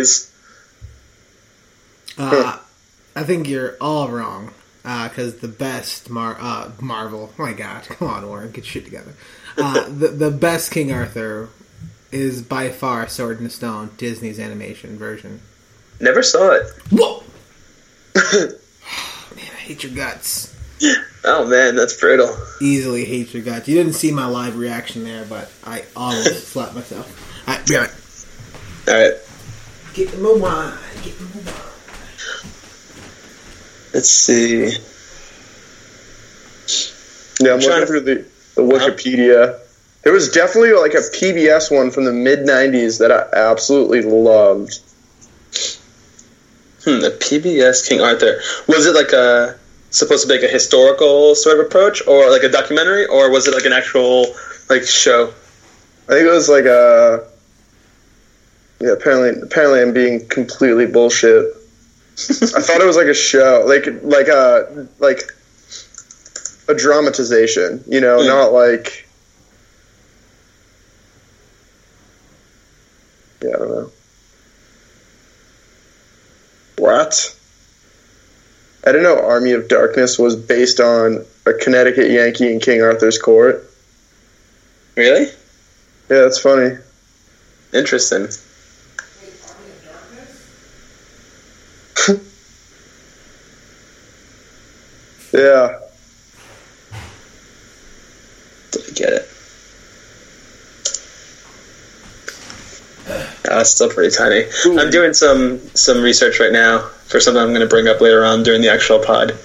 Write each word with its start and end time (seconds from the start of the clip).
Nazis. 0.00 0.32
Uh, 2.18 2.58
I 3.16 3.22
think 3.24 3.48
you're 3.48 3.76
all 3.80 4.08
wrong. 4.08 4.52
Because 4.82 5.36
the 5.36 5.48
best 5.48 6.08
Mar- 6.08 6.38
uh, 6.40 6.70
Marvel, 6.80 7.30
oh 7.38 7.42
my 7.42 7.52
God, 7.52 7.82
come 7.84 8.08
on, 8.08 8.26
Warren, 8.26 8.50
get 8.50 8.64
shit 8.64 8.84
together. 8.86 9.14
Uh, 9.58 9.84
the 9.88 10.08
the 10.08 10.30
best 10.30 10.72
King 10.72 10.90
Arthur 10.90 11.50
is 12.10 12.40
by 12.40 12.70
far 12.70 13.06
Sword 13.06 13.38
in 13.38 13.44
the 13.44 13.50
Stone, 13.50 13.90
Disney's 13.98 14.40
animation 14.40 14.96
version. 14.96 15.42
Never 16.00 16.22
saw 16.22 16.52
it. 16.52 16.66
Whoa! 16.90 17.22
Man, 19.36 19.50
I 19.52 19.60
hate 19.60 19.82
your 19.82 19.92
guts. 19.92 20.56
Oh 21.24 21.46
man, 21.46 21.76
that's 21.76 21.98
brutal. 22.00 22.34
Easily 22.62 23.04
hate 23.04 23.34
your 23.34 23.42
guts. 23.42 23.68
You 23.68 23.74
didn't 23.74 23.92
see 23.92 24.10
my 24.10 24.26
live 24.26 24.56
reaction 24.56 25.04
there, 25.04 25.26
but 25.26 25.50
I 25.62 25.84
almost 25.94 26.48
slapped 26.52 26.74
myself. 26.74 27.46
Alright, 27.46 27.66
be 27.66 27.76
right. 27.76 27.90
All 28.88 28.94
right, 28.94 29.14
Get 30.00 30.18
my 30.18 30.32
wine. 30.32 30.72
Get 31.02 31.20
my 31.20 31.26
wine. 31.26 31.54
let's 33.92 34.08
see. 34.08 34.70
Yeah, 37.44 37.52
I'm 37.52 37.60
trying 37.60 37.80
looking 37.80 37.80
to- 37.80 37.86
through 37.86 38.00
the, 38.00 38.24
the 38.54 38.62
Wikipedia. 38.62 39.58
There 40.02 40.14
was 40.14 40.30
definitely 40.30 40.72
like 40.72 40.94
a 40.94 41.02
PBS 41.02 41.70
one 41.74 41.90
from 41.90 42.06
the 42.06 42.12
mid 42.14 42.40
'90s 42.40 42.98
that 43.00 43.12
I 43.12 43.28
absolutely 43.50 44.00
loved. 44.00 44.78
Hmm, 46.84 47.00
the 47.00 47.10
PBS 47.20 47.86
King 47.86 48.00
Arthur. 48.00 48.40
Was 48.68 48.86
it 48.86 48.94
like 48.94 49.12
a 49.12 49.58
supposed 49.90 50.22
to 50.22 50.28
be 50.28 50.40
like 50.40 50.48
a 50.48 50.52
historical 50.52 51.34
sort 51.34 51.60
of 51.60 51.66
approach, 51.66 52.00
or 52.06 52.30
like 52.30 52.42
a 52.42 52.48
documentary, 52.48 53.04
or 53.04 53.30
was 53.30 53.46
it 53.46 53.52
like 53.52 53.66
an 53.66 53.74
actual 53.74 54.34
like 54.70 54.84
show? 54.84 55.34
I 56.08 56.12
think 56.12 56.26
it 56.26 56.30
was 56.30 56.48
like 56.48 56.64
a. 56.64 57.26
Yeah, 58.80 58.92
apparently, 58.92 59.40
apparently, 59.42 59.80
I'm 59.82 59.92
being 59.92 60.26
completely 60.28 60.86
bullshit. 60.86 61.54
I 62.16 62.60
thought 62.60 62.80
it 62.80 62.86
was 62.86 62.96
like 62.96 63.06
a 63.06 63.14
show, 63.14 63.64
like 63.66 63.86
like 64.02 64.28
a 64.28 64.88
like 64.98 65.22
a 66.68 66.74
dramatization. 66.74 67.84
You 67.86 68.00
know, 68.00 68.20
Hmm. 68.20 68.26
not 68.26 68.52
like. 68.52 69.06
Yeah, 73.42 73.50
I 73.54 73.58
don't 73.58 73.68
know. 73.70 73.90
What? 76.78 77.36
I 78.84 78.92
didn't 78.92 79.02
know 79.02 79.18
Army 79.20 79.52
of 79.52 79.68
Darkness 79.68 80.18
was 80.18 80.36
based 80.36 80.80
on 80.80 81.24
a 81.46 81.52
Connecticut 81.52 82.10
Yankee 82.10 82.50
in 82.50 82.60
King 82.60 82.80
Arthur's 82.82 83.18
court. 83.18 83.66
Really 84.96 85.26
Yeah, 85.26 86.20
that's 86.22 86.38
funny. 86.38 86.76
interesting. 87.72 88.28
Yeah. 95.32 95.78
Did 98.72 98.82
I 98.88 98.92
get 98.94 99.12
it? 99.12 99.26
It's 103.52 103.70
still 103.70 103.90
pretty 103.90 104.14
tiny. 104.14 104.44
I'm 104.78 104.90
doing 104.90 105.12
some 105.12 105.58
some 105.74 106.02
research 106.02 106.38
right 106.38 106.52
now 106.52 106.88
for 107.06 107.18
something 107.20 107.42
I'm 107.42 107.48
going 107.48 107.60
to 107.60 107.66
bring 107.66 107.88
up 107.88 108.00
later 108.00 108.24
on 108.24 108.42
during 108.44 108.60
the 108.62 108.70
actual 108.72 109.00
pod. 109.00 109.36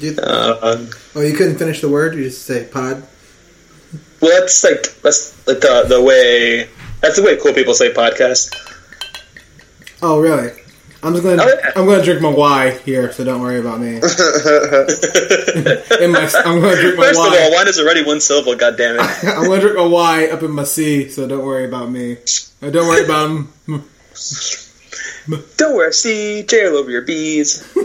Dude, 0.00 0.18
Uh, 0.18 0.58
um, 0.62 0.88
oh, 1.14 1.20
you 1.20 1.34
couldn't 1.34 1.56
finish 1.58 1.80
the 1.82 1.88
word? 1.88 2.14
You 2.14 2.24
just 2.24 2.42
say 2.46 2.64
pod? 2.64 3.02
well, 4.20 4.40
that's 4.40 4.62
like 4.64 4.82
that's 5.02 5.34
like 5.46 5.60
the 5.60 5.84
the 5.88 6.00
way 6.02 6.68
that's 7.00 7.16
the 7.16 7.22
way 7.22 7.36
cool 7.36 7.52
people 7.52 7.74
say 7.74 7.92
podcast. 7.92 8.54
Oh, 10.00 10.18
really? 10.20 10.50
I'm 11.04 11.14
just 11.14 11.24
gonna 11.24 11.42
Oh, 11.42 11.48
yeah. 11.48 11.70
I'm 11.74 11.86
gonna 11.86 12.04
drink 12.04 12.20
my 12.20 12.28
Y 12.28 12.78
here, 12.84 13.10
so 13.10 13.24
don't 13.24 13.40
worry 13.40 13.58
about 13.58 13.80
me. 13.80 13.88
In 13.96 14.02
my, 16.12 16.30
I'm 16.44 16.60
gonna 16.60 16.76
drink 16.80 16.96
my 16.96 17.06
First 17.06 17.18
of 17.18 17.26
all, 17.26 17.52
wine 17.52 17.66
is 17.66 17.80
already 17.80 18.04
one 18.04 18.20
syllable. 18.20 18.54
God 18.54 18.76
damn 18.76 18.94
it! 18.94 19.00
I'm 19.24 19.46
gonna 19.46 19.60
drink 19.60 19.76
my 19.76 19.86
Y 19.86 20.26
up 20.26 20.44
in 20.44 20.52
my 20.52 20.62
C, 20.62 21.08
so 21.08 21.26
don't 21.26 21.44
worry 21.44 21.64
about 21.64 21.90
me. 21.90 22.18
Uh, 22.62 22.70
don't 22.70 22.86
worry 22.86 23.04
about 23.04 23.30
him. 23.30 23.52
Don't 25.56 25.76
worry, 25.76 25.92
C. 25.92 26.42
J 26.42 26.46
Jail 26.46 26.76
over 26.76 26.90
your 26.90 27.02
bees. 27.02 27.68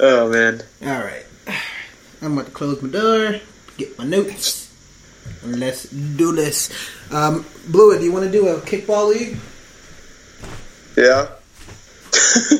oh 0.00 0.28
man. 0.28 0.62
All 0.82 1.00
right, 1.02 1.24
I'm 2.22 2.34
about 2.34 2.46
to 2.46 2.52
close 2.52 2.80
my 2.80 2.90
door, 2.90 3.40
get 3.76 3.98
my 3.98 4.04
notes, 4.04 4.72
and 5.42 5.58
let's 5.58 5.88
do 5.90 6.30
this. 6.32 6.70
Um, 7.12 7.44
Blue, 7.68 7.98
do 7.98 8.04
you 8.04 8.12
want 8.12 8.26
to 8.26 8.30
do 8.30 8.46
a 8.48 8.60
kickball 8.60 9.08
league? 9.08 9.36
Yeah. 10.96 11.28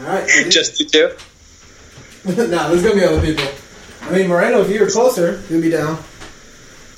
All 0.00 0.06
right. 0.06 0.26
Just 0.50 0.80
you 0.80 0.86
two. 0.86 1.10
no, 2.24 2.34
there's 2.34 2.82
gonna 2.82 2.94
be 2.94 3.04
other 3.04 3.20
people. 3.20 3.46
I 4.02 4.10
mean, 4.12 4.28
Moreno, 4.28 4.60
if 4.62 4.70
you 4.70 4.80
were 4.80 4.90
closer, 4.90 5.42
you'd 5.48 5.62
be 5.62 5.70
down. 5.70 6.02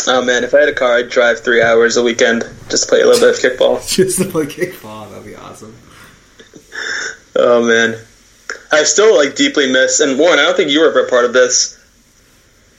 Oh 0.06 0.22
man, 0.24 0.42
if 0.42 0.54
I 0.54 0.60
had 0.60 0.68
a 0.68 0.74
car, 0.74 0.96
I'd 0.96 1.10
drive 1.10 1.40
three 1.40 1.62
hours 1.62 1.96
a 1.96 2.02
weekend 2.02 2.42
just 2.68 2.84
to 2.84 2.88
play 2.88 3.02
a 3.02 3.06
little 3.06 3.20
bit 3.20 3.36
of 3.36 3.58
kickball. 3.58 3.88
Just 3.88 4.18
to 4.18 4.24
play 4.24 4.46
kickball, 4.46 5.08
that'd 5.10 5.24
be 5.24 5.36
awesome. 5.36 5.76
Oh 7.36 7.64
man, 7.64 7.96
I 8.72 8.82
still 8.84 9.16
like 9.16 9.36
deeply 9.36 9.70
miss. 9.70 10.00
And 10.00 10.18
Warren, 10.18 10.38
I 10.38 10.42
don't 10.42 10.56
think 10.56 10.70
you 10.70 10.80
were 10.80 10.90
ever 10.90 11.06
a 11.06 11.08
part 11.08 11.24
of 11.24 11.32
this. 11.32 11.78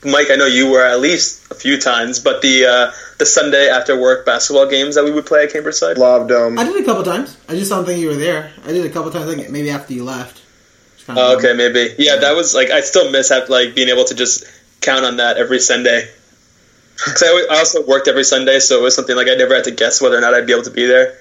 Mike, 0.06 0.32
I 0.32 0.36
know 0.36 0.46
you 0.46 0.72
were 0.72 0.84
at 0.84 1.00
least 1.00 1.52
a 1.52 1.56
few 1.56 1.80
times, 1.80 2.20
but 2.20 2.42
the 2.42 2.66
uh, 2.66 2.92
the 3.18 3.26
Sunday 3.26 3.70
after 3.70 4.00
work 4.00 4.26
basketball 4.26 4.68
games 4.68 4.96
that 4.96 5.04
we 5.04 5.12
would 5.12 5.26
play 5.26 5.44
at 5.44 5.52
Cambridgeside. 5.52 5.98
Loved 5.98 6.30
them. 6.30 6.58
I 6.58 6.64
did 6.64 6.82
a 6.82 6.86
couple 6.86 7.04
times. 7.04 7.38
I 7.48 7.56
just 7.56 7.70
don't 7.70 7.86
think 7.86 8.00
you 8.00 8.10
were 8.10 8.16
there. 8.16 8.52
I 8.66 8.72
did 8.72 8.86
a 8.86 8.90
couple 8.90 9.12
times, 9.12 9.36
like 9.36 9.50
maybe 9.50 9.70
after 9.70 9.94
you 9.94 10.04
left. 10.04 10.42
Kinda 11.06 11.22
Oh, 11.22 11.38
okay, 11.38 11.54
maybe. 11.54 11.96
Yeah, 11.98 12.18
that 12.18 12.36
was 12.36 12.54
like 12.56 12.70
I 12.70 12.82
still 12.82 13.12
miss 13.12 13.30
have, 13.30 13.50
like 13.50 13.76
being 13.76 13.90
able 13.90 14.06
to 14.06 14.16
just 14.16 14.46
count 14.82 15.06
on 15.06 15.18
that 15.18 15.38
every 15.38 15.60
Sunday. 15.60 16.10
Because 16.94 17.24
I, 17.24 17.56
I 17.56 17.58
also 17.58 17.84
worked 17.86 18.08
every 18.08 18.24
Sunday, 18.24 18.60
so 18.60 18.80
it 18.80 18.84
was 18.84 18.96
something 18.96 19.16
like 19.16 19.28
I 19.28 19.34
never 19.34 19.56
had 19.56 19.64
to 19.64 19.72
guess 19.72 20.00
whether 20.00 20.16
or 20.16 20.22
not 20.22 20.36
I'd 20.36 20.46
be 20.46 20.54
able 20.54 20.64
to 20.64 20.72
be 20.72 20.86
there. 20.86 21.18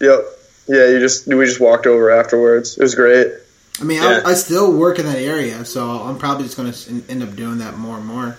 Yep. 0.00 0.20
Yeah, 0.66 0.88
you 0.88 0.98
just 0.98 1.26
we 1.26 1.44
just 1.44 1.60
walked 1.60 1.86
over 1.86 2.10
afterwards. 2.10 2.78
It 2.78 2.82
was 2.82 2.94
great. 2.94 3.28
I 3.80 3.84
mean, 3.84 4.00
Yeah. 4.02 4.22
I, 4.24 4.30
I 4.30 4.34
still 4.34 4.72
work 4.72 4.98
in 4.98 5.06
that 5.06 5.18
area, 5.18 5.64
so 5.64 5.90
I'm 6.02 6.18
probably 6.18 6.44
just 6.44 6.56
going 6.56 6.72
to 6.72 7.10
end 7.10 7.22
up 7.22 7.34
doing 7.34 7.58
that 7.58 7.76
more 7.76 7.96
and 7.96 8.06
more. 8.06 8.36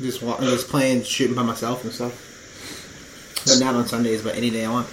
Just 0.00 0.22
wa- 0.22 0.38
just 0.40 0.68
playing, 0.68 1.02
shooting 1.04 1.34
by 1.36 1.42
myself 1.42 1.84
and 1.84 1.92
stuff. 1.92 2.24
But 3.46 3.60
not 3.64 3.74
on 3.74 3.86
Sundays, 3.86 4.22
but 4.22 4.36
any 4.36 4.50
day 4.50 4.64
I 4.64 4.70
want. 4.70 4.88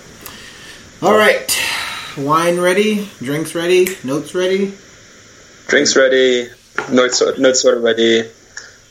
All 1.01 1.16
right, 1.18 1.46
wine 2.18 2.59
ready, 2.59 3.09
drinks 3.19 3.53
ready, 3.53 3.88
notes 4.03 4.34
ready. 4.34 4.73
Drinks 5.67 5.96
ready, 5.96 6.47
notes 6.91 7.22
notes 7.38 7.62
sort 7.62 7.78
of 7.78 7.84
ready. 7.84 8.29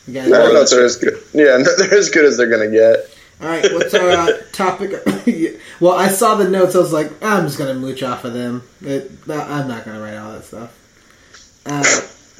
You 0.07 0.13
guys 0.13 0.29
No, 0.29 0.41
Oh, 0.43 0.47
no, 0.47 0.53
that's 0.53 0.71
they're 0.71 0.85
as 0.85 0.97
good. 0.97 1.21
Yeah, 1.33 1.57
they're 1.77 1.97
as 1.97 2.09
good 2.09 2.25
as 2.25 2.37
they're 2.37 2.49
gonna 2.49 2.69
get. 2.69 3.09
All 3.41 3.47
right, 3.47 3.65
what's 3.73 3.93
our 3.93 4.09
uh, 4.11 4.27
topic? 4.53 4.91
well, 5.81 5.93
I 5.93 6.07
saw 6.07 6.35
the 6.35 6.47
notes. 6.47 6.73
I 6.75 6.79
was 6.79 6.93
like, 6.93 7.11
I'm 7.21 7.45
just 7.45 7.57
gonna 7.57 7.73
mooch 7.73 8.01
off 8.01 8.23
of 8.23 8.33
them. 8.33 8.63
It, 8.81 9.11
I'm 9.29 9.67
not 9.67 9.83
gonna 9.83 9.99
write 9.99 10.15
all 10.15 10.31
that 10.31 10.45
stuff. 10.45 11.61
Uh, 11.65 11.83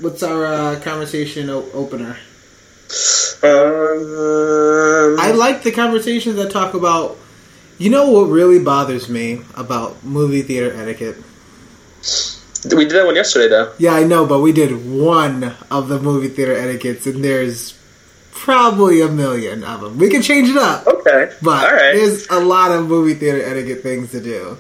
what's 0.02 0.24
our 0.24 0.46
uh, 0.46 0.80
conversation 0.80 1.50
o- 1.50 1.70
opener? 1.74 2.18
Um, 3.44 5.20
I 5.20 5.34
like 5.36 5.64
the 5.64 5.72
conversations 5.72 6.38
that 6.38 6.50
talk 6.52 6.74
about. 6.74 7.18
You 7.78 7.90
know 7.90 8.10
what 8.10 8.30
really 8.30 8.60
bothers 8.60 9.10
me 9.10 9.42
about 9.56 10.02
movie 10.06 10.44
theater 10.44 10.74
etiquette? 10.74 11.18
we 12.74 12.86
did 12.86 12.94
that 12.94 13.06
one 13.06 13.16
yesterday, 13.16 13.50
though. 13.50 13.74
Yeah, 13.78 13.94
I 13.94 14.04
know, 14.04 14.26
but 14.26 14.40
we 14.40 14.54
did 14.54 14.90
one 14.90 15.56
of 15.70 15.90
the 15.90 16.00
movie 16.00 16.30
theater 16.30 16.54
etiquettes, 16.56 17.06
and 17.06 17.24
there's 17.24 17.75
probably 18.46 19.02
a 19.02 19.10
million 19.10 19.64
of 19.64 19.82
them. 19.82 19.98
We 19.98 20.10
can 20.10 20.22
change 20.22 20.48
it 20.50 20.56
up, 20.58 20.86
Okay, 20.88 21.32
but 21.42 21.66
all 21.68 21.74
right. 21.76 21.94
there's 21.96 22.28
a 22.30 22.40
lot 22.40 22.72
of 22.72 22.88
movie 22.88 23.16
theater 23.16 23.42
etiquette 23.44 23.82
things 23.82 24.12
to 24.12 24.22
do. 24.22 24.58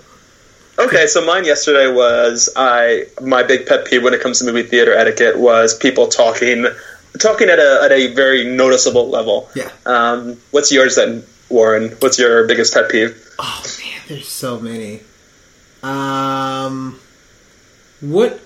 Okay, 0.77 1.07
so 1.07 1.23
mine 1.25 1.45
yesterday 1.45 1.87
was 1.93 2.49
I 2.57 3.05
my 3.21 3.43
big 3.43 3.65
pet 3.67 3.85
peeve 3.85 4.03
when 4.03 4.13
it 4.13 4.19
comes 4.21 4.39
to 4.39 4.45
movie 4.45 4.63
theater 4.63 4.93
etiquette 4.93 5.37
was 5.39 5.77
people 5.77 6.07
talking 6.07 6.65
talking 7.19 7.47
at 7.49 7.59
a 7.59 7.79
at 7.83 7.91
a 7.93 8.13
very 8.13 8.43
noticeable 8.43 9.07
level. 9.09 9.49
Yeah. 9.55 9.69
Um, 9.85 10.37
what's 10.51 10.71
yours 10.73 10.95
then, 10.97 11.23
Warren? 11.49 11.91
What's 11.99 12.19
your 12.19 12.45
biggest 12.47 12.73
pet 12.73 12.89
peeve? 12.89 13.15
Oh 13.39 13.63
man, 13.79 14.01
there's 14.09 14.27
so 14.27 14.59
many. 14.59 14.99
Um, 15.83 16.99
what? 18.01 18.41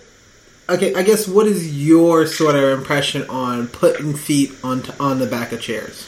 Okay, 0.69 0.93
I 0.93 1.03
guess 1.03 1.27
what 1.27 1.47
is 1.47 1.85
your 1.85 2.27
sort 2.27 2.55
of 2.55 2.77
impression 2.77 3.27
on 3.29 3.67
putting 3.67 4.13
feet 4.13 4.51
on 4.63 4.83
on 4.99 5.19
the 5.19 5.25
back 5.25 5.51
of 5.51 5.61
chairs? 5.61 6.07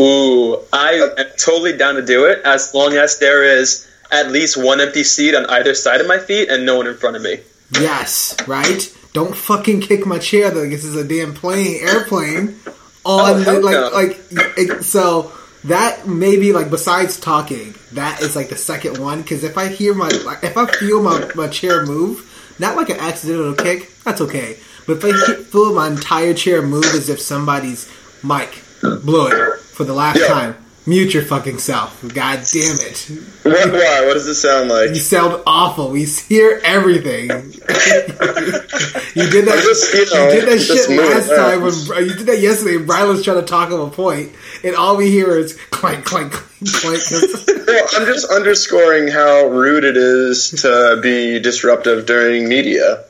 Ooh, 0.00 0.60
I 0.72 1.12
am 1.18 1.26
totally 1.36 1.76
down 1.76 1.96
to 1.96 2.02
do 2.04 2.26
it 2.26 2.40
as 2.44 2.72
long 2.74 2.94
as 2.94 3.18
there 3.18 3.42
is 3.44 3.88
at 4.10 4.30
least 4.30 4.56
one 4.56 4.80
empty 4.80 5.02
seat 5.04 5.34
on 5.34 5.46
either 5.46 5.74
side 5.74 6.00
of 6.00 6.06
my 6.06 6.18
feet 6.18 6.48
and 6.48 6.64
no 6.64 6.76
one 6.76 6.86
in 6.86 6.94
front 6.96 7.16
of 7.16 7.22
me. 7.22 7.38
Yes, 7.72 8.36
right. 8.46 8.96
Don't 9.12 9.36
fucking 9.36 9.80
kick 9.80 10.06
my 10.06 10.18
chair 10.18 10.50
though. 10.50 10.68
This 10.68 10.84
is 10.84 10.96
a 10.96 11.04
damn 11.04 11.34
plane, 11.34 11.80
airplane. 11.82 12.60
Oh, 13.04 13.34
On 13.34 13.42
the, 13.42 13.60
like 13.60 13.74
no. 13.74 13.90
like 13.92 14.20
it, 14.56 14.84
so. 14.84 15.32
that 15.64 16.08
maybe 16.08 16.52
like 16.52 16.70
besides 16.70 17.18
talking, 17.20 17.74
that 17.92 18.20
is 18.20 18.34
like 18.34 18.48
the 18.48 18.56
second 18.56 18.98
one. 18.98 19.22
Because 19.22 19.44
if 19.44 19.56
I 19.56 19.68
hear 19.68 19.94
my, 19.94 20.08
like, 20.08 20.42
if 20.42 20.56
I 20.56 20.66
feel 20.66 21.02
my, 21.02 21.30
my 21.34 21.48
chair 21.48 21.86
move, 21.86 22.28
not 22.58 22.76
like 22.76 22.90
an 22.90 22.98
accidental 22.98 23.54
kick, 23.54 23.90
that's 24.04 24.20
okay. 24.20 24.56
But 24.86 24.98
if 24.98 25.04
I 25.04 25.42
feel 25.44 25.74
my 25.74 25.88
entire 25.88 26.34
chair 26.34 26.62
move 26.62 26.84
as 26.86 27.08
if 27.08 27.20
somebody's 27.20 27.90
mic 28.22 28.62
blew 28.80 29.28
it 29.28 29.60
for 29.60 29.84
the 29.84 29.94
last 29.94 30.18
Yeah. 30.20 30.26
time, 30.28 30.56
mute 30.86 31.14
your 31.14 31.22
fucking 31.22 31.58
self. 31.58 32.00
God 32.02 32.40
damn 32.52 32.76
it. 32.80 33.08
What, 33.44 33.72
why? 33.72 34.04
What 34.06 34.14
does 34.14 34.26
it 34.26 34.34
sound 34.34 34.68
like? 34.68 34.90
You 34.90 34.96
sound 34.96 35.40
awful. 35.46 35.90
We 35.90 36.04
hear 36.04 36.60
everything. 36.64 37.28
you 37.30 39.28
did 39.30 39.46
that. 39.46 39.62
Just, 39.64 39.94
you 39.94 40.00
you 40.00 40.06
did 40.06 40.48
that 40.48 40.60
shit 40.60 40.90
last 40.98 41.28
time 41.28 41.62
when 41.62 41.72
uh, 41.96 42.00
you 42.00 42.14
did 42.16 42.26
that 42.26 42.40
yesterday. 42.40 42.84
Brian 42.84 43.08
was 43.08 43.22
trying 43.24 43.40
to 43.40 43.46
talk 43.46 43.70
of 43.70 43.80
a 43.80 43.90
point, 43.90 44.32
and 44.64 44.76
all 44.76 44.96
we 44.96 45.10
hear 45.10 45.36
is 45.36 45.58
clank, 45.70 46.04
clank, 46.04 46.32
clank, 46.32 47.02
clank. 47.02 47.02
Well, 47.64 47.88
I'm 47.94 48.06
just 48.06 48.30
underscoring 48.30 49.08
how 49.08 49.46
rude 49.46 49.84
it 49.84 49.96
is 49.96 50.50
to 50.62 50.98
be 51.02 51.38
disruptive 51.38 52.04
during 52.06 52.48
media. 52.48 53.04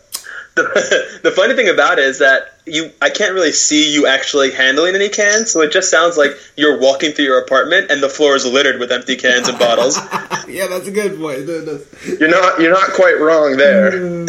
The, 0.55 1.19
the 1.23 1.31
funny 1.31 1.55
thing 1.55 1.69
about 1.69 1.99
it 1.99 2.05
is 2.05 2.19
that 2.19 2.53
you 2.67 2.91
I 3.01 3.11
can't 3.11 3.33
really 3.33 3.53
see 3.53 3.93
you 3.93 4.07
actually 4.07 4.53
handling 4.53 4.95
any 4.95 5.09
cans, 5.09 5.51
so 5.51 5.63
it 5.63 5.73
just 5.73 5.91
sounds 5.91 6.17
like 6.17 6.33
you're 6.57 6.79
walking 6.79 7.13
through 7.13 7.25
your 7.25 7.41
apartment 7.41 7.91
and 7.91 8.03
the 8.03 8.09
floor 8.09 8.37
is 8.37 8.47
littered 8.47 8.79
with 8.79 8.93
empty 8.93 9.17
cans 9.17 9.49
and 9.49 9.59
bottles. 9.59 9.97
yeah, 10.49 10.67
that's 10.69 10.87
a 10.87 10.93
good 10.93 11.19
point. 11.19 11.41
You're 11.47 12.31
not 12.31 12.61
you're 12.61 12.73
not 12.73 12.91
quite 12.91 13.19
wrong 13.19 13.57
there. 13.57 14.27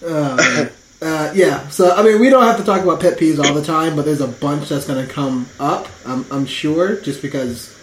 Oh. 0.00 0.70
Uh, 1.00 1.32
yeah, 1.34 1.68
so 1.68 1.90
I 1.94 2.02
mean, 2.02 2.20
we 2.20 2.28
don't 2.28 2.42
have 2.42 2.56
to 2.56 2.64
talk 2.64 2.82
about 2.82 3.00
pet 3.00 3.18
peeves 3.18 3.38
all 3.42 3.54
the 3.54 3.62
time, 3.64 3.94
but 3.94 4.04
there's 4.04 4.20
a 4.20 4.26
bunch 4.26 4.68
that's 4.68 4.86
going 4.86 5.06
to 5.06 5.12
come 5.12 5.46
up. 5.60 5.86
I'm, 6.04 6.26
I'm 6.32 6.44
sure, 6.46 7.00
just 7.00 7.22
because 7.22 7.74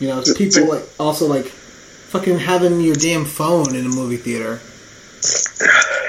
you 0.00 0.08
know 0.08 0.22
people 0.36 0.68
like 0.68 0.84
also 1.00 1.26
like 1.26 1.46
fucking 1.46 2.38
having 2.38 2.80
your 2.80 2.94
damn 2.94 3.24
phone 3.24 3.74
in 3.74 3.84
a 3.84 3.88
movie 3.88 4.16
theater. 4.16 4.60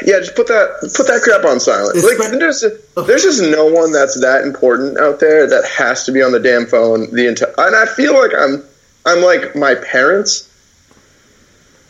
Yeah, 0.06 0.20
just 0.20 0.36
put 0.36 0.46
that 0.48 0.92
put 0.96 1.08
that 1.08 1.22
crap 1.24 1.46
on 1.46 1.60
silent. 1.60 1.96
It's 1.98 2.06
Like 2.06 2.20
like- 2.20 2.38
there's 2.40 2.64
there's 3.08 3.24
just 3.24 3.42
no 3.42 3.66
one 3.66 3.92
that's 3.92 4.20
that 4.22 4.44
important 4.44 5.00
out 5.00 5.20
there 5.20 5.48
that 5.48 5.66
has 5.66 6.06
to 6.06 6.12
be 6.12 6.22
on 6.22 6.32
the 6.32 6.40
damn 6.40 6.68
phone 6.68 7.12
the 7.12 7.28
entire. 7.28 7.54
And 7.58 7.76
I 7.76 7.86
feel 7.88 8.14
like 8.14 8.32
I'm 8.38 8.64
I'm 9.06 9.24
like 9.24 9.56
my 9.56 9.74
parents. 9.74 10.52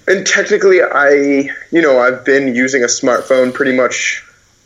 And 0.08 0.26
technically, 0.26 0.82
I 0.82 1.10
you 1.72 1.82
know 1.82 2.00
I've 2.00 2.24
been 2.24 2.56
using 2.56 2.84
a 2.84 2.88
smartphone 2.88 3.54
pretty 3.54 3.74
much 3.76 4.22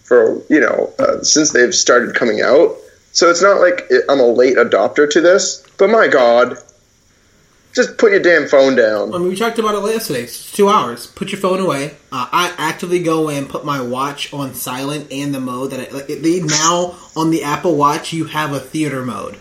for 0.09 0.41
you 0.49 0.59
know 0.59 0.91
uh, 0.99 1.23
since 1.23 1.53
they've 1.53 1.73
started 1.73 2.15
coming 2.15 2.41
out. 2.41 2.75
So 3.11 3.29
it's 3.29 3.41
not 3.41 3.61
like 3.61 3.89
I'm 4.09 4.19
a 4.19 4.27
late 4.27 4.57
adopter 4.57 5.09
to 5.09 5.21
this. 5.21 5.65
But 5.77 5.89
my 5.89 6.07
God, 6.07 6.57
just 7.73 7.97
put 7.97 8.11
your 8.11 8.19
damn 8.19 8.47
phone 8.47 8.75
down. 8.75 9.13
I 9.13 9.19
mean, 9.19 9.29
we 9.29 9.35
talked 9.35 9.59
about 9.59 9.75
it 9.75 9.93
yesterday. 9.93 10.23
It's 10.23 10.51
two 10.51 10.67
hours. 10.69 11.07
Put 11.07 11.31
your 11.31 11.39
phone 11.39 11.59
away. 11.59 11.95
Uh, 12.11 12.27
I 12.31 12.53
actively 12.57 13.01
go 13.01 13.29
in, 13.29 13.45
put 13.45 13.63
my 13.63 13.81
watch 13.81 14.33
on 14.33 14.53
silent 14.53 15.11
and 15.11 15.33
the 15.33 15.39
mode 15.39 15.71
that 15.71 15.79
I, 15.79 15.91
like, 15.91 16.09
now 16.09 16.95
on 17.15 17.29
the 17.29 17.43
Apple 17.43 17.75
Watch 17.75 18.11
you 18.11 18.25
have 18.25 18.51
a 18.51 18.59
theater 18.59 19.05
mode 19.05 19.37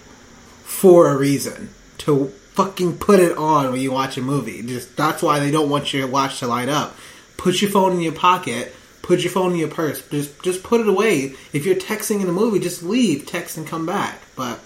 for 0.65 1.09
a 1.09 1.17
reason 1.17 1.71
to 1.99 2.27
fucking 2.53 2.99
put 2.99 3.21
it 3.21 3.37
on 3.37 3.73
when 3.73 3.81
you 3.81 3.93
watch 3.93 4.17
a 4.19 4.23
movie. 4.23 4.63
Just 4.63 4.97
that's 4.97 5.23
why 5.23 5.39
they 5.39 5.51
don't 5.51 5.71
want 5.71 5.93
your 5.93 6.07
watch 6.07 6.41
to 6.41 6.47
light 6.47 6.69
up. 6.69 6.97
Put 7.37 7.63
your 7.63 7.71
phone 7.71 7.93
in 7.93 8.01
your 8.01 8.13
pocket. 8.13 8.75
Put 9.09 9.21
your 9.21 9.33
phone 9.33 9.53
in 9.53 9.57
your 9.57 9.69
purse. 9.69 10.07
Just 10.11 10.43
just 10.43 10.63
put 10.63 10.83
it 10.83 10.87
away. 10.87 11.33
If 11.55 11.65
you're 11.65 11.75
texting 11.75 12.21
in 12.21 12.29
a 12.29 12.33
movie, 12.33 12.59
just 12.59 12.83
leave, 12.83 13.25
text, 13.25 13.57
and 13.57 13.67
come 13.67 13.87
back. 13.87 14.21
But 14.37 14.61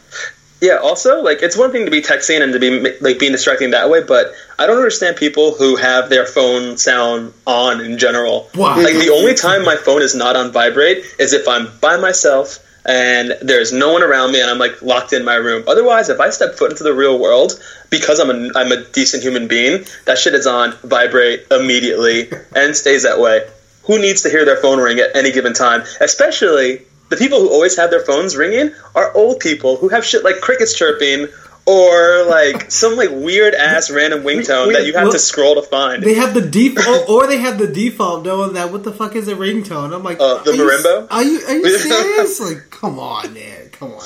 Yeah. 0.61 0.79
Also, 0.83 1.23
like 1.23 1.43
it's 1.43 1.57
one 1.57 1.71
thing 1.71 1.85
to 1.85 1.93
be 1.93 2.03
texting 2.03 2.43
and 2.43 2.53
to 2.53 2.59
be 2.59 2.99
like 3.01 3.21
being 3.21 3.31
distracting 3.31 3.71
that 3.71 3.89
way, 3.89 4.03
but 4.03 4.33
I 4.59 4.67
don't 4.67 4.79
understand 4.79 5.17
people 5.17 5.55
who 5.55 5.77
have 5.77 6.11
their 6.11 6.27
phone 6.27 6.77
sound 6.77 7.33
on 7.47 7.81
in 7.81 7.99
general. 7.99 8.51
Wow. 8.57 8.83
Like 8.83 8.95
the 8.95 9.13
only 9.15 9.35
time 9.35 9.65
my 9.65 9.77
phone 9.77 10.03
is 10.03 10.17
not 10.17 10.35
on 10.35 10.51
vibrate 10.51 11.05
is 11.21 11.33
if 11.33 11.47
I'm 11.47 11.69
by 11.81 11.97
myself 11.99 12.59
and 12.85 13.37
there's 13.43 13.73
no 13.73 13.93
one 13.93 14.03
around 14.03 14.33
me 14.33 14.41
and 14.41 14.51
I'm 14.51 14.59
like 14.59 14.83
locked 14.83 15.13
in 15.13 15.25
my 15.25 15.37
room. 15.37 15.63
Otherwise, 15.69 16.09
if 16.09 16.19
I 16.19 16.31
step 16.31 16.57
foot 16.57 16.73
into 16.73 16.83
the 16.83 16.93
real 16.93 17.17
world, 17.21 17.63
because 17.91 18.19
I'm 18.19 18.31
a 18.31 18.51
I'm 18.57 18.73
a 18.73 18.83
decent 18.91 19.23
human 19.23 19.47
being, 19.47 19.85
that 20.07 20.19
shit 20.19 20.35
is 20.35 20.49
on 20.49 20.73
vibrate 20.83 21.47
immediately 21.53 22.29
and 22.57 22.75
stays 22.75 23.05
that 23.05 23.21
way. 23.21 23.47
Who 23.85 23.99
needs 23.99 24.23
to 24.23 24.31
hear 24.31 24.45
their 24.45 24.57
phone 24.59 24.79
ring 24.81 24.99
at 25.01 25.15
any 25.17 25.33
given 25.33 25.55
time? 25.55 25.83
Especially 26.01 26.83
the 27.09 27.17
people 27.17 27.41
who 27.41 27.51
always 27.51 27.77
have 27.77 27.91
their 27.91 28.05
phones 28.05 28.37
ringing 28.37 28.73
are 28.95 29.13
old 29.15 29.41
people 29.41 29.77
who 29.77 29.89
have 29.89 30.05
shit 30.05 30.23
like 30.25 30.41
crickets 30.41 30.75
chirping 30.77 31.29
or 31.67 32.25
like 32.27 32.71
some 32.81 32.97
like 32.97 33.11
weird 33.11 33.55
ass 33.55 33.91
random 33.91 34.23
ringtone 34.23 34.73
that 34.73 34.85
you 34.87 34.95
have 34.95 35.07
what? 35.07 35.13
to 35.13 35.19
scroll 35.19 35.55
to 35.57 35.63
find. 35.63 36.03
They 36.03 36.15
have 36.15 36.33
the 36.35 36.41
default, 36.41 37.09
or 37.09 37.27
they 37.27 37.39
have 37.39 37.59
the 37.59 37.67
default 37.69 38.25
knowing 38.25 38.55
that 38.55 38.73
what 38.73 38.83
the 38.85 38.93
fuck 38.93 39.15
is 39.17 39.29
a 39.29 39.35
ringtone. 39.35 39.95
I'm 39.95 40.03
like, 40.03 40.19
Uh, 40.21 40.43
the 40.43 40.51
are 40.51 40.55
you- 40.55 40.63
marimba? 40.63 41.07
Are 41.11 41.23
you 41.23 41.41
are 41.47 41.57
you 41.57 41.79
serious? 41.79 42.41
like, 42.41 42.71
come 42.71 42.99
on, 42.99 43.35
man, 43.35 43.69
come 43.73 43.93
on. 43.93 44.03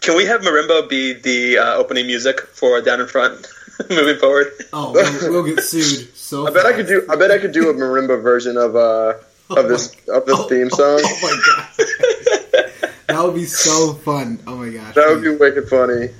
Can 0.00 0.16
we 0.16 0.24
have 0.26 0.40
marimba 0.40 0.88
be 0.88 1.12
the 1.12 1.58
uh, 1.58 1.74
opening 1.76 2.06
music 2.06 2.40
for 2.40 2.80
Down 2.80 3.00
in 3.00 3.06
Front 3.06 3.46
moving 3.90 4.16
forward? 4.16 4.46
Oh, 4.72 4.92
we'll, 4.92 5.30
we'll 5.30 5.54
get 5.54 5.62
sued. 5.62 6.08
So 6.30 6.46
I 6.46 6.50
bet 6.52 6.64
I 6.64 6.72
could 6.72 6.86
do. 6.86 7.04
I 7.10 7.16
bet 7.16 7.32
I 7.32 7.38
could 7.38 7.50
do 7.50 7.70
a 7.70 7.74
marimba 7.74 8.22
version 8.22 8.56
of 8.56 8.76
uh 8.76 9.14
of 9.50 9.66
this 9.68 9.88
of 10.08 10.26
this 10.26 10.36
Oh, 10.38 10.44
theme 10.48 10.70
song. 10.70 11.00
Oh, 11.02 11.18
my 11.22 11.42
god, 11.48 12.86
that 13.08 13.24
would 13.24 13.34
be 13.34 13.46
so 13.46 13.94
fun. 13.94 14.38
Oh 14.46 14.54
my 14.54 14.68
gosh, 14.70 14.94
That 14.94 15.08
would 15.08 15.22
be 15.22 15.30
wicked 15.30 15.68
funny. 15.68 16.10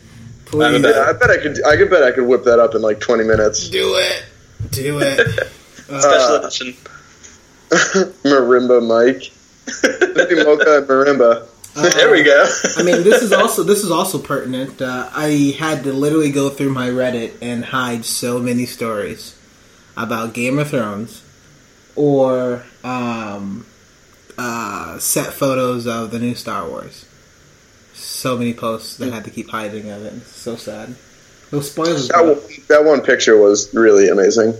please 0.46 0.82
Yeah, 0.82 1.06
I 1.08 1.12
bet 1.12 1.30
I 1.30 1.36
could. 1.36 1.64
I 1.64 1.76
could 1.76 1.90
bet 1.90 2.02
I 2.02 2.10
could 2.10 2.26
whip 2.26 2.42
that 2.42 2.58
up 2.58 2.74
in 2.74 2.82
like 2.82 2.98
twenty 2.98 3.22
minutes. 3.22 3.68
do 3.68 3.94
it, 3.94 4.24
do 4.72 4.98
it. 5.00 5.48
Special 5.84 6.10
Uh, 6.10 6.38
edition. 6.40 6.76
marimba, 8.24 8.84
Mike. 8.84 9.30
Maybe 10.16 10.42
mocha 10.44 10.78
and 10.78 10.88
marimba. 10.88 11.46
there 11.94 12.10
we 12.10 12.24
go. 12.24 12.48
I 12.76 12.82
mean, 12.82 13.04
this 13.04 13.22
is 13.22 13.32
also 13.32 13.62
this 13.62 13.84
is 13.84 13.92
also 13.92 14.18
pertinent. 14.18 14.82
Uh, 14.82 15.08
I 15.14 15.54
had 15.56 15.84
to 15.84 15.92
literally 15.92 16.32
go 16.32 16.48
through 16.50 16.70
my 16.70 16.88
Reddit 16.88 17.34
and 17.40 17.64
hide 17.64 18.04
so 18.04 18.40
many 18.40 18.66
stories 18.66 19.36
about 20.04 20.34
Game 20.34 20.58
of 20.58 20.70
Thrones 20.70 21.22
or 21.96 22.64
um, 22.82 23.66
uh, 24.38 24.98
set 24.98 25.32
photos 25.32 25.86
of 25.86 26.10
the 26.10 26.18
new 26.18 26.34
Star 26.34 26.68
Wars. 26.68 27.06
So 27.92 28.38
many 28.38 28.54
posts 28.54 28.96
that 28.96 29.12
had 29.12 29.24
to 29.24 29.30
keep 29.30 29.50
hiding 29.50 29.90
of 29.90 30.04
it. 30.04 30.14
It's 30.14 30.34
so 30.34 30.56
sad. 30.56 30.94
No 31.52 31.60
spoilers. 31.60 32.08
That 32.08 32.24
one, 32.24 32.40
that 32.68 32.84
one 32.84 33.00
picture 33.02 33.36
was 33.36 33.74
really 33.74 34.08
amazing. 34.08 34.54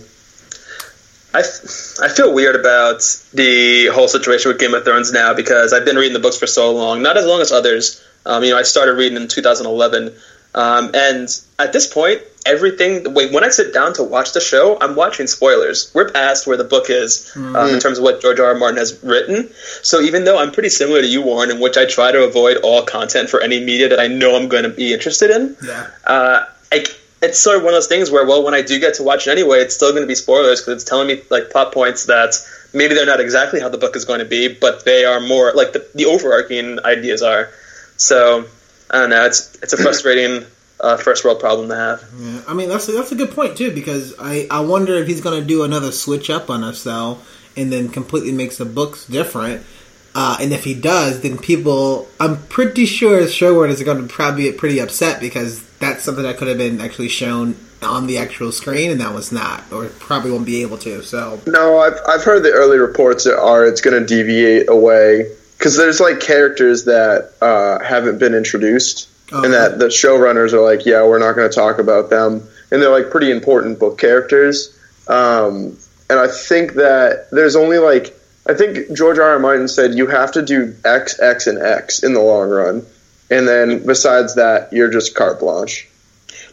I, 1.33 1.41
I 1.41 2.09
feel 2.09 2.35
weird 2.35 2.57
about 2.57 3.03
the 3.33 3.87
whole 3.87 4.09
situation 4.09 4.51
with 4.51 4.59
Game 4.59 4.75
of 4.75 4.85
Thrones 4.85 5.13
now 5.13 5.33
because 5.33 5.73
I've 5.73 5.85
been 5.85 5.97
reading 5.97 6.13
the 6.13 6.21
books 6.21 6.37
for 6.37 6.49
so 6.49 6.75
long, 6.75 7.03
not 7.03 7.17
as 7.17 7.25
long 7.25 7.41
as 7.41 7.53
others. 7.53 8.05
Um, 8.27 8.43
you 8.43 8.51
know, 8.51 8.59
I 8.59 8.63
started 8.63 8.95
reading 8.95 9.17
in 9.17 9.29
2011, 9.29 10.15
um, 10.55 10.91
and 10.93 11.29
at 11.59 11.73
this 11.73 11.87
point, 11.87 12.23
everything. 12.47 13.15
Wait, 13.15 13.33
when 13.33 13.45
I 13.45 13.49
sit 13.49 13.73
down 13.75 13.93
to 13.95 14.03
watch 14.03 14.33
the 14.33 14.41
show, 14.41 14.79
I'm 14.81 14.95
watching 14.97 15.27
spoilers. 15.27 15.91
We're 15.95 16.11
past 16.11 16.47
where 16.47 16.57
the 16.57 16.65
book 16.65 16.91
is 16.91 17.31
um, 17.37 17.55
in 17.57 17.81
terms 17.81 17.99
of 17.99 18.05
what 18.05 18.21
George 18.23 18.41
R. 18.41 18.47
R. 18.47 18.55
Martin 18.55 18.79
has 18.79 18.99
written. 19.03 19.51
So 19.83 20.01
even 20.01 20.25
though 20.25 20.39
I'm 20.39 20.51
pretty 20.53 20.69
similar 20.71 21.01
to 21.01 21.07
you, 21.07 21.23
Warren, 21.23 21.51
in 21.51 21.61
which 21.61 21.77
I 21.77 21.87
try 21.87 22.13
to 22.13 22.25
avoid 22.25 22.59
all 22.59 22.83
content 22.83 23.29
for 23.31 23.41
any 23.41 23.65
media 23.65 23.89
that 23.91 24.01
I 24.01 24.07
know 24.09 24.37
I'm 24.37 24.49
going 24.49 24.65
to 24.65 24.71
be 24.71 24.93
interested 24.93 25.31
in, 25.31 25.57
Yeah. 25.63 25.87
uh, 26.05 26.45
I, 26.73 26.85
it's 27.23 27.39
sort 27.39 27.59
of 27.59 27.63
one 27.65 27.75
of 27.75 27.77
those 27.77 27.89
things 27.89 28.11
where, 28.11 28.25
well, 28.27 28.43
when 28.43 28.55
I 28.55 28.63
do 28.63 28.79
get 28.81 28.95
to 28.95 29.03
watch 29.03 29.27
it 29.27 29.31
anyway, 29.31 29.59
it's 29.61 29.75
still 29.75 29.91
going 29.91 30.03
to 30.03 30.07
be 30.09 30.15
spoilers 30.15 30.61
because 30.61 30.83
it's 30.83 30.89
telling 30.89 31.09
me 31.09 31.21
like 31.31 31.51
plot 31.51 31.73
points 31.73 32.07
that 32.07 32.35
maybe 32.73 32.95
they're 32.95 33.05
not 33.05 33.21
exactly 33.21 33.61
how 33.61 33.69
the 33.69 33.77
book 33.79 33.95
is 33.97 34.05
going 34.07 34.21
to 34.21 34.25
be, 34.25 34.49
but 34.49 34.85
they 34.87 35.05
are 35.05 35.21
more 35.21 35.53
like 35.53 35.73
the, 35.75 35.87
the 35.95 36.07
overarching 36.07 36.79
ideas 36.85 37.23
are. 37.23 37.51
So 37.99 38.47
I 38.91 39.01
don't 39.01 39.11
know. 39.11 39.27
It's 39.27 39.55
it's 39.63 39.75
a 39.75 39.77
frustrating 39.83 40.47
uh, 40.81 40.97
first 40.97 41.25
world 41.25 41.41
problem 41.41 41.69
to 41.69 41.77
have. 41.77 42.05
Yeah, 42.19 42.43
I 42.49 42.55
mean 42.55 42.69
that's 42.69 42.89
a, 42.89 42.93
that's 42.93 43.13
a 43.13 43.17
good 43.17 43.31
point 43.31 43.57
too 43.57 43.73
because 43.73 44.15
I, 44.19 44.47
I 44.51 44.61
wonder 44.61 44.95
if 44.95 45.07
he's 45.07 45.21
going 45.21 45.41
to 45.41 45.47
do 45.47 45.65
another 45.65 45.93
switch 45.93 46.31
up 46.31 46.51
on 46.51 46.65
us 46.65 46.85
though, 46.85 47.19
and 47.57 47.73
then 47.73 47.89
completely 47.89 48.33
makes 48.33 48.59
the 48.59 48.65
books 48.65 49.07
different. 49.07 49.65
Uh, 50.13 50.39
and 50.41 50.53
if 50.53 50.65
he 50.65 50.75
does, 50.75 51.21
then 51.21 51.39
people, 51.39 52.09
I'm 52.19 52.43
pretty 52.49 52.85
sure 52.85 53.21
showrunners 53.23 53.75
is 53.75 53.83
going 53.85 54.09
to 54.09 54.13
probably 54.13 54.51
be 54.51 54.57
pretty 54.57 54.81
upset 54.81 55.21
because 55.21 55.63
that's 55.79 56.03
something 56.03 56.25
that 56.25 56.37
could 56.37 56.49
have 56.49 56.59
been 56.59 56.81
actually 56.81 57.09
shown 57.09 57.55
on 57.83 58.07
the 58.07 58.19
actual 58.19 58.53
screen, 58.53 58.91
and 58.91 59.01
that 59.01 59.15
was 59.15 59.33
not, 59.33 59.63
or 59.73 59.87
probably 59.87 60.31
won't 60.31 60.47
be 60.47 60.63
able 60.63 60.79
to. 60.79 61.03
So 61.03 61.41
No, 61.47 61.79
I've 61.79 61.99
I've 62.09 62.25
heard 62.25 62.43
the 62.43 62.51
early 62.51 62.79
reports 62.79 63.27
are 63.27 63.65
it's 63.65 63.81
going 63.81 63.99
to 63.99 64.07
deviate 64.07 64.69
away 64.69 65.31
because 65.57 65.77
there's 65.77 66.01
like 66.01 66.21
characters 66.21 66.85
that 66.85 67.33
uh, 67.41 67.79
haven't 67.85 68.19
been 68.19 68.35
introduced, 68.35 69.09
Oh, 69.33 69.45
and 69.45 69.53
that 69.53 69.79
the 69.79 69.87
showrunners 69.87 70.53
are 70.53 70.61
like, 70.61 70.87
yeah, 70.87 71.05
we're 71.05 71.19
not 71.19 71.35
going 71.35 71.49
to 71.49 71.55
talk 71.55 71.79
about 71.79 72.11
them, 72.11 72.49
and 72.71 72.83
they're 72.83 72.91
like 72.91 73.11
pretty 73.11 73.31
important 73.31 73.79
book 73.79 73.99
characters. 73.99 74.77
Um, 75.07 75.79
and 76.09 76.19
I 76.19 76.27
think 76.27 76.75
that 76.75 77.29
there's 77.31 77.57
only 77.57 77.79
like 77.79 78.17
I 78.49 78.55
think 78.55 78.93
George 78.93 79.19
R. 79.19 79.31
R. 79.31 79.39
Martin 79.39 79.69
said 79.69 79.95
you 79.95 80.07
have 80.09 80.33
to 80.33 80.43
do 80.43 80.75
X, 80.85 81.21
X, 81.21 81.47
and 81.47 81.59
X 81.59 82.03
in 82.03 82.15
the 82.15 82.21
long 82.21 82.51
run. 82.51 82.87
and 83.31 83.47
then 83.47 83.87
besides 83.87 84.35
that, 84.35 84.73
you're 84.73 84.91
just 84.91 85.15
carte 85.15 85.39
blanche. 85.39 85.89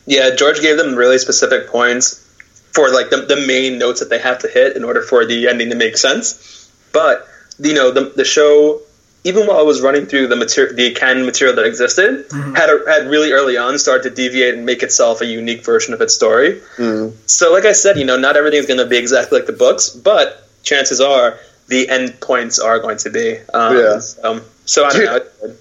Yeah, 0.06 0.36
George 0.36 0.62
gave 0.62 0.78
them 0.78 0.96
really 0.96 1.18
specific 1.18 1.68
points 1.70 2.24
for 2.72 2.92
like 2.92 3.10
the, 3.10 3.18
the 3.18 3.48
main 3.48 3.80
notes 3.80 4.02
that 4.02 4.10
they 4.10 4.20
have 4.20 4.40
to 4.40 4.48
hit 4.48 4.78
in 4.78 4.84
order 4.84 5.02
for 5.02 5.26
the 5.26 5.48
ending 5.48 5.72
to 5.72 5.76
make 5.76 5.98
sense. 5.98 6.72
But 6.94 7.28
you 7.60 7.74
know, 7.74 7.92
the 7.92 8.14
the 8.16 8.26
show, 8.26 8.82
even 9.28 9.46
while 9.46 9.60
I 9.60 9.64
was 9.64 9.82
running 9.82 10.06
through 10.06 10.28
the 10.28 10.36
material, 10.36 10.76
the 10.76 10.94
canon 10.94 11.26
material 11.26 11.56
that 11.58 11.66
existed, 11.66 12.26
had 12.32 12.70
a, 12.70 12.84
had 12.88 13.08
really 13.10 13.32
early 13.32 13.58
on 13.58 13.78
started 13.78 14.10
to 14.10 14.16
deviate 14.16 14.56
and 14.56 14.66
make 14.66 14.84
itself 14.84 15.22
a 15.22 15.26
unique 15.26 15.64
version 15.64 15.94
of 15.94 16.02
its 16.02 16.16
story. 16.16 16.62
Mm. 16.78 17.14
So, 17.30 17.52
like 17.52 17.66
I 17.66 17.74
said, 17.74 17.98
you 17.98 18.06
know, 18.06 18.18
not 18.18 18.38
everything 18.38 18.60
is 18.60 18.66
going 18.66 18.80
to 18.80 18.86
be 18.86 18.98
exactly 18.98 19.40
like 19.40 19.48
the 19.48 19.54
books, 19.54 19.90
but 19.90 20.48
chances 20.64 21.02
are 21.02 21.38
the 21.68 21.90
end 21.90 22.20
points 22.22 22.60
are 22.60 22.80
going 22.80 22.98
to 23.00 23.10
be. 23.10 23.38
Um, 23.54 23.78
Yeah. 23.78 24.00
Um, 24.24 24.42
so 24.66 24.86
I 24.86 24.90
don't 24.90 25.06
know. 25.06 25.56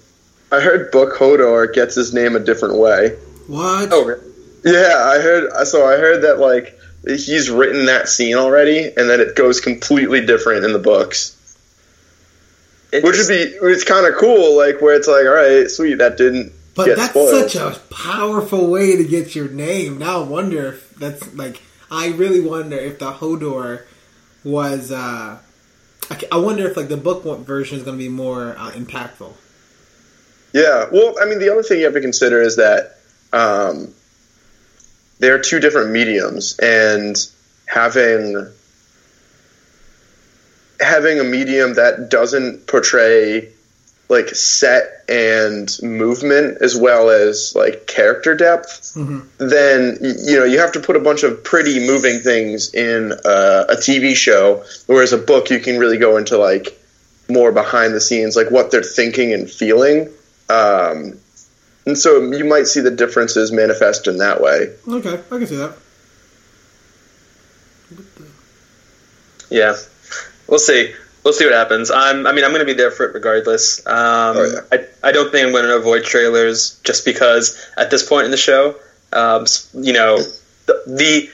I 0.51 0.61
heard 0.61 0.91
Book 0.91 1.15
Hodor 1.15 1.73
gets 1.73 1.95
his 1.95 2.13
name 2.13 2.35
a 2.35 2.39
different 2.39 2.77
way. 2.77 3.09
What? 3.47 3.89
Oh, 3.91 4.05
really? 4.05 4.25
Yeah, 4.63 4.95
I 4.97 5.19
heard. 5.19 5.67
So 5.67 5.85
I 5.85 5.97
heard 5.97 6.23
that 6.23 6.39
like 6.39 6.79
he's 7.05 7.49
written 7.49 7.85
that 7.85 8.09
scene 8.09 8.35
already, 8.35 8.79
and 8.85 9.09
that 9.09 9.19
it 9.19 9.35
goes 9.35 9.59
completely 9.59 10.25
different 10.25 10.65
in 10.65 10.73
the 10.73 10.79
books, 10.79 11.36
which 12.91 13.03
would 13.17 13.27
be 13.27 13.35
it's 13.61 13.83
kind 13.83 14.05
of 14.05 14.15
cool. 14.19 14.55
Like 14.57 14.81
where 14.81 14.95
it's 14.95 15.07
like, 15.07 15.25
all 15.25 15.33
right, 15.33 15.69
sweet, 15.69 15.95
that 15.95 16.17
didn't 16.17 16.53
But 16.75 16.95
that's 16.95 17.09
spoiled. 17.11 17.51
such 17.51 17.55
a 17.55 17.79
powerful 17.93 18.69
way 18.69 18.95
to 18.97 19.03
get 19.03 19.35
your 19.35 19.49
name. 19.49 19.97
Now 19.97 20.21
I 20.21 20.27
wonder 20.27 20.67
if 20.67 20.93
that's 20.95 21.33
like 21.35 21.61
I 21.91 22.07
really 22.09 22.39
wonder 22.41 22.75
if 22.77 22.99
the 22.99 23.11
Hodor 23.13 23.83
was. 24.43 24.91
uh 24.91 25.39
I 26.31 26.37
wonder 26.37 26.65
if 26.69 26.77
like 26.77 26.87
the 26.87 26.95
book 26.97 27.23
version 27.45 27.77
is 27.77 27.83
going 27.83 27.97
to 27.97 28.01
be 28.01 28.07
more 28.09 28.55
uh, 28.57 28.71
impactful. 28.71 29.33
Yeah. 30.53 30.85
Well, 30.89 31.15
I 31.21 31.25
mean, 31.25 31.39
the 31.39 31.49
other 31.51 31.63
thing 31.63 31.79
you 31.79 31.83
have 31.85 31.93
to 31.95 32.01
consider 32.01 32.41
is 32.41 32.55
that 32.55 32.97
um, 33.33 33.93
there 35.19 35.35
are 35.35 35.39
two 35.39 35.59
different 35.59 35.91
mediums, 35.91 36.57
and 36.59 37.17
having 37.65 38.49
having 40.79 41.19
a 41.19 41.23
medium 41.23 41.75
that 41.75 42.09
doesn't 42.09 42.67
portray 42.67 43.49
like 44.09 44.29
set 44.29 45.03
and 45.09 45.69
movement 45.83 46.61
as 46.61 46.77
well 46.77 47.09
as 47.09 47.53
like 47.55 47.87
character 47.87 48.35
depth, 48.35 48.93
then 49.37 49.97
you 50.01 50.37
know 50.37 50.45
you 50.45 50.59
have 50.59 50.71
to 50.71 50.79
put 50.79 50.95
a 50.95 50.99
bunch 50.99 51.23
of 51.23 51.43
pretty 51.43 51.85
moving 51.85 52.19
things 52.19 52.73
in 52.73 53.11
uh, 53.11 53.65
a 53.69 53.75
TV 53.75 54.15
show, 54.15 54.63
whereas 54.85 55.11
a 55.11 55.17
book 55.17 55.49
you 55.49 55.59
can 55.59 55.77
really 55.77 55.97
go 55.97 56.17
into 56.17 56.37
like 56.37 56.79
more 57.29 57.51
behind 57.51 57.93
the 57.93 57.99
scenes, 57.99 58.35
like 58.35 58.49
what 58.49 58.71
they're 58.71 58.83
thinking 58.83 59.33
and 59.33 59.49
feeling. 59.49 60.09
Um, 60.49 61.19
and 61.85 61.97
so 61.97 62.31
you 62.31 62.45
might 62.45 62.67
see 62.67 62.81
the 62.81 62.91
differences 62.91 63.51
manifest 63.51 64.07
in 64.07 64.17
that 64.19 64.41
way. 64.41 64.73
Okay, 64.87 65.15
I 65.15 65.37
can 65.37 65.47
see 65.47 65.55
that. 65.57 65.77
Yeah, 69.49 69.75
we'll 70.47 70.59
see. 70.59 70.93
We'll 71.23 71.33
see 71.33 71.45
what 71.45 71.53
happens. 71.53 71.91
I'm. 71.91 72.25
I 72.25 72.31
mean, 72.31 72.45
I'm 72.45 72.51
going 72.51 72.65
to 72.65 72.65
be 72.65 72.73
there 72.73 72.91
for 72.91 73.05
it 73.05 73.13
regardless. 73.13 73.85
Um, 73.85 74.37
Oh, 74.37 74.61
yeah. 74.71 74.79
I, 75.03 75.09
I 75.09 75.11
don't 75.11 75.31
think 75.31 75.45
I'm 75.45 75.51
going 75.51 75.65
to 75.65 75.75
avoid 75.75 76.03
trailers 76.05 76.79
just 76.83 77.03
because 77.03 77.65
at 77.75 77.91
this 77.91 78.07
point 78.07 78.25
in 78.25 78.31
the 78.31 78.37
show, 78.37 78.75
um, 79.11 79.45
you 79.73 79.93
know, 79.93 80.17
the, 80.67 80.83
the 80.85 81.29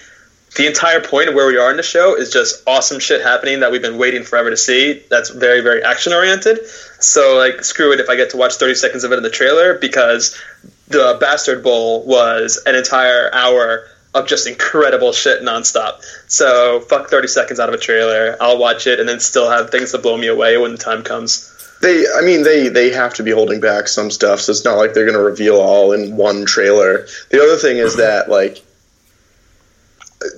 the 0.55 0.67
entire 0.67 1.01
point 1.01 1.29
of 1.29 1.35
where 1.35 1.47
we 1.47 1.57
are 1.57 1.71
in 1.71 1.77
the 1.77 1.83
show 1.83 2.15
is 2.15 2.31
just 2.31 2.61
awesome 2.67 2.99
shit 2.99 3.21
happening 3.21 3.61
that 3.61 3.71
we've 3.71 3.81
been 3.81 3.97
waiting 3.97 4.23
forever 4.23 4.49
to 4.51 4.57
see. 4.57 5.03
That's 5.09 5.29
very 5.29 5.61
very 5.61 5.83
action 5.83 6.13
oriented. 6.13 6.65
So 6.99 7.37
like, 7.37 7.63
screw 7.63 7.91
it 7.91 7.99
if 7.99 8.09
I 8.09 8.15
get 8.15 8.31
to 8.31 8.37
watch 8.37 8.55
30 8.55 8.75
seconds 8.75 9.03
of 9.03 9.11
it 9.11 9.17
in 9.17 9.23
the 9.23 9.29
trailer 9.31 9.75
because 9.75 10.39
the 10.87 11.17
Bastard 11.19 11.63
Bowl 11.63 12.03
was 12.05 12.61
an 12.65 12.75
entire 12.75 13.33
hour 13.33 13.87
of 14.13 14.27
just 14.27 14.47
incredible 14.47 15.11
shit 15.11 15.41
nonstop. 15.41 16.03
So 16.27 16.81
fuck 16.81 17.09
30 17.09 17.27
seconds 17.27 17.59
out 17.59 17.69
of 17.69 17.75
a 17.75 17.77
trailer. 17.77 18.37
I'll 18.39 18.57
watch 18.57 18.87
it 18.87 18.99
and 18.99 19.09
then 19.09 19.19
still 19.19 19.49
have 19.49 19.69
things 19.69 19.91
to 19.91 19.97
blow 19.97 20.17
me 20.17 20.27
away 20.27 20.57
when 20.57 20.71
the 20.71 20.77
time 20.77 21.03
comes. 21.03 21.49
They, 21.81 22.05
I 22.15 22.21
mean, 22.21 22.43
they 22.43 22.69
they 22.69 22.91
have 22.91 23.15
to 23.15 23.23
be 23.23 23.31
holding 23.31 23.59
back 23.59 23.89
some 23.89 24.09
stuff, 24.09 24.39
so 24.39 24.51
it's 24.51 24.63
not 24.63 24.77
like 24.77 24.93
they're 24.93 25.05
going 25.05 25.17
to 25.17 25.23
reveal 25.23 25.57
all 25.57 25.91
in 25.91 26.15
one 26.15 26.45
trailer. 26.45 27.07
The 27.29 27.43
other 27.43 27.57
thing 27.57 27.77
is 27.77 27.97
that, 27.97 28.29
like, 28.29 28.63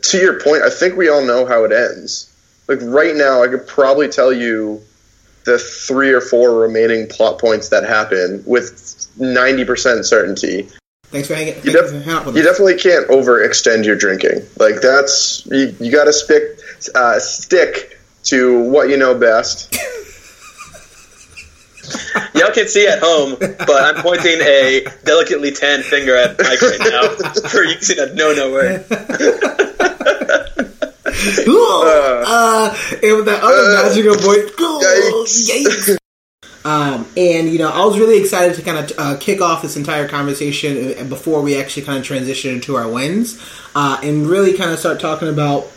to 0.04 0.18
your 0.18 0.40
point, 0.40 0.64
I 0.64 0.72
think 0.72 0.98
we 0.98 1.10
all 1.10 1.24
know 1.24 1.46
how 1.46 1.64
it 1.64 1.72
ends. 1.72 2.32
Like 2.68 2.80
right 2.82 3.16
now, 3.16 3.44
I 3.44 3.48
could 3.48 3.68
probably 3.68 4.10
tell 4.10 4.34
you 4.34 4.82
the 5.46 5.60
three 5.60 6.12
or 6.12 6.22
four 6.22 6.60
remaining 6.60 7.08
plot 7.08 7.40
points 7.40 7.70
that 7.70 7.84
happen 7.84 8.44
with 8.48 9.08
ninety 9.18 9.66
percent 9.66 10.06
certainty. 10.06 10.68
Thanks 11.16 11.30
for 11.30 11.36
hanging, 11.36 11.56
You, 11.64 11.72
def- 11.72 11.92
hanging 11.94 12.10
out 12.10 12.26
with 12.26 12.36
you 12.36 12.42
us. 12.42 12.48
definitely 12.48 12.76
can't 12.78 13.08
overextend 13.08 13.86
your 13.86 13.96
drinking. 13.96 14.42
Like 14.58 14.82
that's 14.82 15.46
you, 15.46 15.74
you 15.80 15.90
got 15.90 16.04
to 16.06 16.12
stick 16.14 16.60
uh, 16.94 17.20
stick 17.20 17.98
to 18.26 18.60
what 18.64 18.90
you 18.90 18.98
know 18.98 19.16
best. 19.18 19.74
Y'all 22.34 22.52
can 22.52 22.68
see 22.68 22.86
at 22.88 23.00
home, 23.00 23.36
but 23.40 23.70
I'm 23.70 24.02
pointing 24.02 24.42
a 24.42 24.86
delicately 25.06 25.52
tanned 25.52 25.86
finger 25.86 26.16
at 26.18 26.38
Mike 26.38 26.62
right 26.62 26.80
now. 26.82 27.08
For 27.50 27.64
you 27.64 27.76
can 27.76 27.84
see 27.84 27.94
that 27.94 28.14
no 28.16 28.34
no 28.34 28.52
way. 28.52 28.84
Cool. 31.46 31.82
Uh, 32.28 32.76
and 33.04 33.16
with 33.18 33.26
that 33.26 33.42
other 33.42 33.78
Uh, 33.78 33.84
magical 33.84 34.16
voice, 34.16 34.52
cool. 34.58 34.82
yikes. 34.82 35.50
Yikes. 35.50 35.98
Um, 36.66 37.06
and 37.16 37.48
you 37.48 37.60
know, 37.60 37.70
I 37.70 37.86
was 37.86 38.00
really 38.00 38.20
excited 38.20 38.56
to 38.56 38.64
kind 38.64 38.80
of 38.80 38.98
uh, 38.98 39.18
kick 39.18 39.40
off 39.40 39.62
this 39.62 39.78
entire 39.78 40.08
conversation 40.08 40.96
uh, 40.98 41.04
before 41.04 41.42
we 41.42 41.56
actually 41.56 41.84
kind 41.84 42.00
of 42.00 42.04
transition 42.04 42.56
into 42.56 42.76
our 42.76 42.90
wins, 42.90 43.40
uh, 43.76 44.00
and 44.02 44.28
really 44.28 44.58
kind 44.58 44.72
of 44.72 44.80
start 44.80 45.00
talking 45.00 45.30
about. 45.30 45.72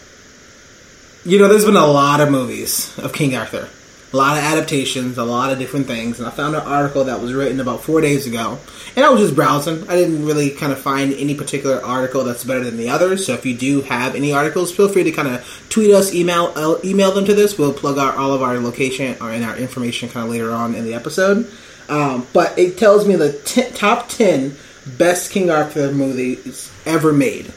You 1.26 1.38
know, 1.38 1.48
there's 1.48 1.66
been 1.66 1.76
a 1.76 1.86
lot 1.86 2.20
of 2.22 2.30
movies 2.30 2.96
of 2.98 3.12
King 3.12 3.36
Arthur, 3.36 3.68
a 4.12 4.16
lot 4.16 4.38
of 4.38 4.44
adaptations, 4.44 5.18
a 5.18 5.24
lot 5.24 5.52
of 5.52 5.58
different 5.58 5.86
things, 5.86 6.18
and 6.18 6.26
I 6.26 6.30
found 6.30 6.54
an 6.54 6.62
article 6.62 7.04
that 7.04 7.20
was 7.20 7.34
written 7.34 7.60
about 7.60 7.82
four 7.82 8.00
days 8.00 8.26
ago, 8.26 8.58
and 8.96 9.04
I 9.04 9.10
was 9.10 9.20
just 9.20 9.34
browsing. 9.34 9.88
I 9.88 9.96
didn't 9.96 10.24
really 10.24 10.50
kind 10.50 10.72
of 10.72 10.78
find 10.78 11.12
any 11.12 11.34
particular 11.34 11.84
article 11.84 12.24
that's 12.24 12.42
better 12.42 12.64
than 12.64 12.78
the 12.78 12.88
others. 12.88 13.26
So 13.26 13.34
if 13.34 13.44
you 13.44 13.56
do 13.56 13.82
have 13.82 14.14
any 14.14 14.32
articles, 14.32 14.74
feel 14.74 14.88
free 14.88 15.04
to 15.04 15.12
kind 15.12 15.28
of 15.28 15.66
tweet 15.68 15.92
us, 15.92 16.14
email 16.14 16.52
uh, 16.56 16.78
email 16.84 17.12
them 17.12 17.26
to 17.26 17.34
this. 17.34 17.58
We'll 17.58 17.74
plug 17.74 17.98
our 17.98 18.14
all 18.16 18.32
of 18.32 18.42
our 18.42 18.58
location 18.58 19.16
or 19.20 19.32
in 19.32 19.42
our 19.42 19.56
information 19.56 20.08
kind 20.08 20.24
of 20.24 20.32
later 20.32 20.52
on 20.52 20.74
in 20.74 20.84
the 20.84 20.94
episode. 20.94 21.50
Um, 21.88 22.26
but 22.32 22.58
it 22.58 22.78
tells 22.78 23.06
me 23.06 23.16
the 23.16 23.32
t- 23.32 23.70
top 23.70 24.08
ten 24.08 24.56
best 24.86 25.30
King 25.30 25.50
Arthur 25.50 25.92
movies 25.92 26.72
ever 26.86 27.12
made. 27.12 27.52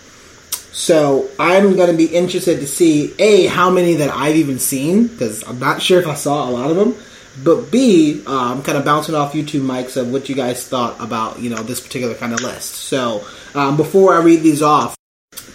So 0.71 1.29
I'm 1.37 1.75
going 1.75 1.91
to 1.91 1.97
be 1.97 2.05
interested 2.05 2.59
to 2.59 2.67
see 2.67 3.13
a 3.19 3.47
how 3.47 3.69
many 3.69 3.95
that 3.95 4.09
I've 4.09 4.37
even 4.37 4.57
seen 4.57 5.07
because 5.07 5.43
I'm 5.47 5.59
not 5.59 5.81
sure 5.81 5.99
if 5.99 6.07
I 6.07 6.15
saw 6.15 6.49
a 6.49 6.51
lot 6.51 6.71
of 6.71 6.77
them. 6.77 6.95
But 7.43 7.71
B, 7.71 8.23
I'm 8.27 8.61
kind 8.61 8.77
of 8.77 8.83
bouncing 8.83 9.15
off 9.15 9.33
YouTube 9.33 9.61
mics 9.61 9.95
of 9.95 10.11
what 10.11 10.27
you 10.27 10.35
guys 10.35 10.67
thought 10.67 10.99
about 10.99 11.39
you 11.39 11.49
know 11.49 11.63
this 11.63 11.79
particular 11.79 12.15
kind 12.15 12.33
of 12.33 12.41
list. 12.41 12.75
So 12.75 13.25
um, 13.55 13.77
before 13.77 14.13
I 14.13 14.21
read 14.21 14.41
these 14.41 14.61
off, 14.61 14.95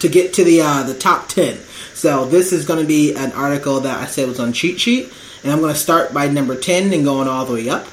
to 0.01 0.09
get 0.09 0.35
to 0.35 0.45
the 0.45 0.63
uh, 0.63 0.83
the 0.85 0.95
top 0.95 1.29
ten. 1.29 1.59
So 1.95 2.27
this 2.27 2.53
is 2.53 2.67
going 2.67 2.81
to 2.81 2.87
be 2.87 3.15
an 3.15 3.33
article 3.33 3.81
that 3.81 4.01
I 4.01 4.07
said 4.07 4.29
was 4.29 4.41
on 4.41 4.53
cheat 4.53 4.81
sheet, 4.81 5.13
and 5.43 5.53
I'm 5.53 5.61
going 5.61 5.73
to 5.73 5.79
start 5.79 6.13
by 6.13 6.29
number 6.29 6.57
ten 6.57 6.93
and 6.93 7.05
going 7.05 7.29
all 7.29 7.45
the 7.45 7.55
way 7.55 7.69
up. 7.69 7.87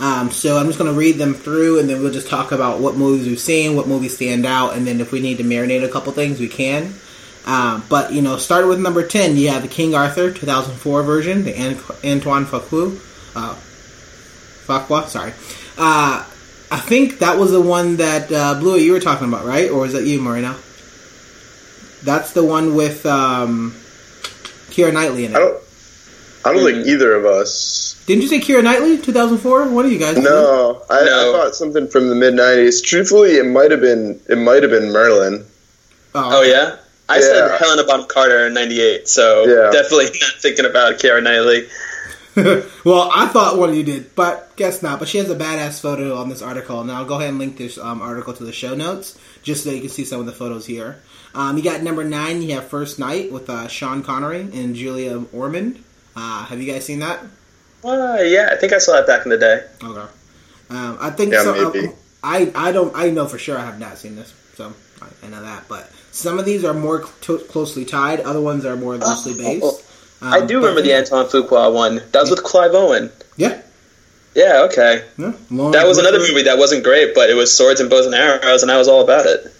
Um, 0.00 0.30
so 0.30 0.56
I'm 0.56 0.66
just 0.66 0.78
going 0.78 0.92
to 0.92 0.96
read 0.98 1.16
them 1.16 1.34
through, 1.34 1.80
and 1.80 1.88
then 1.88 2.02
we'll 2.02 2.12
just 2.12 2.28
talk 2.28 2.52
about 2.52 2.80
what 2.80 2.96
movies 2.96 3.26
we've 3.26 3.40
seen, 3.40 3.74
what 3.74 3.88
movies 3.88 4.14
stand 4.14 4.46
out, 4.46 4.76
and 4.76 4.86
then 4.86 5.00
if 5.00 5.10
we 5.10 5.20
need 5.20 5.38
to 5.38 5.44
marinate 5.44 5.84
a 5.84 5.88
couple 5.88 6.12
things, 6.12 6.38
we 6.38 6.48
can. 6.48 6.94
Um, 7.46 7.82
but 7.88 8.12
you 8.12 8.22
know, 8.22 8.36
starting 8.36 8.68
with 8.68 8.80
number 8.80 9.06
ten, 9.06 9.36
you 9.36 9.48
have 9.48 9.62
the 9.62 9.68
King 9.68 9.94
Arthur 9.94 10.30
2004 10.32 11.02
version, 11.02 11.44
the 11.44 11.56
Ant- 11.56 12.04
Antoine 12.04 12.44
Fuqua. 12.44 12.96
Uh, 13.34 13.54
Fuqua, 14.66 15.08
sorry. 15.08 15.32
Uh, 15.76 16.24
I 16.70 16.78
think 16.78 17.20
that 17.20 17.38
was 17.38 17.50
the 17.50 17.60
one 17.60 17.96
that 17.96 18.30
uh, 18.30 18.60
Bluey 18.60 18.84
you 18.84 18.92
were 18.92 19.00
talking 19.00 19.26
about, 19.26 19.46
right? 19.46 19.70
Or 19.70 19.80
was 19.80 19.94
that 19.94 20.04
you, 20.04 20.20
Marina? 20.20 20.56
That's 22.04 22.32
the 22.32 22.44
one 22.44 22.74
with 22.74 23.06
um, 23.06 23.72
Keira 24.70 24.92
Knightley 24.92 25.24
in 25.24 25.32
it. 25.34 25.38
Don't. 26.44 26.56
I 26.56 26.58
don't 26.58 26.72
think 26.72 26.86
either 26.86 27.14
of 27.14 27.24
us. 27.26 28.02
Didn't 28.06 28.22
you 28.22 28.28
say 28.28 28.40
Keira 28.40 28.62
Knightley, 28.64 28.96
2004? 28.98 29.68
What 29.68 29.84
are 29.84 29.88
you 29.88 29.98
guys? 29.98 30.16
No, 30.16 30.82
I, 30.88 31.04
No. 31.04 31.34
I 31.34 31.38
thought 31.38 31.54
something 31.54 31.88
from 31.88 32.08
the 32.08 32.14
mid 32.14 32.34
'90s. 32.34 32.82
Truthfully, 32.82 33.36
it 33.36 33.44
might 33.46 33.70
have 33.70 33.80
been. 33.80 34.20
It 34.28 34.38
might 34.38 34.62
have 34.62 34.70
been 34.70 34.90
Merlin. 34.92 35.44
Oh 36.14 36.42
yeah, 36.42 36.76
I 37.08 37.16
Yeah. 37.16 37.20
said 37.22 37.58
Helena 37.60 37.84
Bonham 37.84 38.06
Carter 38.06 38.46
in 38.46 38.54
'98, 38.54 39.08
so 39.08 39.44
Yeah. 39.46 39.70
definitely 39.70 40.04
not 40.20 40.40
thinking 40.40 40.64
about 40.64 40.98
Keira 40.98 41.22
Knightley. 41.22 41.68
well, 42.84 43.10
I 43.12 43.26
thought 43.26 43.58
one 43.58 43.68
of 43.70 43.74
you 43.74 43.82
did, 43.82 44.14
but 44.14 44.54
guess 44.56 44.80
not. 44.82 45.00
But 45.00 45.08
she 45.08 45.18
has 45.18 45.28
a 45.28 45.34
badass 45.36 45.80
photo 45.80 46.16
on 46.16 46.28
this 46.28 46.40
article, 46.40 46.80
and 46.80 46.90
I'll 46.90 47.04
go 47.04 47.16
ahead 47.16 47.30
and 47.30 47.38
link 47.38 47.56
this 47.56 47.78
um, 47.78 48.00
article 48.00 48.32
to 48.34 48.44
the 48.44 48.52
show 48.52 48.74
notes 48.76 49.18
just 49.42 49.64
so 49.64 49.70
you 49.70 49.80
can 49.80 49.90
see 49.90 50.04
some 50.04 50.20
of 50.20 50.26
the 50.26 50.32
photos 50.32 50.64
here. 50.64 50.98
Um, 51.34 51.56
you 51.56 51.64
got 51.64 51.82
number 51.82 52.04
nine. 52.04 52.40
You 52.42 52.54
have 52.54 52.68
First 52.68 52.98
Knight 52.98 53.32
with 53.32 53.50
uh, 53.50 53.66
Sean 53.68 54.02
Connery 54.02 54.40
and 54.40 54.74
Julia 54.76 55.24
Ormond. 55.32 55.82
Uh, 56.18 56.44
have 56.46 56.60
you 56.60 56.70
guys 56.72 56.84
seen 56.84 56.98
that? 56.98 57.20
Uh, 57.84 58.18
yeah, 58.22 58.48
I 58.50 58.56
think 58.56 58.72
I 58.72 58.78
saw 58.78 58.92
that 58.94 59.06
back 59.06 59.24
in 59.24 59.30
the 59.30 59.38
day. 59.38 59.64
Okay. 59.82 60.06
Um, 60.70 60.98
I 61.00 61.10
think 61.10 61.32
Yeah, 61.32 61.44
so. 61.44 61.70
maybe. 61.72 61.86
uh, 61.88 61.90
I 62.24 62.50
I 62.56 62.72
don't 62.72 62.92
I 62.96 63.10
know 63.10 63.26
for 63.26 63.38
sure 63.38 63.56
I 63.56 63.64
have 63.64 63.78
not 63.78 63.98
seen 63.98 64.16
this, 64.16 64.34
so 64.56 64.72
I, 65.00 65.06
I 65.26 65.30
know 65.30 65.40
that. 65.42 65.68
But 65.68 65.88
some 66.10 66.38
of 66.40 66.44
these 66.44 66.64
are 66.64 66.74
more 66.74 67.04
cl- 67.20 67.38
closely 67.38 67.84
tied. 67.84 68.20
Other 68.20 68.40
ones 68.40 68.64
are 68.66 68.74
more 68.76 68.96
loosely 68.96 69.34
based. 69.34 69.64
oh, 69.64 69.80
I 70.20 70.40
Um, 70.40 70.46
do 70.48 70.56
remember 70.58 70.82
the 70.82 70.92
Anton 70.92 71.26
Fuqua 71.26 71.72
one. 71.72 72.02
That 72.12 72.20
was 72.22 72.30
with 72.30 72.42
Clive 72.42 72.74
Owen. 72.74 73.12
Yeah, 73.36 73.62
Yeah, 74.34 74.62
okay. 74.68 75.04
yeah. 75.16 75.32
Lauren 75.50 75.72
That 75.72 75.86
was 75.86 75.98
another 75.98 76.18
Brooker. 76.18 76.32
movie 76.32 76.44
that 76.50 76.58
wasn't 76.58 76.82
great, 76.82 77.14
but 77.14 77.30
it 77.30 77.34
was 77.34 77.56
swords 77.56 77.80
and 77.80 77.88
bows 77.88 78.06
and 78.06 78.14
arrows, 78.16 78.62
and 78.64 78.72
I 78.72 78.78
was 78.78 78.88
all 78.88 79.02
about 79.02 79.26
it. 79.26 79.54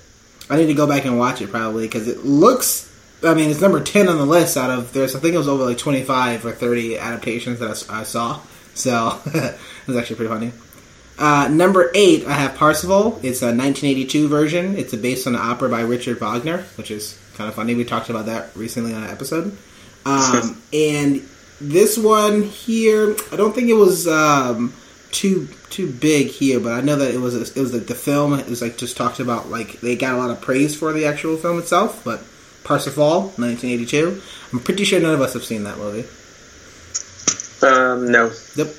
I 0.51 0.57
need 0.57 0.67
to 0.67 0.75
go 0.75 0.87
back 0.89 1.05
and 1.05 1.17
watch 1.19 1.41
it 1.41 1.51
probably 1.53 1.87
because 1.87 2.09
it 2.09 2.25
looks. 2.25 2.88
I 3.23 3.35
mean, 3.35 3.51
it's 3.51 3.61
number 3.61 3.83
ten 3.83 4.09
on 4.09 4.17
the 4.17 4.27
list 4.27 4.57
out 4.57 4.71
of 4.71 4.93
there's. 4.93 5.17
I 5.17 5.21
think 5.21 5.35
it 5.35 5.39
was 5.39 5.49
over 5.49 5.65
like 5.65 5.79
twenty 5.79 6.03
five 6.03 6.45
or 6.45 6.53
thirty 6.53 6.99
adaptations 6.99 7.59
that 7.61 7.87
I 7.91 8.03
saw. 8.05 8.41
So 8.75 9.21
it 9.27 9.59
was 9.87 9.97
actually 9.97 10.17
pretty 10.17 10.33
funny. 10.33 10.53
Uh, 11.19 11.49
number 11.49 11.91
eight, 11.95 12.27
I 12.27 12.33
have 12.35 12.55
Parsifal. 12.55 13.19
It's 13.25 13.43
a 13.43 13.47
1982 13.47 14.29
version. 14.29 14.77
It's 14.79 14.95
based 14.95 15.27
on 15.27 15.35
an 15.35 15.41
opera 15.41 15.69
by 15.69 15.81
Richard 15.81 16.21
Wagner, 16.21 16.59
which 16.77 16.93
is 16.93 17.19
kind 17.35 17.49
of 17.49 17.57
funny. 17.57 17.75
We 17.75 17.85
talked 17.85 18.09
about 18.09 18.27
that 18.27 18.55
recently 18.55 18.95
on 18.95 19.03
an 19.03 19.11
episode. 19.11 19.57
Um, 20.07 20.63
and 20.73 21.29
this 21.61 21.99
one 21.99 22.43
here, 22.43 23.17
I 23.33 23.37
don't 23.37 23.53
think 23.53 23.69
it 23.69 23.75
was 23.75 24.07
um, 24.07 24.73
too 25.11 25.49
too 25.71 25.91
big 25.91 26.29
here, 26.29 26.61
but 26.61 26.73
I 26.73 26.81
know 26.81 26.97
that 26.97 27.13
it 27.13 27.19
was 27.19 27.35
it 27.35 27.61
was 27.61 27.75
like 27.75 27.87
the 27.87 27.95
film. 27.97 28.35
It 28.35 28.49
was 28.49 28.63
like 28.63 28.79
just 28.79 28.97
talked 28.97 29.19
about 29.19 29.51
like 29.51 29.81
they 29.81 29.97
got 29.97 30.15
a 30.15 30.19
lot 30.19 30.31
of 30.31 30.41
praise 30.41 30.77
for 30.77 30.93
the 30.93 31.07
actual 31.07 31.37
film 31.37 31.59
itself. 31.59 32.05
But 32.05 32.23
Parsifal, 32.69 33.33
1982. 33.39 34.21
I'm 34.53 34.61
pretty 34.61 34.85
sure 34.85 35.01
none 35.01 35.15
of 35.15 35.23
us 35.23 35.33
have 35.33 35.43
seen 35.43 35.65
that 35.65 35.79
movie. 35.79 36.07
Um, 37.67 38.13
no. 38.13 38.31
Yep. 38.57 38.75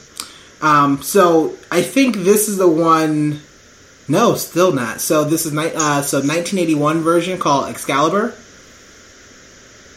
Um, 0.61 1.01
so 1.01 1.55
I 1.71 1.81
think 1.81 2.17
this 2.17 2.47
is 2.47 2.57
the 2.57 2.67
one. 2.69 3.41
No, 4.07 4.35
still 4.35 4.71
not. 4.71 5.01
So 5.01 5.23
this 5.23 5.47
is 5.47 5.53
ni- 5.53 5.73
uh, 5.73 6.03
so 6.03 6.19
1981 6.19 7.01
version 7.01 7.39
called 7.39 7.69
Excalibur. 7.69 8.35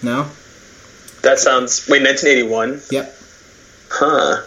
No. 0.03 0.27
That 1.21 1.39
sounds. 1.39 1.87
Wait, 1.87 2.03
1981? 2.03 2.81
Yep. 2.91 3.15
Huh. 3.91 4.43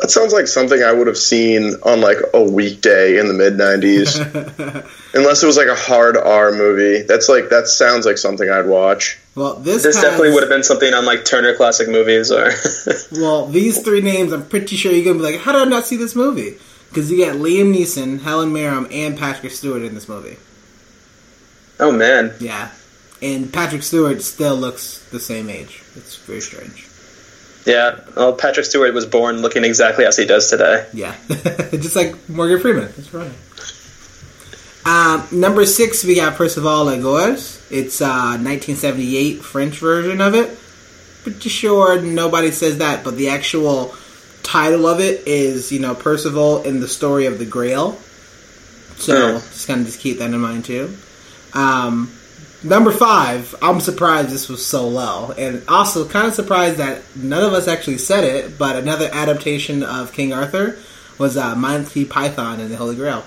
That 0.00 0.10
sounds 0.10 0.32
like 0.32 0.46
something 0.46 0.82
I 0.82 0.92
would 0.92 1.06
have 1.08 1.18
seen 1.18 1.74
on 1.82 2.00
like 2.00 2.16
a 2.32 2.42
weekday 2.42 3.18
in 3.18 3.28
the 3.28 3.34
mid 3.34 3.54
'90s, 3.54 4.16
unless 5.14 5.42
it 5.42 5.46
was 5.46 5.56
like 5.56 5.68
a 5.68 5.74
hard 5.74 6.16
R 6.16 6.52
movie. 6.52 7.02
That's 7.02 7.28
like 7.28 7.50
that 7.50 7.66
sounds 7.68 8.06
like 8.06 8.16
something 8.18 8.48
I'd 8.48 8.66
watch. 8.66 9.18
well, 9.34 9.56
this 9.56 9.82
This 9.82 9.96
has- 9.96 10.04
definitely 10.04 10.32
would 10.32 10.42
have 10.42 10.48
been 10.50 10.62
something 10.64 10.92
on 10.94 11.04
like 11.04 11.24
Turner 11.24 11.54
Classic 11.54 11.88
Movies 11.88 12.30
or. 12.32 12.50
Well, 13.20 13.46
these 13.46 13.82
three 13.82 14.00
names, 14.00 14.32
I'm 14.32 14.46
pretty 14.46 14.76
sure 14.76 14.90
you're 14.92 15.04
gonna 15.04 15.18
be 15.18 15.32
like, 15.32 15.40
how 15.42 15.52
did 15.52 15.62
I 15.62 15.64
not 15.66 15.86
see 15.86 15.96
this 15.96 16.14
movie? 16.16 16.56
Because 16.88 17.10
you 17.10 17.24
got 17.24 17.36
Liam 17.36 17.74
Neeson, 17.74 18.20
Helen 18.22 18.52
Mirren, 18.52 18.86
and 18.90 19.18
Patrick 19.18 19.52
Stewart 19.52 19.82
in 19.82 19.94
this 19.94 20.08
movie. 20.08 20.36
oh 21.78 21.92
man. 21.92 22.32
Yeah, 22.40 22.70
and 23.20 23.52
Patrick 23.52 23.82
Stewart 23.82 24.22
still 24.22 24.56
looks 24.56 25.06
the 25.10 25.20
same 25.20 25.50
age. 25.50 25.82
It's 25.96 26.16
very 26.16 26.40
strange. 26.40 26.86
Yeah. 27.66 28.00
Well, 28.16 28.32
Patrick 28.34 28.66
Stewart 28.66 28.94
was 28.94 29.06
born 29.06 29.42
looking 29.42 29.64
exactly 29.64 30.04
as 30.06 30.16
he 30.16 30.24
does 30.26 30.48
today. 30.50 30.86
Yeah, 30.94 31.14
just 31.28 31.94
like 31.96 32.14
Morgan 32.28 32.58
Freeman. 32.60 32.88
That's 32.96 33.12
right. 33.12 33.30
Um, 34.84 35.26
number 35.30 35.66
six, 35.66 36.04
we 36.04 36.14
got 36.16 36.36
Perceval 36.36 36.86
le 36.86 36.96
Gallois. 36.96 37.60
It's 37.70 38.00
uh, 38.00 38.38
1978 38.40 39.42
French 39.42 39.78
version 39.78 40.20
of 40.20 40.34
it. 40.34 40.58
Pretty 41.22 41.50
sure 41.50 42.00
nobody 42.00 42.50
says 42.50 42.78
that, 42.78 43.04
but 43.04 43.16
the 43.16 43.28
actual 43.28 43.94
title 44.42 44.86
of 44.86 45.00
it 45.00 45.26
is, 45.28 45.70
you 45.70 45.80
know, 45.80 45.94
Percival 45.94 46.62
in 46.62 46.80
the 46.80 46.88
story 46.88 47.26
of 47.26 47.38
the 47.38 47.44
Grail. 47.44 47.92
So 48.96 49.32
Hmm. 49.32 49.36
just 49.38 49.66
kind 49.68 49.80
of 49.80 49.86
just 49.86 50.00
keep 50.00 50.18
that 50.18 50.32
in 50.32 50.40
mind 50.40 50.64
too. 50.64 50.96
Um, 51.52 52.10
number 52.62 52.92
five, 52.92 53.54
I'm 53.62 53.80
surprised 53.80 54.30
this 54.30 54.48
was 54.48 54.64
so 54.66 54.86
low, 54.88 55.32
and 55.36 55.62
also 55.68 56.06
kind 56.08 56.26
of 56.28 56.34
surprised 56.34 56.76
that 56.78 57.02
none 57.16 57.42
of 57.44 57.52
us 57.52 57.68
actually 57.68 57.98
said 57.98 58.24
it. 58.24 58.58
But 58.58 58.76
another 58.76 59.08
adaptation 59.12 59.82
of 59.82 60.12
King 60.12 60.32
Arthur 60.32 60.78
was 61.18 61.36
uh, 61.36 61.54
Monty 61.56 62.04
Python 62.04 62.60
and 62.60 62.70
the 62.70 62.76
Holy 62.76 62.96
Grail. 62.96 63.24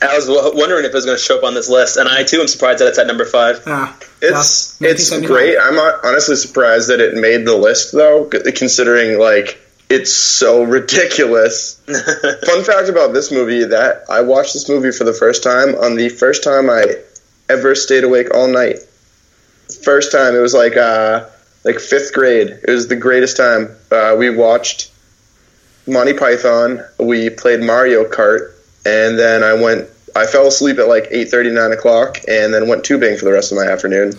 I 0.00 0.16
was 0.16 0.26
w- 0.26 0.56
wondering 0.56 0.84
if 0.84 0.90
it 0.90 0.94
was 0.94 1.04
going 1.04 1.16
to 1.16 1.22
show 1.22 1.38
up 1.38 1.44
on 1.44 1.54
this 1.54 1.68
list, 1.68 1.96
and 1.96 2.08
I 2.08 2.24
too 2.24 2.40
am 2.40 2.48
surprised 2.48 2.80
that 2.80 2.88
it's 2.88 2.98
at 2.98 3.06
number 3.06 3.24
five. 3.24 3.62
Ah, 3.66 3.96
It's 4.20 4.80
well, 4.80 4.90
it's 4.90 5.10
great. 5.26 5.56
I'm 5.58 5.78
honestly 6.04 6.34
surprised 6.36 6.88
that 6.90 7.00
it 7.00 7.14
made 7.14 7.46
the 7.46 7.56
list 7.56 7.92
though, 7.92 8.24
considering 8.24 9.18
like 9.18 9.60
it's 9.88 10.12
so 10.12 10.64
ridiculous. 10.64 11.74
Fun 11.86 12.64
fact 12.64 12.88
about 12.88 13.12
this 13.12 13.30
movie 13.30 13.62
that 13.64 14.04
I 14.10 14.22
watched 14.22 14.54
this 14.54 14.68
movie 14.68 14.90
for 14.90 15.04
the 15.04 15.12
first 15.12 15.42
time 15.44 15.74
on 15.76 15.94
the 15.96 16.08
first 16.08 16.42
time 16.42 16.68
I 16.68 16.96
ever 17.52 17.74
stayed 17.74 18.04
awake 18.04 18.34
all 18.34 18.48
night. 18.48 18.78
First 19.84 20.12
time 20.12 20.34
it 20.34 20.40
was 20.40 20.54
like 20.54 20.76
uh 20.76 21.26
like 21.64 21.78
fifth 21.78 22.12
grade. 22.12 22.48
It 22.48 22.70
was 22.70 22.88
the 22.88 22.96
greatest 22.96 23.36
time. 23.36 23.76
Uh, 23.90 24.16
we 24.18 24.30
watched 24.30 24.90
Monty 25.86 26.12
Python. 26.12 26.84
We 26.98 27.30
played 27.30 27.60
Mario 27.60 28.04
Kart, 28.04 28.52
and 28.84 29.18
then 29.18 29.42
I 29.42 29.54
went. 29.54 29.88
I 30.14 30.26
fell 30.26 30.46
asleep 30.46 30.78
at 30.78 30.88
like 30.88 31.08
eight 31.10 31.30
thirty, 31.30 31.50
nine 31.50 31.72
o'clock, 31.72 32.18
and 32.28 32.52
then 32.52 32.68
went 32.68 32.84
tubing 32.84 33.16
for 33.16 33.24
the 33.24 33.32
rest 33.32 33.52
of 33.52 33.58
my 33.58 33.64
afternoon. 33.64 34.14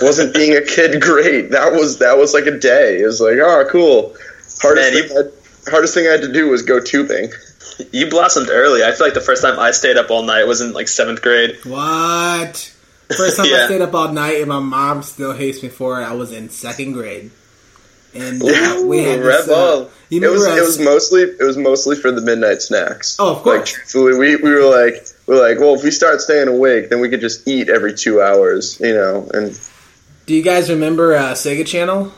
Wasn't 0.00 0.34
being 0.34 0.56
a 0.56 0.62
kid 0.62 1.00
great? 1.00 1.50
That 1.50 1.72
was 1.72 1.98
that 1.98 2.18
was 2.18 2.34
like 2.34 2.46
a 2.46 2.58
day. 2.58 3.00
It 3.00 3.06
was 3.06 3.20
like, 3.20 3.38
oh, 3.38 3.66
cool. 3.70 4.16
Hardest 4.60 4.94
Man, 4.94 5.08
thing, 5.08 5.32
I, 5.66 5.70
hardest 5.70 5.94
thing 5.94 6.06
I 6.06 6.10
had 6.12 6.22
to 6.22 6.32
do 6.32 6.48
was 6.48 6.62
go 6.62 6.80
tubing. 6.80 7.30
You 7.92 8.08
blossomed 8.10 8.48
early. 8.50 8.82
I 8.84 8.92
feel 8.92 9.06
like 9.06 9.14
the 9.14 9.20
first 9.20 9.42
time 9.42 9.58
I 9.58 9.70
stayed 9.72 9.96
up 9.96 10.10
all 10.10 10.22
night 10.22 10.44
was 10.46 10.60
in 10.60 10.72
like 10.72 10.88
seventh 10.88 11.22
grade. 11.22 11.58
What? 11.64 12.72
First 13.16 13.36
time 13.36 13.46
I 13.54 13.66
stayed 13.66 13.80
up 13.82 13.94
all 13.94 14.12
night, 14.12 14.38
and 14.38 14.48
my 14.48 14.58
mom 14.60 15.02
still 15.02 15.32
hates 15.32 15.62
me 15.62 15.68
for 15.68 16.00
it. 16.00 16.04
I 16.04 16.12
was 16.14 16.32
in 16.32 16.50
second 16.50 16.92
grade, 16.92 17.30
and 18.14 18.42
uh, 18.42 18.46
Ooh, 18.46 18.86
we 18.88 19.02
had 19.02 19.20
this. 19.20 19.48
Uh, 19.48 19.88
It 20.10 20.20
was 20.30 20.44
it 20.46 20.60
was 20.62 20.78
mostly 20.78 21.22
it 21.22 21.42
was 21.42 21.56
mostly 21.56 21.96
for 21.96 22.10
the 22.12 22.20
midnight 22.20 22.62
snacks. 22.62 23.16
Oh, 23.18 23.32
of 23.32 23.36
Like 23.38 23.58
course. 23.58 23.70
truthfully, 23.72 24.18
we, 24.18 24.36
we 24.36 24.50
were 24.50 24.70
like 24.70 25.06
we 25.26 25.34
were 25.34 25.40
like, 25.48 25.58
well, 25.58 25.74
if 25.74 25.82
we 25.82 25.90
start 25.90 26.20
staying 26.20 26.48
awake, 26.48 26.90
then 26.90 27.00
we 27.00 27.08
could 27.08 27.20
just 27.20 27.46
eat 27.48 27.68
every 27.68 27.94
two 27.94 28.20
hours, 28.22 28.78
you 28.80 28.94
know. 28.94 29.28
And 29.34 29.58
Do 30.26 30.34
you 30.34 30.42
guys 30.42 30.70
remember 30.70 31.14
uh, 31.16 31.32
Sega 31.32 31.66
Channel? 31.66 32.12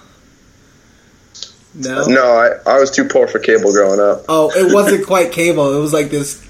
No. 1.79 2.07
no, 2.07 2.25
I, 2.25 2.75
I 2.75 2.79
was 2.79 2.91
too 2.91 3.05
poor 3.05 3.29
for 3.29 3.39
cable 3.39 3.71
growing 3.73 4.01
up. 4.01 4.25
Oh, 4.29 4.51
it 4.51 4.73
wasn't 4.73 5.07
quite 5.07 5.33
cable. 5.33 5.77
It 5.77 5.81
was 5.81 5.93
like 5.93 6.11
this 6.11 6.43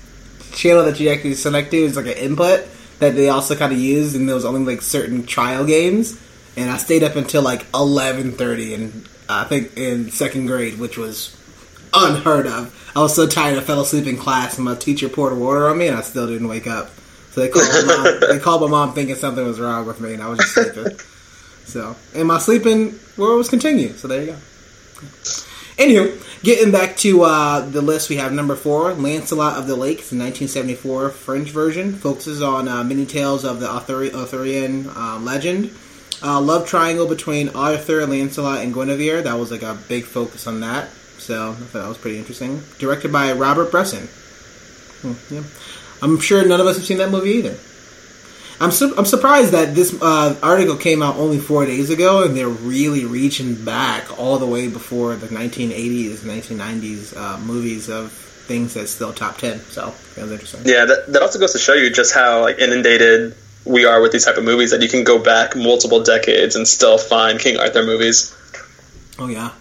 channel 0.52 0.84
that 0.84 1.00
you 1.00 1.10
actually 1.10 1.34
select 1.34 1.72
to. 1.72 1.78
It 1.78 1.84
was 1.84 1.96
like 1.96 2.06
an 2.06 2.12
input 2.12 2.66
that 3.00 3.14
they 3.16 3.28
also 3.28 3.56
kind 3.56 3.72
of 3.72 3.78
used, 3.78 4.14
and 4.14 4.28
there 4.28 4.36
was 4.36 4.44
only 4.44 4.64
like 4.64 4.82
certain 4.82 5.26
trial 5.26 5.66
games. 5.66 6.20
And 6.56 6.70
I 6.70 6.76
stayed 6.76 7.02
up 7.02 7.16
until 7.16 7.42
like 7.42 7.66
eleven 7.74 8.32
thirty, 8.32 8.72
and 8.74 9.08
I 9.28 9.44
think 9.44 9.76
in 9.76 10.10
second 10.10 10.46
grade, 10.46 10.78
which 10.78 10.96
was 10.96 11.36
unheard 11.92 12.46
of. 12.46 12.72
I 12.94 13.00
was 13.00 13.14
so 13.14 13.26
tired, 13.26 13.58
I 13.58 13.62
fell 13.62 13.80
asleep 13.80 14.06
in 14.06 14.16
class, 14.16 14.56
and 14.56 14.64
my 14.64 14.74
teacher 14.74 15.08
poured 15.08 15.36
water 15.36 15.68
on 15.68 15.78
me, 15.78 15.88
and 15.88 15.96
I 15.96 16.02
still 16.02 16.26
didn't 16.26 16.48
wake 16.48 16.66
up. 16.66 16.90
So 17.32 17.40
they 17.40 17.48
called 17.48 17.66
my 17.86 17.96
mom. 17.96 18.20
they 18.30 18.38
called 18.38 18.62
my 18.62 18.68
mom 18.68 18.94
thinking 18.94 19.16
something 19.16 19.44
was 19.44 19.60
wrong 19.60 19.86
with 19.86 20.00
me, 20.00 20.14
and 20.14 20.22
I 20.22 20.28
was 20.28 20.38
just 20.38 20.54
sleeping. 20.54 20.98
So, 21.66 21.96
and 22.14 22.28
my 22.28 22.38
sleeping 22.38 22.96
world 23.16 23.38
was 23.38 23.48
continued. 23.48 23.98
So 23.98 24.06
there 24.06 24.20
you 24.20 24.26
go. 24.28 24.36
Anywho, 25.76 26.42
getting 26.42 26.72
back 26.72 26.96
to 26.98 27.22
uh, 27.22 27.61
the 27.61 27.82
list, 27.82 28.09
we 28.09 28.16
have 28.16 28.32
number 28.32 28.56
four, 28.56 28.94
Lancelot 28.94 29.59
of 29.59 29.66
the 29.66 29.76
Lake, 29.76 29.98
the 29.98 30.16
1974 30.16 31.11
French 31.11 31.50
version. 31.50 31.92
Focuses 31.92 32.40
on 32.42 32.66
uh, 32.66 32.82
many 32.82 33.04
tales 33.04 33.44
of 33.44 33.61
the 33.61 33.68
Arthur- 33.68 34.14
Arthurian 34.14 34.88
uh, 34.96 35.18
legend. 35.20 35.70
Uh, 36.22 36.40
love 36.40 36.66
triangle 36.66 37.06
between 37.06 37.50
Arthur, 37.50 38.06
Lancelot, 38.06 38.62
and 38.64 38.72
Guinevere. 38.72 39.22
That 39.22 39.38
was 39.38 39.50
like 39.50 39.62
a 39.62 39.76
big 39.87 40.04
focus 40.04 40.46
on 40.46 40.61
that. 40.61 40.88
So 41.18 41.50
I 41.50 41.54
thought 41.54 41.80
that 41.80 41.88
was 41.88 41.98
pretty 41.98 42.18
interesting. 42.18 42.62
Directed 42.78 43.12
by 43.12 43.32
Robert 43.32 43.70
Bresson. 43.70 44.06
Hmm, 45.02 45.35
yeah. 45.35 45.42
I'm 46.00 46.20
sure 46.20 46.46
none 46.46 46.61
of 46.61 46.66
us 46.66 46.76
have 46.76 46.87
seen 46.87 46.98
that 46.98 47.11
movie 47.11 47.32
either. 47.32 47.56
I'm 48.61 48.71
su- 48.71 48.95
I'm 48.97 49.05
surprised 49.05 49.53
that 49.53 49.75
this 49.75 49.97
uh, 50.01 50.38
article 50.42 50.77
came 50.77 51.03
out 51.03 51.16
only 51.16 51.38
four 51.38 51.66
days 51.66 51.90
ago, 51.90 52.25
and 52.25 52.37
they're 52.37 52.49
really 52.49 53.05
reaching 53.05 53.55
back 53.64 54.19
all 54.19 54.38
the 54.38 54.47
way 54.47 54.69
before 54.69 55.14
the 55.14 55.27
1980s, 55.27 56.19
1990s 56.19 57.16
uh, 57.16 57.38
movies 57.40 57.90
of 57.90 58.12
things 58.12 58.75
that's 58.75 58.90
still 58.90 59.12
top 59.12 59.37
ten. 59.37 59.59
So 59.61 59.92
that 60.14 60.23
was 60.23 60.33
interesting. 60.33 60.62
Yeah, 60.64 60.87
that, 60.87 61.12
that 61.12 61.23
also 61.23 61.38
goes 61.38 61.53
to 61.53 61.59
show 61.59 61.75
you 61.75 61.90
just 61.90 62.14
how 62.14 62.40
like 62.40 62.59
inundated 62.59 63.37
we 63.66 63.85
are 63.85 64.01
with 64.01 64.12
these 64.12 64.25
type 64.25 64.37
of 64.37 64.45
movies 64.45 64.71
that 64.71 64.81
you 64.81 64.88
can 64.88 65.05
go 65.05 65.19
back 65.19 65.57
multiple 65.57 66.03
decades 66.03 66.57
and 66.57 66.66
still 66.66 66.99
find 66.99 67.38
King 67.38 67.59
Arthur 67.59 67.83
movies. 67.83 68.35
Oh 69.19 69.29
yeah. 69.29 69.53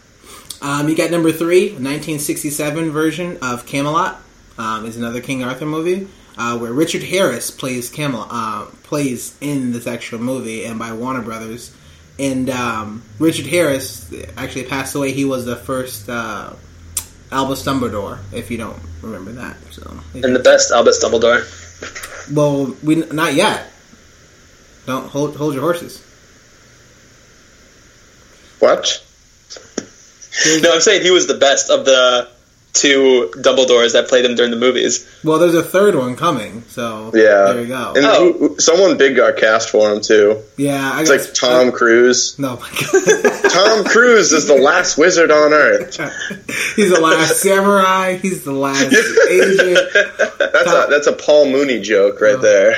Um, 0.61 0.87
you 0.87 0.95
got 0.95 1.11
number 1.11 1.31
three, 1.31 1.69
1967 1.69 2.91
version 2.91 3.37
of 3.41 3.65
Camelot. 3.65 4.21
Um, 4.57 4.85
is 4.85 4.95
another 4.95 5.19
King 5.19 5.43
Arthur 5.43 5.65
movie 5.65 6.07
uh, 6.37 6.57
where 6.57 6.73
Richard 6.73 7.03
Harris 7.03 7.51
plays 7.51 7.89
Camelot, 7.89 8.27
uh, 8.31 8.65
plays 8.83 9.35
in 9.41 9.71
this 9.71 9.87
actual 9.87 10.19
movie, 10.19 10.65
and 10.65 10.77
by 10.79 10.93
Warner 10.93 11.21
Brothers. 11.21 11.75
And 12.17 12.49
um, 12.49 13.03
Richard 13.19 13.45
Harris 13.45 14.13
actually 14.37 14.65
passed 14.65 14.95
away. 14.95 15.11
He 15.11 15.25
was 15.25 15.45
the 15.45 15.55
first 15.55 16.07
uh, 16.09 16.53
Albus 17.31 17.63
Dumbledore, 17.63 18.19
if 18.31 18.49
you 18.51 18.57
don't 18.57 18.79
remember 19.01 19.33
that. 19.33 19.57
So, 19.71 19.99
And 20.13 20.35
the 20.35 20.39
best 20.39 20.71
Albus 20.71 21.03
Dumbledore. 21.03 22.33
Well, 22.33 22.75
we 22.83 22.95
not 22.95 23.33
yet. 23.33 23.71
Don't 24.85 25.07
hold 25.07 25.35
hold 25.35 25.53
your 25.53 25.63
horses. 25.63 26.01
What? 28.59 29.03
No, 30.61 30.73
I'm 30.73 30.81
saying 30.81 31.01
he 31.01 31.11
was 31.11 31.27
the 31.27 31.37
best 31.37 31.69
of 31.69 31.85
the 31.85 32.29
two 32.75 33.31
Dumbledores 33.37 33.93
that 33.93 34.07
played 34.09 34.25
him 34.25 34.35
during 34.35 34.51
the 34.51 34.57
movies. 34.57 35.07
Well, 35.23 35.39
there's 35.39 35.55
a 35.55 35.63
third 35.63 35.95
one 35.95 36.15
coming, 36.15 36.63
so 36.69 37.11
Yeah. 37.13 37.53
there 37.53 37.61
you 37.61 37.67
go. 37.67 37.93
And 37.95 38.05
Oh. 38.05 38.33
who- 38.33 38.55
someone 38.59 38.97
big 38.97 39.15
got 39.15 39.37
cast 39.37 39.69
for 39.69 39.91
him 39.91 40.01
too. 40.01 40.37
yeah, 40.57 40.91
I 40.93 41.01
It's 41.01 41.09
guess 41.09 41.25
like 41.27 41.33
Tom 41.35 41.71
Cruise. 41.71 42.35
No, 42.37 42.59
my 42.59 42.69
God. 42.69 43.41
Tom 43.49 43.83
Cruise 43.85 44.31
is 44.33 44.45
the 44.47 44.55
last 44.55 44.97
wizard 44.97 45.31
on 45.31 45.53
earth. 45.53 45.95
he's 46.75 46.91
the 46.93 46.99
last 47.01 47.37
samurai. 47.37 48.17
He's 48.17 48.43
the 48.43 48.51
last 48.53 48.83
agent. 49.29 49.79
That's 50.39 50.71
a 50.71 50.87
that's 50.89 51.07
a 51.07 51.13
Paul 51.13 51.49
Mooney 51.49 51.79
joke 51.79 52.21
right 52.21 52.35
Oh. 52.35 52.41
there. 52.41 52.75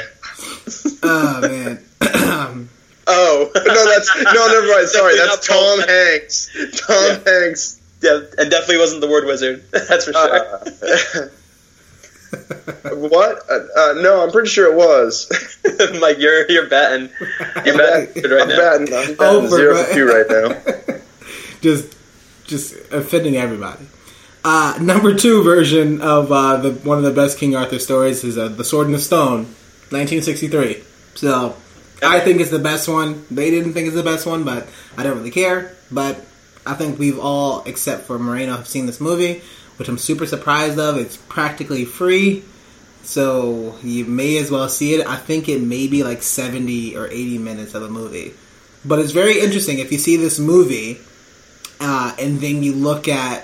Oh 1.03 1.41
man. 1.41 1.79
Oh 3.09 3.49
No, 3.55 3.85
that's 3.85 4.09
no, 4.21 4.47
never 4.47 4.67
mind. 4.67 4.87
Sorry, 4.89 5.15
that's 5.15 5.47
Tom 5.47 5.79
Hanks. 5.79 6.49
Tom 6.75 7.19
Hanks. 7.25 7.79
Yeah, 8.01 8.19
and 8.37 8.51
definitely 8.51 8.77
wasn't 8.77 9.01
the 9.01 9.07
word 9.07 9.25
wizard. 9.25 9.63
That's 9.71 10.05
for 10.05 10.13
sure. 10.13 10.35
Uh, 10.35 11.29
what? 12.95 13.39
Uh, 13.49 13.59
uh, 13.75 13.93
no, 14.01 14.21
I'm 14.23 14.31
pretty 14.31 14.49
sure 14.49 14.71
it 14.71 14.75
was. 14.75 15.27
Mike, 15.99 16.17
you're 16.19 16.49
you're 16.49 16.67
batting. 16.69 17.09
You're 17.65 17.77
batting 17.77 18.13
good 18.21 18.31
right 18.31 18.41
I'm 18.43 18.49
now. 18.49 18.55
batting, 18.57 18.93
I'm 18.93 19.15
batting 19.15 19.45
Over, 19.45 19.47
zero 19.55 19.73
but- 19.75 19.87
for 19.87 19.93
two 19.93 20.07
right 20.07 20.25
now. 20.29 20.97
just 21.61 21.95
just 22.45 22.73
offending 22.91 23.35
everybody. 23.35 23.85
Uh, 24.43 24.77
number 24.81 25.13
two 25.15 25.43
version 25.43 25.99
of 26.01 26.31
uh, 26.31 26.57
the 26.57 26.71
one 26.71 26.97
of 26.97 27.03
the 27.03 27.11
best 27.11 27.37
King 27.37 27.55
Arthur 27.55 27.79
stories 27.79 28.23
is 28.23 28.37
uh, 28.37 28.47
the 28.47 28.63
Sword 28.63 28.85
and 28.87 28.95
the 28.95 28.99
Stone, 28.99 29.45
1963. 29.89 30.83
So 31.15 31.55
I 32.03 32.19
think 32.19 32.39
it's 32.41 32.51
the 32.51 32.59
best 32.59 32.87
one. 32.87 33.25
They 33.31 33.49
didn't 33.51 33.73
think 33.73 33.87
it's 33.87 33.95
the 33.95 34.03
best 34.03 34.25
one, 34.25 34.43
but 34.43 34.67
I 34.95 35.03
don't 35.03 35.17
really 35.17 35.31
care. 35.31 35.75
But 35.91 36.23
I 36.67 36.73
think 36.73 36.99
we've 36.99 37.19
all, 37.19 37.63
except 37.65 38.03
for 38.03 38.19
Moreno, 38.19 38.55
have 38.57 38.67
seen 38.67 38.85
this 38.85 38.99
movie, 39.01 39.41
which 39.77 39.87
I'm 39.89 39.97
super 39.97 40.25
surprised 40.25 40.77
of. 40.79 40.97
It's 40.97 41.17
practically 41.17 41.85
free, 41.85 42.43
so 43.03 43.75
you 43.83 44.05
may 44.05 44.37
as 44.37 44.51
well 44.51 44.69
see 44.69 44.93
it. 44.95 45.07
I 45.07 45.15
think 45.15 45.47
it 45.49 45.61
may 45.61 45.87
be 45.87 46.03
like 46.03 46.23
70 46.23 46.95
or 46.97 47.07
80 47.07 47.37
minutes 47.37 47.73
of 47.73 47.83
a 47.83 47.89
movie, 47.89 48.33
but 48.85 48.99
it's 48.99 49.11
very 49.11 49.39
interesting 49.39 49.79
if 49.79 49.91
you 49.91 49.97
see 49.97 50.17
this 50.17 50.39
movie 50.39 50.99
uh, 51.79 52.15
and 52.19 52.39
then 52.39 52.63
you 52.63 52.73
look 52.73 53.07
at. 53.07 53.43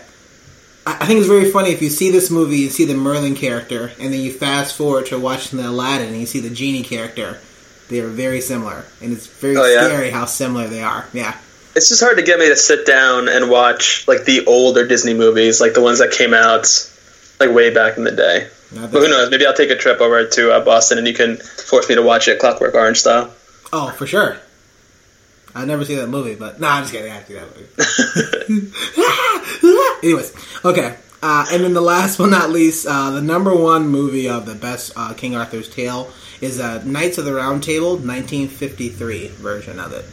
I 0.86 1.06
think 1.06 1.20
it's 1.20 1.30
very 1.30 1.50
funny 1.50 1.70
if 1.70 1.82
you 1.82 1.90
see 1.90 2.12
this 2.12 2.30
movie, 2.30 2.58
you 2.58 2.70
see 2.70 2.84
the 2.84 2.94
Merlin 2.94 3.36
character, 3.36 3.94
and 4.02 4.12
then 4.14 4.20
you 4.20 4.34
fast 4.34 4.76
forward 4.76 5.06
to 5.08 5.18
watching 5.18 5.58
the 5.58 5.70
Aladdin, 5.70 6.10
and 6.10 6.20
you 6.20 6.26
see 6.26 6.42
the 6.42 6.50
genie 6.50 6.84
character. 6.84 7.40
They 7.88 8.02
are 8.02 8.10
very 8.10 8.42
similar, 8.42 8.84
and 9.02 9.14
it's 9.14 9.28
very 9.28 9.56
Oh, 9.56 9.66
yeah? 9.66 9.86
scary 9.88 10.10
how 10.10 10.26
similar 10.26 10.68
they 10.68 10.82
are. 10.82 11.06
Yeah, 11.14 11.38
It's 11.76 11.90
just 11.90 12.02
hard 12.02 12.18
to 12.18 12.24
get 12.24 12.40
me 12.40 12.50
to 12.50 12.56
sit 12.56 12.86
down 12.86 13.30
and 13.30 13.50
watch 13.50 14.08
like 14.08 14.26
the 14.26 14.46
older 14.46 14.88
Disney 14.88 15.14
movies, 15.14 15.60
like 15.60 15.74
the 15.74 15.82
ones 15.82 16.00
that 16.00 16.12
came 16.12 16.34
out 16.34 16.68
like 17.40 17.50
way 17.50 17.74
back 17.74 17.98
in 17.98 18.04
the 18.04 18.12
day. 18.12 18.48
But 18.72 18.90
who 18.90 19.08
knows? 19.08 19.30
Maybe 19.30 19.46
I'll 19.46 19.54
take 19.54 19.70
a 19.70 19.76
trip 19.76 20.02
over 20.02 20.26
to 20.26 20.52
uh, 20.52 20.64
Boston 20.64 20.98
and 20.98 21.08
you 21.08 21.14
can 21.14 21.38
force 21.38 21.90
me 21.90 21.96
to 21.96 22.02
watch 22.02 22.28
it 22.28 22.40
Clockwork 22.40 22.74
Orange 22.74 23.00
style. 23.00 23.34
Oh, 23.72 23.92
for 23.92 24.08
sure. 24.08 24.38
I've 25.56 25.68
never 25.68 25.86
seen 25.86 25.98
that 25.98 26.08
movie, 26.08 26.36
but 26.36 26.60
nah, 26.60 26.76
I'm 26.76 26.84
just 26.84 26.94
kidding. 26.94 27.12
I 27.12 27.16
have 27.16 27.28
to 27.28 27.34
that 27.34 28.50
movie. 28.50 28.72
Anyways, 30.08 30.34
okay. 30.66 30.98
Uh, 31.22 31.46
and 31.52 31.64
then 31.64 31.74
the 31.74 31.82
last 31.82 32.18
but 32.18 32.28
not 32.28 32.50
least, 32.50 32.86
uh, 32.90 33.12
the 33.12 33.22
number 33.22 33.56
one 33.56 33.88
movie 33.88 34.28
of 34.28 34.46
the 34.46 34.56
best 34.56 34.92
uh, 34.96 35.14
King 35.14 35.36
Arthur's 35.36 35.70
Tale 35.70 36.12
is 36.42 36.60
uh, 36.60 36.84
Knights 36.84 37.18
of 37.18 37.26
the 37.26 37.34
Round 37.34 37.64
Table, 37.64 37.92
1953 37.92 39.28
version 39.30 39.80
of 39.80 39.94
it. 39.94 40.06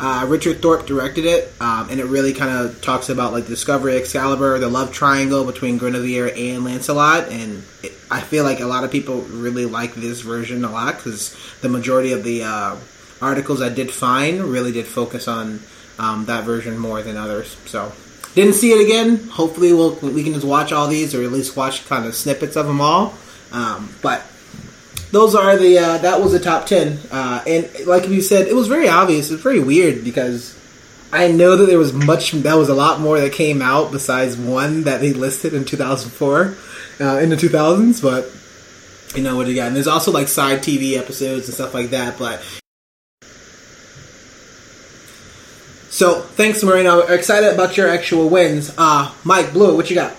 Uh, 0.00 0.26
Richard 0.28 0.62
Thorpe 0.62 0.86
directed 0.86 1.24
it, 1.24 1.52
um, 1.60 1.88
and 1.90 1.98
it 1.98 2.04
really 2.04 2.32
kind 2.32 2.50
of 2.50 2.80
talks 2.80 3.08
about 3.08 3.32
like 3.32 3.48
Discovery 3.48 3.96
Excalibur, 3.96 4.58
the 4.60 4.68
love 4.68 4.92
triangle 4.92 5.44
between 5.44 5.76
Guinevere 5.76 6.32
and 6.36 6.64
Lancelot, 6.64 7.28
and 7.30 7.64
it, 7.82 7.92
I 8.08 8.20
feel 8.20 8.44
like 8.44 8.60
a 8.60 8.66
lot 8.66 8.84
of 8.84 8.92
people 8.92 9.22
really 9.22 9.66
like 9.66 9.94
this 9.94 10.20
version 10.20 10.64
a 10.64 10.70
lot 10.70 10.96
because 10.96 11.36
the 11.62 11.68
majority 11.68 12.12
of 12.12 12.22
the 12.22 12.44
uh, 12.44 12.76
articles 13.20 13.60
I 13.60 13.70
did 13.70 13.90
find 13.90 14.40
really 14.40 14.70
did 14.70 14.86
focus 14.86 15.26
on 15.26 15.60
um, 15.98 16.26
that 16.26 16.44
version 16.44 16.78
more 16.78 17.02
than 17.02 17.16
others. 17.16 17.56
So 17.66 17.92
didn't 18.34 18.54
see 18.54 18.70
it 18.70 18.84
again. 18.84 19.28
Hopefully, 19.30 19.72
we'll 19.72 19.96
we 19.96 20.22
can 20.22 20.32
just 20.32 20.46
watch 20.46 20.70
all 20.70 20.86
these 20.86 21.12
or 21.12 21.24
at 21.24 21.32
least 21.32 21.56
watch 21.56 21.86
kind 21.86 22.06
of 22.06 22.14
snippets 22.14 22.54
of 22.54 22.66
them 22.66 22.80
all. 22.80 23.14
Um, 23.50 23.92
but 24.00 24.22
those 25.10 25.34
are 25.34 25.56
the 25.56 25.78
uh, 25.78 25.98
that 25.98 26.20
was 26.20 26.32
the 26.32 26.40
top 26.40 26.66
ten, 26.66 26.98
uh, 27.10 27.42
and 27.46 27.68
like 27.86 28.08
you 28.08 28.20
said, 28.20 28.46
it 28.46 28.54
was 28.54 28.68
very 28.68 28.88
obvious. 28.88 29.30
It's 29.30 29.42
very 29.42 29.60
weird 29.60 30.04
because 30.04 30.58
I 31.12 31.28
know 31.28 31.56
that 31.56 31.66
there 31.66 31.78
was 31.78 31.92
much 31.92 32.32
that 32.32 32.54
was 32.54 32.68
a 32.68 32.74
lot 32.74 33.00
more 33.00 33.18
that 33.18 33.32
came 33.32 33.62
out 33.62 33.90
besides 33.90 34.36
one 34.36 34.84
that 34.84 35.00
they 35.00 35.14
listed 35.14 35.54
in 35.54 35.64
2004 35.64 36.54
uh, 37.00 37.18
in 37.18 37.30
the 37.30 37.36
2000s, 37.36 38.02
but 38.02 38.30
you 39.16 39.22
know 39.22 39.36
what 39.36 39.46
you 39.46 39.54
got. 39.54 39.68
And 39.68 39.76
there's 39.76 39.86
also 39.86 40.12
like 40.12 40.28
side 40.28 40.58
TV 40.58 40.98
episodes 40.98 41.46
and 41.46 41.54
stuff 41.54 41.72
like 41.72 41.90
that, 41.90 42.18
but. 42.18 42.42
So 45.90 46.20
thanks, 46.20 46.62
Marino. 46.62 47.00
Excited 47.00 47.54
about 47.54 47.76
your 47.76 47.88
actual 47.88 48.28
wins. 48.28 48.72
Uh, 48.76 49.12
Mike 49.24 49.52
Blue, 49.52 49.74
what 49.74 49.88
you 49.88 49.96
got? 49.96 50.12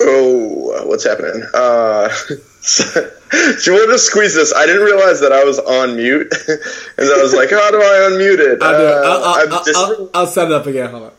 Oh, 0.00 0.43
what's 0.82 1.04
happening? 1.04 1.42
Uh, 1.54 2.08
do 2.28 3.70
you 3.70 3.72
want 3.78 3.90
to 3.92 3.98
squeeze 3.98 4.34
this? 4.34 4.52
I 4.54 4.66
didn't 4.66 4.82
realize 4.82 5.20
that 5.20 5.32
I 5.32 5.44
was 5.44 5.58
on 5.58 5.96
mute, 5.96 6.32
and 6.48 7.08
I 7.08 7.22
was 7.22 7.34
like, 7.34 7.50
"How 7.50 7.70
do 7.70 7.78
I 7.78 8.08
unmute 8.10 8.38
it?" 8.40 8.62
I'll, 8.62 8.78
do 8.78 8.86
it. 8.86 8.92
Uh, 8.92 9.00
I'll, 9.04 9.24
I'll, 9.24 9.34
I'm 9.34 9.52
I'll, 9.52 9.64
just- 9.64 9.78
I'll, 9.78 10.10
I'll 10.14 10.26
set 10.26 10.46
it 10.46 10.52
up 10.52 10.66
again. 10.66 10.90
Hold 10.90 11.02
on. 11.04 11.12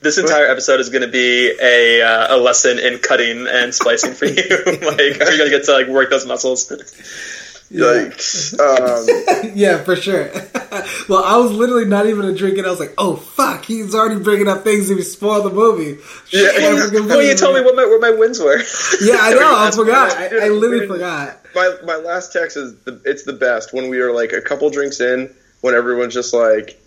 This 0.00 0.18
entire 0.18 0.46
episode 0.46 0.80
is 0.80 0.88
going 0.90 1.02
to 1.02 1.08
be 1.08 1.52
a 1.62 2.02
uh, 2.02 2.36
a 2.36 2.38
lesson 2.38 2.78
in 2.80 2.98
cutting 2.98 3.46
and 3.46 3.72
splicing 3.72 4.14
for 4.14 4.24
you. 4.26 4.34
like 4.66 4.98
you're 4.98 5.16
going 5.16 5.44
to 5.44 5.50
get 5.50 5.64
to 5.64 5.72
like 5.72 5.86
work 5.86 6.10
those 6.10 6.26
muscles. 6.26 6.70
Yikes. 7.72 8.58
Um, 8.60 9.52
yeah, 9.54 9.82
for 9.82 9.96
sure. 9.96 10.30
well, 11.08 11.24
I 11.24 11.36
was 11.38 11.52
literally 11.52 11.86
not 11.86 12.06
even 12.06 12.26
a 12.26 12.34
drinking. 12.34 12.66
I 12.66 12.70
was 12.70 12.80
like, 12.80 12.94
"Oh 12.98 13.16
fuck, 13.16 13.64
he's 13.64 13.94
already 13.94 14.20
bringing 14.22 14.48
up 14.48 14.62
things 14.62 14.88
to 14.88 15.02
spoil 15.02 15.42
the 15.42 15.50
movie." 15.50 16.00
Yeah, 16.30 16.48
well, 16.56 16.76
I 16.76 16.90
forgot 16.90 17.08
Well, 17.08 17.22
you 17.22 17.34
told 17.34 17.54
me 17.54 17.62
what 17.62 17.74
my 17.74 17.86
what 17.86 18.00
my 18.00 18.10
wins 18.10 18.38
were. 18.40 18.58
Yeah, 19.00 19.18
I 19.20 19.34
know. 19.34 19.56
I 19.56 19.70
forgot. 19.70 20.16
I, 20.16 20.46
I 20.46 20.48
literally 20.48 20.86
forgot. 20.86 21.38
my 21.54 21.76
my 21.84 21.96
last 21.96 22.32
text 22.32 22.56
is 22.56 22.76
the, 22.80 23.00
it's 23.04 23.24
the 23.24 23.32
best 23.32 23.72
when 23.72 23.88
we 23.88 24.00
are 24.00 24.12
like 24.12 24.32
a 24.32 24.42
couple 24.42 24.68
drinks 24.70 25.00
in 25.00 25.34
when 25.62 25.74
everyone's 25.74 26.14
just 26.14 26.34
like 26.34 26.78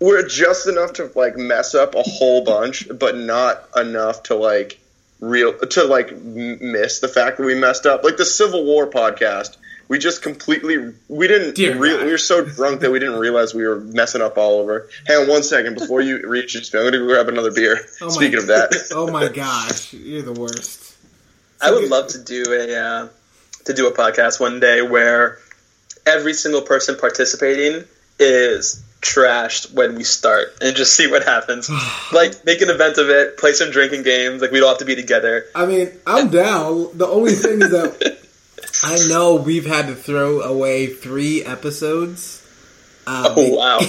we're 0.00 0.26
just 0.26 0.66
enough 0.68 0.94
to 0.94 1.10
like 1.14 1.36
mess 1.36 1.74
up 1.74 1.94
a 1.94 2.02
whole 2.02 2.44
bunch 2.44 2.88
but 2.98 3.16
not 3.16 3.68
enough 3.76 4.22
to 4.24 4.34
like 4.34 4.78
real 5.20 5.56
to 5.58 5.84
like 5.84 6.12
m- 6.12 6.72
miss 6.72 7.00
the 7.00 7.08
fact 7.08 7.38
that 7.38 7.44
we 7.44 7.54
messed 7.54 7.86
up 7.86 8.04
like 8.04 8.16
the 8.16 8.24
civil 8.24 8.64
war 8.64 8.88
podcast 8.88 9.56
we 9.88 9.98
just 9.98 10.22
completely 10.22 10.92
we 11.08 11.26
didn't 11.28 11.54
Dear 11.56 11.76
re- 11.78 11.96
God. 11.96 12.04
we 12.04 12.10
were 12.12 12.18
so 12.18 12.44
drunk 12.44 12.80
that 12.80 12.90
we 12.90 12.98
didn't 12.98 13.18
realize 13.18 13.54
we 13.54 13.66
were 13.66 13.80
messing 13.80 14.20
up 14.22 14.36
all 14.38 14.60
over 14.60 14.88
hang 15.06 15.22
on 15.22 15.28
one 15.28 15.42
second 15.42 15.74
before 15.78 16.00
you 16.00 16.28
reach 16.28 16.54
your 16.54 16.62
i'm 16.80 16.86
gonna 16.92 16.98
go 16.98 17.06
grab 17.06 17.28
another 17.28 17.52
beer 17.52 17.78
Oh 18.00 18.06
my- 18.06 18.12
speaking 18.12 18.38
of 18.38 18.46
that 18.48 18.72
Oh 18.94 19.10
my 19.10 19.28
gosh, 19.28 19.92
you're 19.94 20.22
the 20.22 20.32
worst. 20.32 20.94
I 21.60 21.70
would 21.72 21.88
love 21.88 22.08
to 22.08 22.18
do 22.22 22.44
a 22.52 22.76
uh, 22.76 23.08
to 23.64 23.74
do 23.74 23.88
a 23.88 23.92
podcast 23.92 24.38
one 24.40 24.60
day 24.60 24.80
where 24.82 25.38
every 26.06 26.32
single 26.34 26.62
person 26.62 26.96
participating 26.96 27.84
is 28.18 28.82
trashed 29.00 29.72
when 29.74 29.94
we 29.94 30.04
start 30.04 30.48
and 30.60 30.74
just 30.76 30.94
see 30.96 31.10
what 31.10 31.24
happens. 31.24 31.68
like 32.12 32.44
make 32.44 32.60
an 32.62 32.70
event 32.70 32.98
of 32.98 33.10
it, 33.10 33.36
play 33.38 33.52
some 33.52 33.70
drinking 33.70 34.02
games. 34.04 34.40
Like 34.40 34.50
we 34.52 34.60
don't 34.60 34.68
have 34.68 34.78
to 34.78 34.84
be 34.84 34.94
together. 34.96 35.46
I 35.54 35.66
mean, 35.66 35.90
I'm 36.06 36.28
down. 36.30 36.96
The 36.96 37.06
only 37.06 37.32
thing 37.32 37.60
is 37.62 37.70
that 37.70 38.17
I 38.84 39.08
know 39.08 39.36
we've 39.36 39.66
had 39.66 39.86
to 39.88 39.94
throw 39.94 40.40
away 40.40 40.86
three 40.86 41.44
episodes. 41.44 42.44
Uh, 43.06 43.34
Oh 43.36 43.54
wow! 43.54 43.80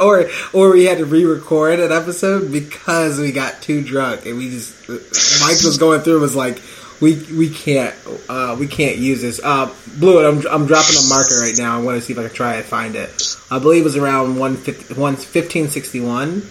or 0.00 0.30
or 0.52 0.72
we 0.72 0.84
had 0.84 0.98
to 0.98 1.04
re-record 1.04 1.80
an 1.80 1.90
episode 1.90 2.52
because 2.52 3.18
we 3.18 3.32
got 3.32 3.60
too 3.62 3.82
drunk 3.82 4.26
and 4.26 4.38
we 4.38 4.48
just 4.48 4.88
Mike 4.88 5.62
was 5.64 5.76
going 5.78 6.02
through 6.02 6.20
was 6.20 6.36
like 6.36 6.62
we 7.00 7.16
we 7.36 7.50
can't 7.50 7.94
uh, 8.28 8.56
we 8.58 8.68
can't 8.68 8.96
use 8.96 9.22
this. 9.22 9.40
Uh, 9.42 9.74
Blue, 9.98 10.20
it 10.20 10.28
I'm 10.28 10.36
I'm 10.46 10.66
dropping 10.66 10.96
a 10.96 11.08
marker 11.08 11.40
right 11.40 11.54
now. 11.58 11.78
I 11.78 11.82
want 11.82 11.98
to 11.98 12.00
see 12.00 12.12
if 12.12 12.18
I 12.18 12.22
can 12.22 12.32
try 12.32 12.54
and 12.54 12.64
find 12.64 12.94
it. 12.94 13.36
I 13.50 13.58
believe 13.58 13.80
it 13.80 13.84
was 13.84 13.96
around 13.96 14.38
150 14.38 14.94
1561 14.94 16.42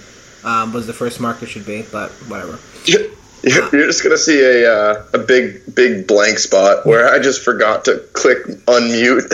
um, 0.43 0.73
was 0.73 0.87
the 0.87 0.93
first 0.93 1.21
marker 1.21 1.45
should 1.45 1.65
be, 1.65 1.83
but 1.83 2.11
whatever. 2.27 2.59
You're 3.43 3.69
you're 3.75 3.87
just 3.87 4.03
gonna 4.03 4.17
see 4.17 4.41
a 4.43 4.71
uh, 4.71 5.03
a 5.13 5.17
big 5.17 5.73
big 5.73 6.05
blank 6.07 6.37
spot 6.39 6.85
where 6.85 7.07
I 7.11 7.19
just 7.19 7.41
forgot 7.43 7.85
to 7.85 7.97
click 8.13 8.45
unmute. 8.67 9.31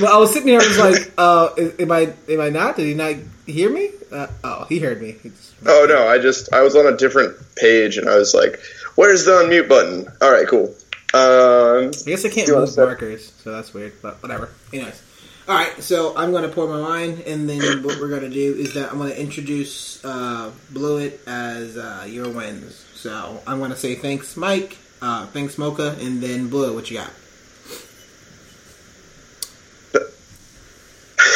Well, 0.00 0.14
I 0.14 0.18
was 0.18 0.32
sitting 0.32 0.48
here. 0.48 0.60
I 0.60 0.66
was 0.66 0.78
like, 0.78 1.12
uh, 1.18 1.48
"Am 1.78 1.90
I? 1.92 2.12
Am 2.28 2.40
I 2.40 2.48
not? 2.50 2.76
Did 2.76 2.86
he 2.86 2.94
not 2.94 3.14
hear 3.46 3.70
me? 3.70 3.90
Uh, 4.10 4.26
oh, 4.44 4.64
he 4.68 4.78
heard 4.78 5.00
me. 5.00 5.16
He 5.22 5.28
just- 5.30 5.54
Oh 5.66 5.86
no, 5.88 6.08
I 6.08 6.18
just 6.18 6.52
I 6.54 6.62
was 6.62 6.74
on 6.74 6.86
a 6.86 6.96
different 6.96 7.36
page 7.56 7.98
and 7.98 8.08
I 8.08 8.16
was 8.16 8.32
like, 8.34 8.60
"Where's 8.94 9.24
the 9.24 9.32
unmute 9.32 9.68
button?" 9.68 10.06
All 10.22 10.32
right, 10.32 10.48
cool. 10.48 10.74
Um, 11.12 11.90
I 11.90 11.90
guess 12.06 12.24
I 12.24 12.28
can't 12.30 12.48
move 12.48 12.76
markers, 12.76 13.32
so 13.42 13.52
that's 13.52 13.74
weird. 13.74 13.92
But 14.00 14.22
whatever. 14.22 14.48
Anyways, 14.72 15.02
all 15.50 15.56
right. 15.56 15.82
So 15.82 16.16
I'm 16.16 16.30
going 16.30 16.44
to 16.44 16.48
pour 16.48 16.68
my 16.68 16.80
wine, 16.80 17.22
and 17.26 17.50
then 17.50 17.82
what 17.82 17.98
we're 17.98 18.08
going 18.08 18.22
to 18.22 18.30
do 18.30 18.54
is 18.54 18.74
that 18.74 18.92
I'm 18.92 18.98
going 18.98 19.10
to 19.10 19.20
introduce 19.20 20.02
uh, 20.04 20.52
Blewett 20.70 21.20
as 21.26 21.76
uh, 21.76 22.06
your 22.08 22.28
wins. 22.28 22.76
So 22.94 23.42
I'm 23.48 23.58
going 23.58 23.72
to 23.72 23.76
say 23.76 23.96
thanks, 23.96 24.36
Mike. 24.36 24.78
Uh, 25.02 25.26
thanks, 25.26 25.58
Mocha, 25.58 25.96
and 26.00 26.22
then 26.22 26.48
Blue. 26.48 26.72
What 26.72 26.88
you 26.88 26.98
got? 26.98 27.10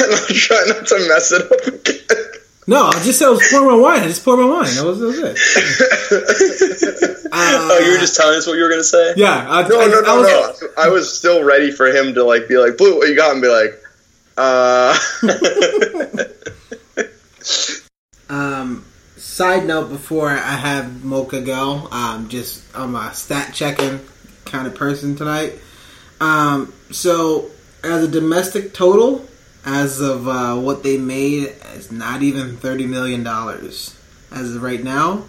I'm 0.00 0.34
trying 0.34 0.68
not 0.68 0.86
to 0.86 1.08
mess 1.08 1.32
it 1.32 1.50
up 1.50 1.66
again. 1.74 2.00
No, 2.66 2.86
I 2.86 3.02
just 3.02 3.18
said 3.18 3.26
I 3.26 3.30
was 3.30 3.46
pouring 3.50 3.66
my 3.66 3.76
wine. 3.76 4.00
I 4.00 4.06
just 4.06 4.24
poured 4.24 4.38
my 4.38 4.46
wine. 4.46 4.74
That 4.74 4.84
was, 4.84 5.00
that 5.00 5.06
was 5.06 5.18
it. 5.18 5.36
Uh, 7.26 7.30
oh, 7.32 7.78
you 7.84 7.92
were 7.92 7.98
just 7.98 8.16
telling 8.16 8.38
us 8.38 8.46
what 8.46 8.56
you 8.56 8.62
were 8.62 8.70
going 8.70 8.80
to 8.80 8.84
say? 8.84 9.14
yeah. 9.16 9.44
I, 9.50 9.68
No, 9.68 9.80
I, 9.80 9.86
no, 9.88 9.98
I 9.98 10.02
no, 10.02 10.20
was, 10.20 10.62
no. 10.62 10.68
I 10.78 10.88
was 10.88 11.12
still 11.12 11.42
ready 11.44 11.72
for 11.72 11.88
him 11.88 12.14
to 12.14 12.24
like 12.24 12.48
be 12.48 12.56
like, 12.56 12.78
"Blue, 12.78 12.96
what 12.96 13.08
you 13.08 13.16
got?" 13.16 13.32
and 13.32 13.42
be 13.42 13.48
like, 13.48 13.83
"Uh." 14.36 14.98
Um, 18.28 18.84
side 19.16 19.66
note 19.66 19.90
before 19.90 20.30
I 20.30 20.36
have 20.36 21.04
Mocha 21.04 21.40
go, 21.40 21.88
um, 21.90 22.28
just 22.28 22.64
I'm 22.74 22.94
a 22.94 23.12
stat 23.14 23.52
checking 23.54 24.00
kind 24.44 24.66
of 24.66 24.74
person 24.74 25.14
tonight. 25.14 25.54
Um, 26.20 26.72
so 26.90 27.50
as 27.82 28.02
a 28.02 28.08
domestic 28.08 28.72
total, 28.72 29.26
as 29.64 30.00
of 30.00 30.26
uh, 30.26 30.56
what 30.56 30.82
they 30.82 30.96
made, 30.96 31.54
it's 31.74 31.90
not 31.90 32.22
even 32.22 32.56
thirty 32.56 32.86
million 32.86 33.22
dollars 33.22 33.96
as 34.32 34.56
of 34.56 34.62
right 34.62 34.82
now 34.82 35.24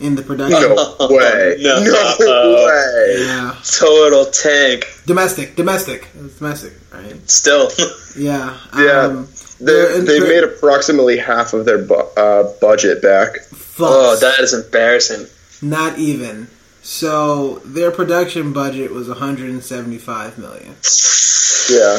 in 0.00 0.14
the 0.16 0.22
production. 0.22 0.60
No 0.74 0.96
way. 1.10 1.56
No. 1.60 1.82
No 2.20 2.64
way. 2.66 3.16
Yeah, 3.26 3.54
Total 3.64 4.24
tank. 4.26 4.86
domestic, 5.06 5.56
domestic, 5.56 6.08
it's 6.24 6.38
domestic, 6.38 6.72
right? 6.92 7.30
Still. 7.30 7.70
Yeah, 8.16 8.56
Yeah. 8.76 9.00
Um, 9.06 9.28
They, 9.60 9.72
they're 9.72 10.02
they 10.02 10.20
made 10.20 10.44
approximately 10.44 11.16
half 11.18 11.52
of 11.52 11.64
their 11.64 11.78
bu- 11.78 11.94
uh, 12.16 12.52
budget 12.60 13.02
back. 13.02 13.40
fuck. 13.46 13.88
oh, 13.90 14.16
that 14.20 14.38
is 14.40 14.52
embarrassing. 14.54 15.26
Not 15.62 15.98
even. 15.98 16.46
So 16.82 17.60
their 17.64 17.90
production 17.90 18.52
budget 18.52 18.92
was 18.92 19.08
175 19.08 20.38
million. 20.38 20.74
Oh, 20.76 21.66
Yeah. 21.70 21.98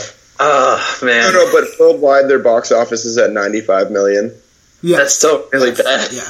No, 1.01 1.05
man. 1.07 1.33
no, 1.33 1.49
but 1.51 1.63
worldwide, 1.79 2.27
their 2.29 2.39
box 2.39 2.71
office 2.71 3.03
is 3.05 3.17
at 3.17 3.31
95 3.31 3.89
million. 3.91 4.31
Yeah, 4.81 4.97
That's 4.97 5.15
still 5.15 5.47
really 5.51 5.71
bad. 5.71 6.11
yeah. 6.13 6.29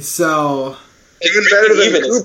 So 0.00 0.76
Even 1.22 1.44
better 1.50 1.74
than 1.74 1.86
Even 1.86 2.04
is- 2.04 2.24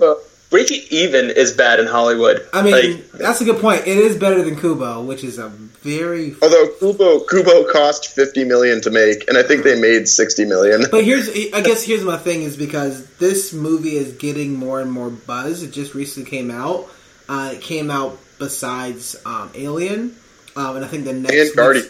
Breaking 0.49 0.81
even 0.89 1.29
is 1.29 1.51
bad 1.51 1.79
in 1.79 1.85
Hollywood. 1.85 2.43
I 2.51 2.63
mean, 2.63 2.73
Like, 2.73 3.11
that's 3.11 3.39
a 3.39 3.45
good 3.45 3.61
point. 3.61 3.81
It 3.85 3.99
is 3.99 4.17
better 4.17 4.43
than 4.43 4.59
Kubo, 4.59 5.03
which 5.03 5.23
is 5.23 5.37
a 5.37 5.49
very. 5.49 6.35
Although 6.41 6.69
Kubo 6.79 7.19
Kubo 7.25 7.71
cost 7.71 8.07
50 8.07 8.45
million 8.45 8.81
to 8.81 8.89
make, 8.89 9.27
and 9.29 9.37
I 9.37 9.43
think 9.43 9.63
they 9.63 9.79
made 9.79 10.07
60 10.07 10.45
million. 10.45 10.85
But 10.89 11.03
here's, 11.03 11.29
I 11.53 11.61
guess, 11.61 11.83
here's 11.83 12.03
my 12.03 12.17
thing 12.17 12.41
is 12.41 12.57
because 12.57 13.05
this 13.17 13.53
movie 13.53 13.95
is 13.95 14.13
getting 14.13 14.55
more 14.55 14.81
and 14.81 14.91
more 14.91 15.11
buzz. 15.11 15.61
It 15.61 15.71
just 15.71 15.93
recently 15.93 16.27
came 16.27 16.49
out. 16.49 16.89
Uh, 17.27 17.51
it 17.53 17.61
came 17.61 17.91
out 17.91 18.17
besides 18.39 19.15
um, 19.27 19.51
Alien, 19.53 20.15
um, 20.55 20.77
and 20.77 20.83
I 20.83 20.87
think 20.87 21.05
the 21.05 21.13
next 21.13 21.35
And 21.35 21.55
Guardians. 21.55 21.89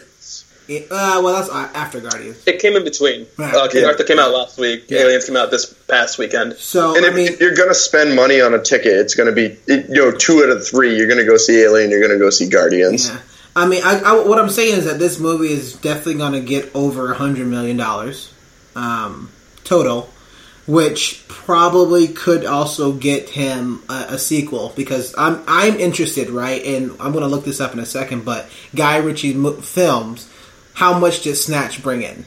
It, 0.70 0.84
uh, 0.90 1.20
well, 1.22 1.34
that's 1.34 1.48
uh, 1.50 1.68
after 1.74 2.00
Guardians. 2.00 2.42
it 2.46 2.60
came 2.60 2.76
in 2.76 2.84
between. 2.84 3.26
Uh, 3.38 3.66
King 3.68 3.82
Yeah. 3.82 3.88
Arthur 3.88 4.04
came 4.04 4.18
out 4.20 4.30
last 4.32 4.56
week. 4.56 4.84
Yeah. 4.88 5.00
Aliens 5.00 5.24
came 5.26 5.36
out 5.36 5.50
this 5.50 5.66
past 5.66 6.16
weekend. 6.16 6.54
So 6.54 6.96
And 6.96 7.04
I 7.04 7.08
if, 7.08 7.14
mean, 7.14 7.26
if 7.28 7.40
you're 7.40 7.54
gonna 7.56 7.74
spend 7.74 8.14
money 8.14 8.40
on 8.40 8.54
a 8.54 8.62
ticket, 8.62 8.92
it's 8.94 9.14
gonna 9.16 9.32
be 9.32 9.56
it, 9.66 9.88
you 9.88 9.94
know 9.96 10.12
two 10.12 10.44
out 10.44 10.50
of 10.50 10.66
three. 10.66 10.96
You're 10.96 11.08
gonna 11.08 11.24
go 11.26 11.36
see 11.36 11.60
Alien. 11.62 11.90
You're 11.90 12.00
gonna 12.00 12.18
go 12.20 12.30
see 12.30 12.48
Guardians. 12.48 13.08
Yeah. 13.08 13.18
I 13.56 13.66
mean, 13.66 13.82
I, 13.84 13.98
I, 14.00 14.24
what 14.28 14.38
I'm 14.38 14.48
saying 14.48 14.76
is 14.78 14.84
that 14.84 15.00
this 15.00 15.18
movie 15.18 15.50
is 15.52 15.72
definitely 15.74 16.14
going 16.14 16.34
to 16.34 16.40
get 16.40 16.70
over 16.72 17.10
a 17.10 17.16
hundred 17.16 17.48
million 17.48 17.76
dollars 17.76 18.32
um, 18.76 19.28
total, 19.64 20.08
which 20.68 21.24
probably 21.26 22.06
could 22.06 22.44
also 22.46 22.92
get 22.92 23.28
him 23.28 23.82
a, 23.88 24.06
a 24.10 24.18
sequel 24.18 24.72
because 24.76 25.16
I'm 25.18 25.42
I'm 25.48 25.80
interested, 25.80 26.30
right? 26.30 26.62
And 26.64 26.92
I'm 27.00 27.10
going 27.10 27.22
to 27.22 27.26
look 27.26 27.44
this 27.44 27.60
up 27.60 27.72
in 27.72 27.80
a 27.80 27.86
second. 27.86 28.24
But 28.24 28.48
Guy 28.76 28.98
Ritchie 28.98 29.34
mo- 29.34 29.54
films, 29.60 30.29
how 30.80 30.98
much 30.98 31.20
did 31.22 31.36
Snatch 31.36 31.82
bring 31.82 32.00
in? 32.02 32.24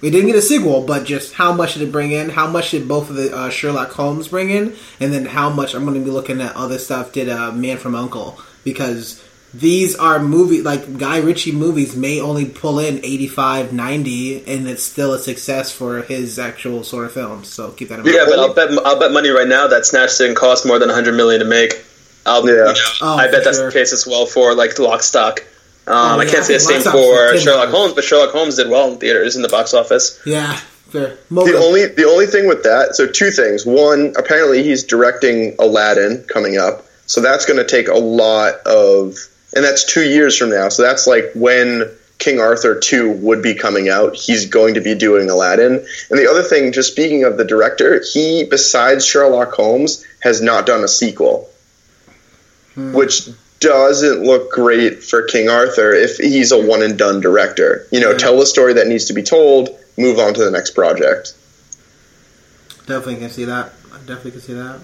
We 0.00 0.10
didn't 0.10 0.28
get 0.28 0.36
a 0.36 0.42
sequel, 0.42 0.82
but 0.86 1.04
just 1.04 1.34
how 1.34 1.52
much 1.52 1.74
did 1.74 1.82
it 1.82 1.92
bring 1.92 2.10
in? 2.12 2.30
How 2.30 2.46
much 2.46 2.70
did 2.70 2.88
both 2.88 3.10
of 3.10 3.16
the 3.16 3.34
uh, 3.36 3.50
Sherlock 3.50 3.90
Holmes 3.92 4.28
bring 4.28 4.48
in? 4.50 4.74
And 4.98 5.12
then 5.12 5.26
how 5.26 5.50
much 5.50 5.74
I'm 5.74 5.84
going 5.84 5.98
to 5.98 6.04
be 6.04 6.10
looking 6.10 6.40
at 6.40 6.56
other 6.56 6.78
stuff 6.78 7.12
did 7.12 7.28
uh, 7.28 7.52
Man 7.52 7.76
from 7.76 7.94
Uncle 7.94 8.38
because 8.64 9.22
these 9.52 9.94
are 9.96 10.18
movie 10.18 10.62
like 10.62 10.98
Guy 10.98 11.18
Ritchie 11.18 11.52
movies 11.52 11.94
may 11.94 12.18
only 12.20 12.46
pull 12.46 12.78
in 12.78 13.04
85, 13.04 13.72
90, 13.74 14.46
and 14.46 14.66
it's 14.66 14.82
still 14.82 15.12
a 15.12 15.18
success 15.18 15.70
for 15.70 16.00
his 16.02 16.38
actual 16.38 16.82
sort 16.82 17.04
of 17.04 17.12
films. 17.12 17.48
So 17.48 17.70
keep 17.72 17.88
that 17.90 17.98
in 18.00 18.04
mind. 18.04 18.16
Yeah, 18.16 18.24
but 18.26 18.38
I'll 18.38 18.54
bet 18.54 18.70
I'll 18.86 18.98
bet 18.98 19.12
money 19.12 19.28
right 19.28 19.46
now 19.48 19.66
that 19.68 19.84
Snatch 19.86 20.16
didn't 20.18 20.36
cost 20.36 20.66
more 20.66 20.78
than 20.78 20.88
100 20.88 21.12
million 21.14 21.40
to 21.40 21.46
make. 21.46 21.84
I'll, 22.26 22.46
Yeah. 22.46 22.52
you 22.52 22.58
know, 22.64 22.74
Oh, 23.02 23.16
I 23.16 23.26
bet 23.30 23.40
for 23.42 23.44
that's 23.44 23.60
the 23.60 23.70
case 23.70 23.92
as 23.92 24.06
well 24.06 24.24
for 24.26 24.54
like 24.54 24.78
Lock 24.78 25.02
Stock. 25.02 25.44
Um, 25.86 25.94
Oh, 25.96 26.18
I 26.18 26.24
can't 26.26 26.44
say 26.44 26.54
I 26.54 26.58
the 26.58 26.60
same 26.60 26.82
for 26.82 27.36
Sherlock 27.38 27.68
Holmes, 27.68 27.92
but 27.92 28.04
Sherlock 28.04 28.30
Holmes 28.30 28.56
did 28.56 28.68
well 28.70 28.90
in 28.92 28.98
theaters 28.98 29.36
in 29.36 29.42
the 29.42 29.48
box 29.48 29.74
office. 29.74 30.18
Yeah, 30.24 30.52
fair. 30.56 31.18
The 31.30 31.58
only 31.58 31.86
the 31.86 32.04
only 32.06 32.26
thing 32.26 32.48
with 32.48 32.62
that, 32.62 32.94
so 32.96 33.06
two 33.06 33.30
things. 33.30 33.66
One, 33.66 34.14
apparently 34.16 34.62
he's 34.62 34.84
directing 34.84 35.56
Aladdin 35.58 36.24
coming 36.24 36.56
up, 36.56 36.86
so 37.06 37.20
that's 37.20 37.44
going 37.44 37.58
to 37.58 37.66
take 37.66 37.88
a 37.88 37.98
lot 37.98 38.54
of, 38.66 39.16
and 39.54 39.62
that's 39.64 39.84
two 39.84 40.02
years 40.08 40.38
from 40.38 40.50
now. 40.50 40.70
So 40.70 40.82
that's 40.82 41.06
like 41.06 41.32
when 41.34 41.90
King 42.18 42.40
Arthur 42.40 42.78
two 42.80 43.10
would 43.12 43.42
be 43.42 43.54
coming 43.54 43.90
out. 43.90 44.16
He's 44.16 44.46
going 44.46 44.74
to 44.74 44.80
be 44.80 44.94
doing 44.94 45.28
Aladdin. 45.28 45.84
And 46.10 46.18
the 46.18 46.30
other 46.30 46.42
thing, 46.42 46.72
just 46.72 46.92
speaking 46.92 47.24
of 47.24 47.36
the 47.36 47.44
director, 47.44 48.00
he 48.10 48.44
besides 48.44 49.04
Sherlock 49.04 49.52
Holmes 49.52 50.02
has 50.20 50.40
not 50.40 50.64
done 50.64 50.82
a 50.82 50.88
sequel, 50.88 51.50
which 52.76 53.28
doesn't 53.64 54.22
look 54.22 54.50
great 54.52 55.02
for 55.02 55.22
King 55.22 55.48
Arthur 55.48 55.92
if 55.92 56.16
he's 56.18 56.52
a 56.52 56.58
one 56.58 56.82
and 56.82 56.96
done 56.98 57.20
director. 57.20 57.86
You 57.90 58.00
know, 58.00 58.12
Yeah. 58.12 58.18
tell 58.18 58.38
the 58.38 58.46
story 58.46 58.72
that 58.74 58.86
needs 58.86 59.06
to 59.06 59.12
be 59.12 59.22
told, 59.22 59.70
move 59.98 60.18
on 60.18 60.34
to 60.34 60.44
the 60.44 60.50
next 60.50 60.70
project. 60.70 61.32
Definitely 62.86 63.16
can 63.16 63.30
see 63.30 63.44
that. 63.46 63.72
I 63.92 63.98
definitely 63.98 64.32
can 64.32 64.40
see 64.42 64.54
that. 64.54 64.76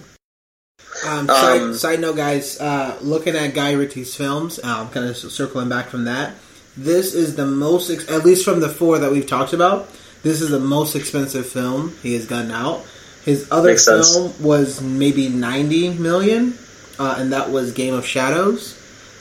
Um, 1.06 1.18
Um, 1.20 1.26
side, 1.28 1.76
side 1.76 2.00
note, 2.00 2.16
guys, 2.16 2.58
uh, 2.60 2.94
looking 3.00 3.36
at 3.36 3.54
Guy 3.54 3.72
Ritchie's 3.72 4.14
films, 4.14 4.58
um, 4.62 4.88
kind 4.90 5.06
of 5.06 5.16
circling 5.16 5.68
back 5.68 5.90
from 5.90 6.04
that, 6.06 6.32
this 6.76 7.14
is 7.14 7.36
the 7.36 7.46
most, 7.46 7.90
ex- 7.90 8.08
at 8.10 8.24
least 8.24 8.44
from 8.44 8.60
the 8.60 8.68
four 8.68 8.98
that 8.98 9.12
we've 9.12 9.26
talked 9.26 9.52
about, 9.52 9.88
this 10.22 10.40
is 10.40 10.50
the 10.50 10.58
most 10.60 10.94
expensive 10.96 11.46
film 11.46 11.94
he 12.02 12.14
has 12.14 12.26
gotten 12.26 12.50
out. 12.50 12.84
His 13.24 13.46
other 13.50 13.68
Makes 13.70 13.84
sense. 13.84 14.14
film 14.14 14.32
was 14.40 14.80
maybe 14.80 15.28
90 15.28 15.90
million, 15.90 16.58
uh, 17.00 17.16
and 17.18 17.32
that 17.32 17.50
was 17.50 17.72
Game 17.72 17.94
of 17.94 18.04
Shadows. 18.04 18.76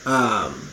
Um, 0.06 0.68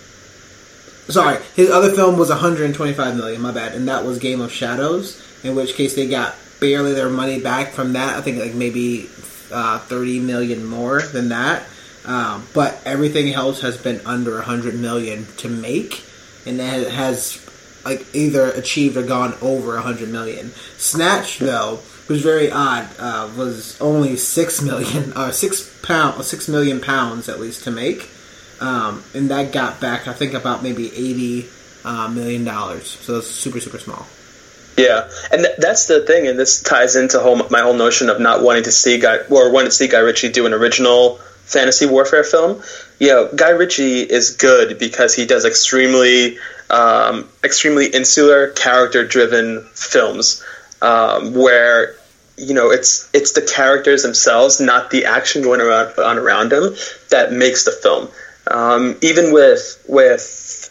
sorry, 1.09 1.41
his 1.55 1.71
other 1.71 1.93
film 1.93 2.19
was 2.19 2.31
125 2.31 3.17
million, 3.17 3.41
my 3.41 3.53
bad, 3.53 3.77
and 3.77 3.87
that 3.87 4.05
was 4.05 4.19
Game 4.19 4.41
of 4.41 4.51
Shadows, 4.51 5.23
in 5.45 5.55
which 5.55 5.75
case 5.75 5.95
they 5.95 6.09
got 6.09 6.35
barely 6.59 6.95
their 6.95 7.09
money 7.09 7.41
back 7.41 7.69
from 7.69 7.93
that. 7.93 8.17
I 8.17 8.23
think 8.23 8.41
like 8.41 8.55
maybe 8.55 9.09
uh, 9.53 9.79
30 9.79 10.19
million 10.19 10.65
more 10.67 11.01
than 11.01 11.29
that. 11.29 11.63
Um, 12.05 12.45
but 12.53 12.81
everything 12.85 13.33
else 13.33 13.61
has 13.61 13.77
been 13.77 14.05
under 14.05 14.35
100 14.35 14.75
million 14.75 15.27
to 15.39 15.49
make, 15.49 16.03
and 16.45 16.59
that 16.59 16.91
has 16.91 17.41
like 17.85 18.05
either 18.17 18.51
achieved 18.51 18.97
or 18.97 19.05
gone 19.05 19.35
over 19.41 19.75
100 19.75 20.09
million. 20.09 20.51
Snatch 20.77 21.39
though 21.39 21.79
was 22.09 22.23
very 22.23 22.51
odd. 22.51 22.89
Uh, 22.99 23.31
was 23.37 23.81
only 23.81 24.17
six 24.17 24.63
million, 24.63 25.13
uh, 25.15 25.31
six 25.31 25.81
pound, 25.83 26.23
six 26.25 26.49
million 26.49 26.81
pounds 26.81 27.29
at 27.29 27.41
least 27.41 27.65
to 27.65 27.71
make, 27.71 28.09
um, 28.61 29.03
and 29.15 29.31
that 29.31 29.53
got 29.53 29.81
back 29.81 30.09
I 30.09 30.13
think 30.13 30.35
about 30.35 30.63
maybe 30.63 30.87
80 30.95 31.47
uh, 31.85 32.09
million 32.09 32.45
dollars. 32.45 32.87
So 32.87 33.19
it's 33.19 33.29
super 33.29 33.61
super 33.61 33.79
small. 33.79 34.07
Yeah, 34.77 35.09
and 35.33 35.43
th- 35.43 35.57
that's 35.59 35.87
the 35.87 36.03
thing, 36.03 36.29
and 36.29 36.39
this 36.39 36.63
ties 36.63 36.97
into 36.97 37.19
whole, 37.19 37.37
my 37.49 37.61
whole 37.61 37.75
notion 37.75 38.11
of 38.11 38.21
not 38.21 38.43
wanting 38.43 38.65
to 38.65 38.73
see 38.73 38.99
Guy 38.99 39.19
or 39.31 39.51
wanting 39.51 39.71
to 39.71 39.75
see 39.75 39.89
Guy 39.89 40.01
Ritchie 40.01 40.33
do 40.33 40.45
an 40.45 40.53
original 40.53 41.17
fantasy 41.45 41.87
warfare 41.87 42.25
film. 42.25 42.63
You 42.99 43.09
know, 43.09 43.31
Guy 43.35 43.51
Ritchie 43.51 44.01
is 44.03 44.37
good 44.37 44.79
because 44.79 45.15
he 45.15 45.25
does 45.25 45.47
extremely, 45.47 46.39
um, 46.69 47.27
extremely 47.43 47.87
insular, 47.87 48.49
character-driven 48.49 49.63
films 49.73 50.45
um, 50.83 51.35
where 51.35 51.97
you 52.37 52.55
know 52.55 52.71
it's 52.71 53.09
it's 53.15 53.33
the 53.33 53.43
characters 53.43 54.03
themselves, 54.03 54.61
not 54.61 54.91
the 54.91 55.07
action 55.07 55.43
going 55.43 55.61
around 55.61 55.99
on 55.99 56.19
around 56.19 56.51
them, 56.51 56.75
that 57.11 57.33
makes 57.33 57.65
the 57.65 57.73
film. 57.73 58.09
Um, 58.49 58.97
even 59.03 59.33
with 59.33 59.83
with 59.89 60.71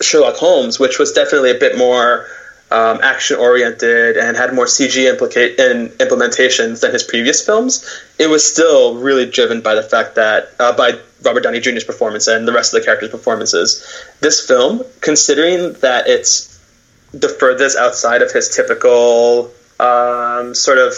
Sherlock 0.00 0.36
Holmes, 0.36 0.78
which 0.78 0.98
was 0.98 1.12
definitely 1.12 1.50
a 1.50 1.58
bit 1.58 1.76
more 1.76 2.26
um, 2.70 3.00
action 3.02 3.38
oriented 3.38 4.16
and 4.16 4.36
had 4.36 4.52
more 4.54 4.66
CG 4.66 5.04
implicate 5.04 5.58
in 5.58 5.88
implementations 5.90 6.80
than 6.80 6.92
his 6.92 7.02
previous 7.02 7.44
films, 7.44 8.02
it 8.18 8.28
was 8.28 8.46
still 8.46 8.96
really 8.96 9.26
driven 9.26 9.60
by 9.60 9.74
the 9.74 9.82
fact 9.82 10.16
that 10.16 10.50
uh, 10.58 10.76
by 10.76 10.98
Robert 11.22 11.42
Downey 11.42 11.60
Jr.'s 11.60 11.84
performance 11.84 12.26
and 12.26 12.46
the 12.46 12.52
rest 12.52 12.74
of 12.74 12.80
the 12.80 12.84
characters' 12.84 13.10
performances. 13.10 13.84
This 14.20 14.46
film, 14.46 14.84
considering 15.00 15.72
that 15.74 16.06
it's 16.06 16.57
the 17.12 17.28
furthest 17.28 17.76
outside 17.76 18.22
of 18.22 18.32
his 18.32 18.54
typical 18.54 19.50
um, 19.80 20.54
sort 20.54 20.78
of 20.78 20.94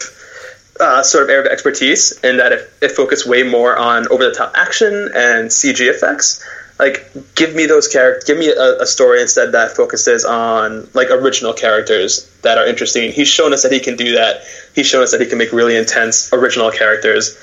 uh, 0.80 1.02
sort 1.02 1.24
of 1.24 1.30
area 1.30 1.44
of 1.44 1.52
expertise, 1.52 2.18
in 2.24 2.38
that 2.38 2.52
it, 2.52 2.70
it 2.80 2.92
focused 2.92 3.26
way 3.26 3.42
more 3.42 3.76
on 3.76 4.08
over 4.08 4.24
the 4.24 4.32
top 4.34 4.52
action 4.56 4.92
and 5.14 5.48
CG 5.50 5.80
effects. 5.80 6.44
Like 6.78 7.12
give 7.34 7.54
me 7.54 7.66
those 7.66 7.88
characters 7.88 8.24
give 8.24 8.38
me 8.38 8.48
a, 8.48 8.80
a, 8.80 8.86
story 8.86 9.20
instead 9.20 9.52
that 9.52 9.76
focuses 9.76 10.24
on 10.24 10.88
like 10.94 11.10
original 11.10 11.52
characters 11.52 12.26
that 12.40 12.56
are 12.56 12.66
interesting. 12.66 13.12
He's 13.12 13.28
shown 13.28 13.52
us 13.52 13.64
that 13.64 13.72
he 13.72 13.80
can 13.80 13.96
do 13.96 14.14
that. 14.14 14.44
He's 14.74 14.86
shown 14.86 15.02
us 15.02 15.12
that 15.12 15.20
he 15.20 15.26
can 15.26 15.36
make 15.36 15.52
really 15.52 15.76
intense 15.76 16.32
original 16.32 16.70
characters. 16.70 17.38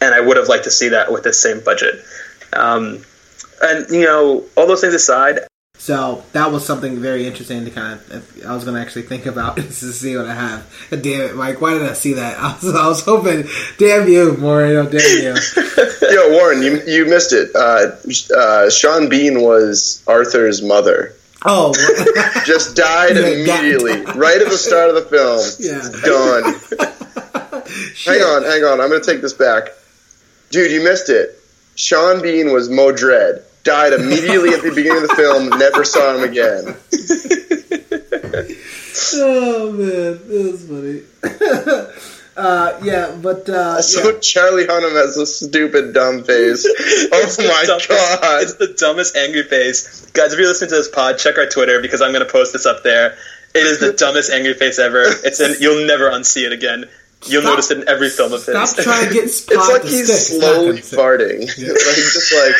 And 0.00 0.14
i 0.14 0.20
would 0.20 0.36
have 0.36 0.46
liked 0.46 0.64
to 0.64 0.70
see 0.70 0.90
that 0.90 1.10
with 1.10 1.24
the 1.24 1.32
same 1.32 1.58
budget. 1.58 2.04
Um, 2.52 3.04
and 3.60 3.90
you 3.90 4.04
know 4.04 4.44
all 4.56 4.68
those 4.68 4.80
things 4.80 4.94
aside 4.94 5.40
so 5.88 6.22
that 6.32 6.52
was 6.52 6.66
something 6.66 7.00
very 7.00 7.26
interesting 7.26 7.64
to 7.64 7.70
kind 7.70 7.98
of. 8.10 8.44
I 8.44 8.52
was 8.52 8.64
going 8.64 8.74
to 8.74 8.80
actually 8.82 9.04
think 9.04 9.24
about 9.24 9.56
this 9.56 9.80
to 9.80 9.90
see 9.90 10.18
what 10.18 10.26
I 10.26 10.34
have. 10.34 10.70
Damn 10.90 11.22
it, 11.22 11.34
Mike! 11.34 11.62
Why 11.62 11.72
did 11.72 11.84
I 11.84 11.94
see 11.94 12.12
that? 12.12 12.38
I 12.38 12.52
was, 12.52 12.74
I 12.74 12.86
was 12.88 13.02
hoping. 13.02 13.48
Damn 13.78 14.06
you, 14.06 14.36
Moreno! 14.36 14.84
Damn 14.84 15.00
you. 15.00 15.34
Yo, 16.10 16.30
Warren, 16.32 16.60
you 16.60 16.82
you 16.86 17.06
missed 17.06 17.32
it. 17.32 17.56
Uh, 17.56 17.96
uh, 18.36 18.68
Sean 18.68 19.08
Bean 19.08 19.40
was 19.40 20.02
Arthur's 20.06 20.60
mother. 20.60 21.14
Oh, 21.46 21.72
just 22.44 22.76
died 22.76 23.16
yeah, 23.16 23.28
immediately, 23.28 24.02
right 24.12 24.42
at 24.42 24.50
the 24.50 24.58
start 24.58 24.90
of 24.90 24.94
the 24.94 25.06
film. 25.08 25.40
Yeah, 25.58 25.88
done. 26.04 26.52
hang 28.04 28.20
on, 28.20 28.42
hang 28.42 28.64
on. 28.64 28.78
I'm 28.82 28.90
going 28.90 29.00
to 29.00 29.10
take 29.10 29.22
this 29.22 29.32
back, 29.32 29.70
dude. 30.50 30.70
You 30.70 30.84
missed 30.84 31.08
it. 31.08 31.40
Sean 31.76 32.20
Bean 32.20 32.52
was 32.52 32.68
Modred 32.68 33.42
died 33.68 33.92
immediately 33.92 34.54
at 34.54 34.62
the 34.62 34.70
beginning 34.74 35.02
of 35.02 35.08
the 35.08 35.14
film. 35.14 35.50
Never 35.58 35.84
saw 35.84 36.16
him 36.16 36.24
again. 36.24 36.64
oh 39.14 39.72
man, 39.72 40.18
that 40.26 40.42
was 40.52 40.64
funny. 40.66 41.94
Uh, 42.38 42.78
yeah, 42.84 43.18
but 43.20 43.48
uh, 43.48 43.74
also 43.74 44.12
yeah. 44.12 44.18
Charlie 44.20 44.64
Hunnam 44.64 44.92
has 44.92 45.16
a 45.16 45.26
stupid 45.26 45.92
dumb 45.92 46.22
face. 46.22 46.64
oh 47.12 47.34
my 47.36 47.64
dumbest, 47.66 47.88
god, 47.88 48.42
it's 48.44 48.54
the 48.54 48.76
dumbest 48.78 49.16
angry 49.16 49.42
face, 49.42 50.08
guys. 50.12 50.32
If 50.32 50.38
you're 50.38 50.46
listening 50.46 50.70
to 50.70 50.76
this 50.76 50.88
pod, 50.88 51.18
check 51.18 51.36
our 51.36 51.46
Twitter 51.46 51.82
because 51.82 52.00
I'm 52.00 52.12
going 52.12 52.24
to 52.24 52.30
post 52.30 52.52
this 52.52 52.64
up 52.64 52.84
there. 52.84 53.18
It 53.56 53.66
is 53.66 53.80
the 53.80 53.92
dumbest 53.92 54.30
angry 54.30 54.54
face 54.54 54.78
ever. 54.78 55.02
It's 55.24 55.40
an 55.40 55.56
you'll 55.58 55.84
never 55.84 56.10
unsee 56.10 56.46
it 56.46 56.52
again. 56.52 56.84
You'll 57.26 57.42
stop, 57.42 57.50
notice 57.50 57.72
it 57.72 57.78
in 57.78 57.88
every 57.88 58.08
film 58.08 58.32
of 58.32 58.46
his. 58.46 58.70
Stop 58.70 58.84
trying 58.84 59.08
to 59.08 59.14
get 59.14 59.24
It's 59.24 59.50
like 59.50 59.82
he's 59.82 60.06
stick. 60.06 60.40
slowly 60.40 60.78
farting. 60.78 61.40
Yeah. 61.58 61.72
like 61.72 61.96
just 61.96 62.32
like 62.32 62.54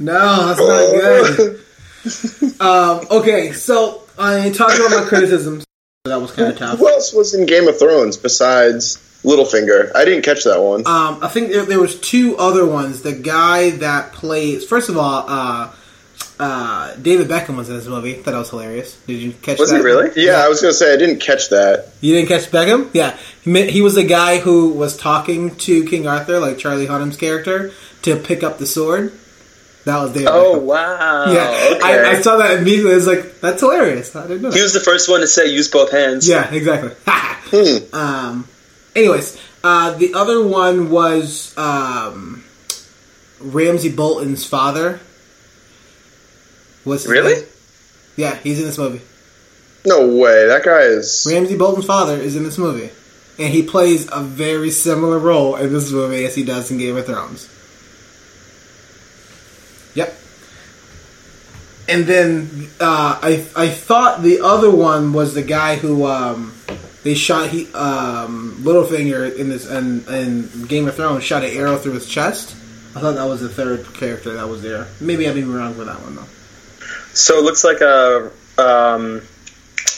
no, 0.00 0.54
that's 0.54 0.58
not 0.58 1.36
good. 1.36 1.60
um, 2.60 3.06
okay, 3.10 3.52
so 3.52 4.02
I 4.18 4.50
talked 4.50 4.76
about 4.76 4.90
my 4.90 5.04
criticisms. 5.06 5.64
That 6.04 6.20
was 6.20 6.32
kind 6.32 6.50
of 6.50 6.58
tough. 6.58 6.78
Who 6.78 6.88
else 6.88 7.12
was 7.12 7.34
in 7.34 7.44
Game 7.44 7.68
of 7.68 7.78
Thrones 7.78 8.16
besides 8.16 8.96
Littlefinger? 9.22 9.94
I 9.94 10.06
didn't 10.06 10.22
catch 10.22 10.44
that 10.44 10.62
one. 10.62 10.86
Um, 10.86 11.22
I 11.22 11.28
think 11.28 11.52
there, 11.52 11.66
there, 11.66 11.78
was 11.78 12.00
two 12.00 12.38
other 12.38 12.64
ones. 12.64 13.02
The 13.02 13.12
guy 13.12 13.70
that 13.70 14.14
plays, 14.14 14.66
first 14.66 14.88
of 14.88 14.96
all, 14.96 15.26
uh, 15.28 15.70
uh, 16.38 16.94
David 16.96 17.28
Beckham 17.28 17.56
was 17.56 17.68
in 17.68 17.76
this 17.76 17.86
movie. 17.86 18.14
Thought 18.14 18.30
that 18.30 18.38
was 18.38 18.48
hilarious. 18.48 18.96
Did 19.06 19.20
you 19.20 19.32
catch 19.32 19.58
was 19.58 19.70
that? 19.70 19.76
He 19.76 19.82
really? 19.82 20.10
Yeah, 20.16 20.32
yeah, 20.32 20.44
I 20.44 20.48
was 20.48 20.62
going 20.62 20.72
to 20.72 20.78
say 20.78 20.94
I 20.94 20.96
didn't 20.96 21.20
catch 21.20 21.50
that. 21.50 21.92
You 22.00 22.14
didn't 22.14 22.28
catch 22.28 22.50
Beckham? 22.50 22.88
Yeah, 22.94 23.18
he, 23.42 23.70
he 23.70 23.82
was 23.82 23.94
the 23.94 24.04
guy 24.04 24.38
who 24.38 24.70
was 24.70 24.96
talking 24.96 25.54
to 25.56 25.84
King 25.84 26.06
Arthur, 26.06 26.40
like 26.40 26.56
Charlie 26.56 26.86
Hunnam's 26.86 27.18
character, 27.18 27.72
to 28.02 28.16
pick 28.16 28.42
up 28.42 28.56
the 28.56 28.64
sword. 28.64 29.12
That 29.84 30.02
was 30.02 30.12
David. 30.12 30.28
Oh 30.28 30.56
Beckham. 30.56 30.62
wow! 30.64 31.32
Yeah, 31.32 31.76
okay. 31.76 31.80
I, 31.82 32.10
I, 32.10 32.20
saw 32.20 32.36
that 32.36 32.58
immediately. 32.58 32.92
I 32.92 32.96
was 32.96 33.06
like, 33.06 33.40
"That's 33.40 33.60
hilarious." 33.60 34.14
I 34.14 34.26
didn't 34.26 34.42
know. 34.42 34.50
He 34.50 34.62
was 34.62 34.74
the 34.74 34.80
first 34.80 35.08
one 35.08 35.20
to 35.20 35.26
say, 35.26 35.46
"Use 35.46 35.68
both 35.68 35.90
hands." 35.90 36.28
Yeah, 36.28 36.52
exactly. 36.52 36.90
hmm. 37.06 37.94
Um. 37.94 38.48
Anyways, 38.94 39.40
uh, 39.64 39.92
the 39.92 40.14
other 40.14 40.46
one 40.46 40.90
was 40.90 41.56
um, 41.56 42.44
Ramsay 43.40 43.92
Bolton's 43.92 44.44
father. 44.44 45.00
What's 46.84 47.06
really? 47.06 47.34
Name? 47.34 47.44
Yeah, 48.16 48.34
he's 48.36 48.58
in 48.58 48.66
this 48.66 48.78
movie. 48.78 49.00
No 49.86 50.14
way! 50.14 50.46
That 50.46 50.62
guy 50.62 50.80
is 50.80 51.26
Ramsay 51.28 51.56
Bolton's 51.56 51.86
father 51.86 52.16
is 52.16 52.36
in 52.36 52.42
this 52.42 52.58
movie, 52.58 52.90
and 53.38 53.52
he 53.52 53.62
plays 53.62 54.08
a 54.12 54.20
very 54.20 54.70
similar 54.70 55.18
role 55.18 55.56
in 55.56 55.72
this 55.72 55.90
movie 55.90 56.26
as 56.26 56.34
he 56.34 56.44
does 56.44 56.70
in 56.70 56.76
Game 56.76 56.98
of 56.98 57.06
Thrones. 57.06 57.48
And 61.90 62.06
then 62.06 62.68
uh, 62.80 63.18
I 63.20 63.44
I 63.56 63.68
thought 63.68 64.22
the 64.22 64.40
other 64.40 64.70
one 64.70 65.12
was 65.12 65.34
the 65.34 65.42
guy 65.42 65.76
who 65.76 66.06
um, 66.06 66.54
they 67.02 67.14
shot 67.14 67.48
he 67.48 67.72
um, 67.72 68.58
Littlefinger 68.60 69.36
in 69.36 69.48
this 69.48 69.68
in, 69.68 70.04
in 70.08 70.66
Game 70.66 70.86
of 70.86 70.94
Thrones 70.94 71.24
shot 71.24 71.44
an 71.44 71.50
arrow 71.50 71.76
through 71.76 71.94
his 71.94 72.08
chest. 72.08 72.54
I 72.94 73.00
thought 73.00 73.14
that 73.16 73.24
was 73.24 73.40
the 73.40 73.48
third 73.48 73.92
character 73.94 74.34
that 74.34 74.48
was 74.48 74.62
there. 74.62 74.86
Maybe 75.00 75.28
I'm 75.28 75.36
even 75.36 75.52
wrong 75.52 75.74
for 75.74 75.84
that 75.84 76.00
one 76.02 76.16
though. 76.16 76.26
So 77.12 77.38
it 77.38 77.44
looks 77.44 77.64
like 77.64 77.80
a 77.80 78.30
um, 78.58 79.22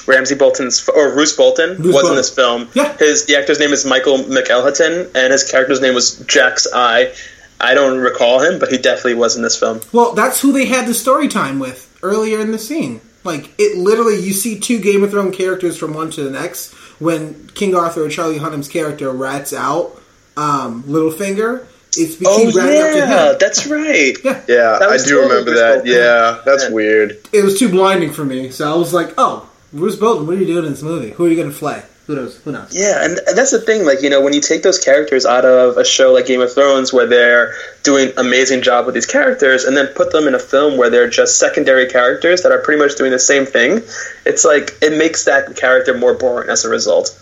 Ramsay 0.06 0.36
Bolton's 0.36 0.88
or 0.88 1.14
Roose 1.14 1.36
Bolton 1.36 1.76
Roose 1.76 1.86
was 1.86 1.94
Bolton. 1.94 2.10
in 2.10 2.16
this 2.16 2.34
film. 2.34 2.68
Yeah. 2.74 2.96
His 2.96 3.26
the 3.26 3.36
actor's 3.36 3.58
name 3.58 3.72
is 3.72 3.84
Michael 3.84 4.18
McElhatton, 4.18 5.10
and 5.14 5.32
his 5.32 5.50
character's 5.50 5.80
name 5.80 5.94
was 5.94 6.18
Jack's 6.20 6.66
Eye. 6.72 7.14
I 7.62 7.74
don't 7.74 7.98
recall 7.98 8.40
him, 8.40 8.58
but 8.58 8.70
he 8.70 8.78
definitely 8.78 9.14
was 9.14 9.36
in 9.36 9.42
this 9.42 9.58
film. 9.58 9.80
Well, 9.92 10.12
that's 10.14 10.40
who 10.40 10.52
they 10.52 10.66
had 10.66 10.86
the 10.86 10.94
story 10.94 11.28
time 11.28 11.60
with 11.60 11.88
earlier 12.02 12.40
in 12.40 12.50
the 12.50 12.58
scene. 12.58 13.00
Like 13.24 13.50
it 13.58 13.78
literally, 13.78 14.20
you 14.20 14.32
see 14.32 14.58
two 14.58 14.80
Game 14.80 15.04
of 15.04 15.10
Thrones 15.10 15.36
characters 15.36 15.78
from 15.78 15.94
one 15.94 16.10
to 16.10 16.24
the 16.24 16.30
next. 16.30 16.72
When 17.00 17.48
King 17.54 17.74
Arthur 17.74 18.04
or 18.04 18.08
Charlie 18.08 18.38
Hunnam's 18.38 18.68
character 18.68 19.10
rats 19.10 19.52
out 19.52 20.00
um, 20.36 20.82
Littlefinger, 20.84 21.66
it's 21.96 22.16
because 22.16 22.38
oh, 22.38 22.50
he 22.50 22.58
ran 22.58 22.72
yeah, 22.72 22.82
up 22.82 22.92
to 22.92 23.06
him. 23.06 23.36
That's 23.38 23.66
right. 23.66 24.16
Yeah, 24.24 24.42
yeah, 24.48 24.78
I 24.88 24.98
do 24.98 25.20
remember 25.20 25.54
that. 25.54 25.86
Yeah, 25.86 26.42
that's 26.44 26.64
yeah. 26.64 26.70
weird. 26.70 27.28
It 27.32 27.44
was 27.44 27.58
too 27.58 27.68
blinding 27.68 28.12
for 28.12 28.24
me, 28.24 28.50
so 28.50 28.72
I 28.72 28.76
was 28.76 28.92
like, 28.92 29.14
"Oh, 29.18 29.48
Roose 29.72 29.96
Bolton, 29.96 30.26
what 30.26 30.36
are 30.36 30.40
you 30.40 30.46
doing 30.46 30.64
in 30.64 30.72
this 30.72 30.82
movie? 30.82 31.10
Who 31.10 31.26
are 31.26 31.28
you 31.28 31.36
going 31.36 31.52
to 31.52 31.56
play?" 31.56 31.82
Who 32.06 32.16
knows? 32.16 32.36
Who 32.42 32.50
knows? 32.50 32.74
Yeah, 32.74 33.04
and 33.04 33.20
that's 33.36 33.52
the 33.52 33.60
thing. 33.60 33.84
Like 33.84 34.02
you 34.02 34.10
know, 34.10 34.20
when 34.20 34.32
you 34.32 34.40
take 34.40 34.62
those 34.64 34.78
characters 34.78 35.24
out 35.24 35.44
of 35.44 35.76
a 35.76 35.84
show 35.84 36.12
like 36.12 36.26
Game 36.26 36.40
of 36.40 36.52
Thrones, 36.52 36.92
where 36.92 37.06
they're 37.06 37.54
doing 37.84 38.12
amazing 38.16 38.62
job 38.62 38.86
with 38.86 38.94
these 38.96 39.06
characters, 39.06 39.64
and 39.64 39.76
then 39.76 39.86
put 39.94 40.10
them 40.10 40.26
in 40.26 40.34
a 40.34 40.38
film 40.38 40.76
where 40.76 40.90
they're 40.90 41.08
just 41.08 41.38
secondary 41.38 41.88
characters 41.88 42.42
that 42.42 42.50
are 42.50 42.58
pretty 42.58 42.82
much 42.82 42.96
doing 42.96 43.12
the 43.12 43.20
same 43.20 43.46
thing, 43.46 43.82
it's 44.26 44.44
like 44.44 44.76
it 44.82 44.98
makes 44.98 45.24
that 45.26 45.56
character 45.56 45.96
more 45.96 46.14
boring 46.14 46.50
as 46.50 46.64
a 46.64 46.68
result. 46.68 47.16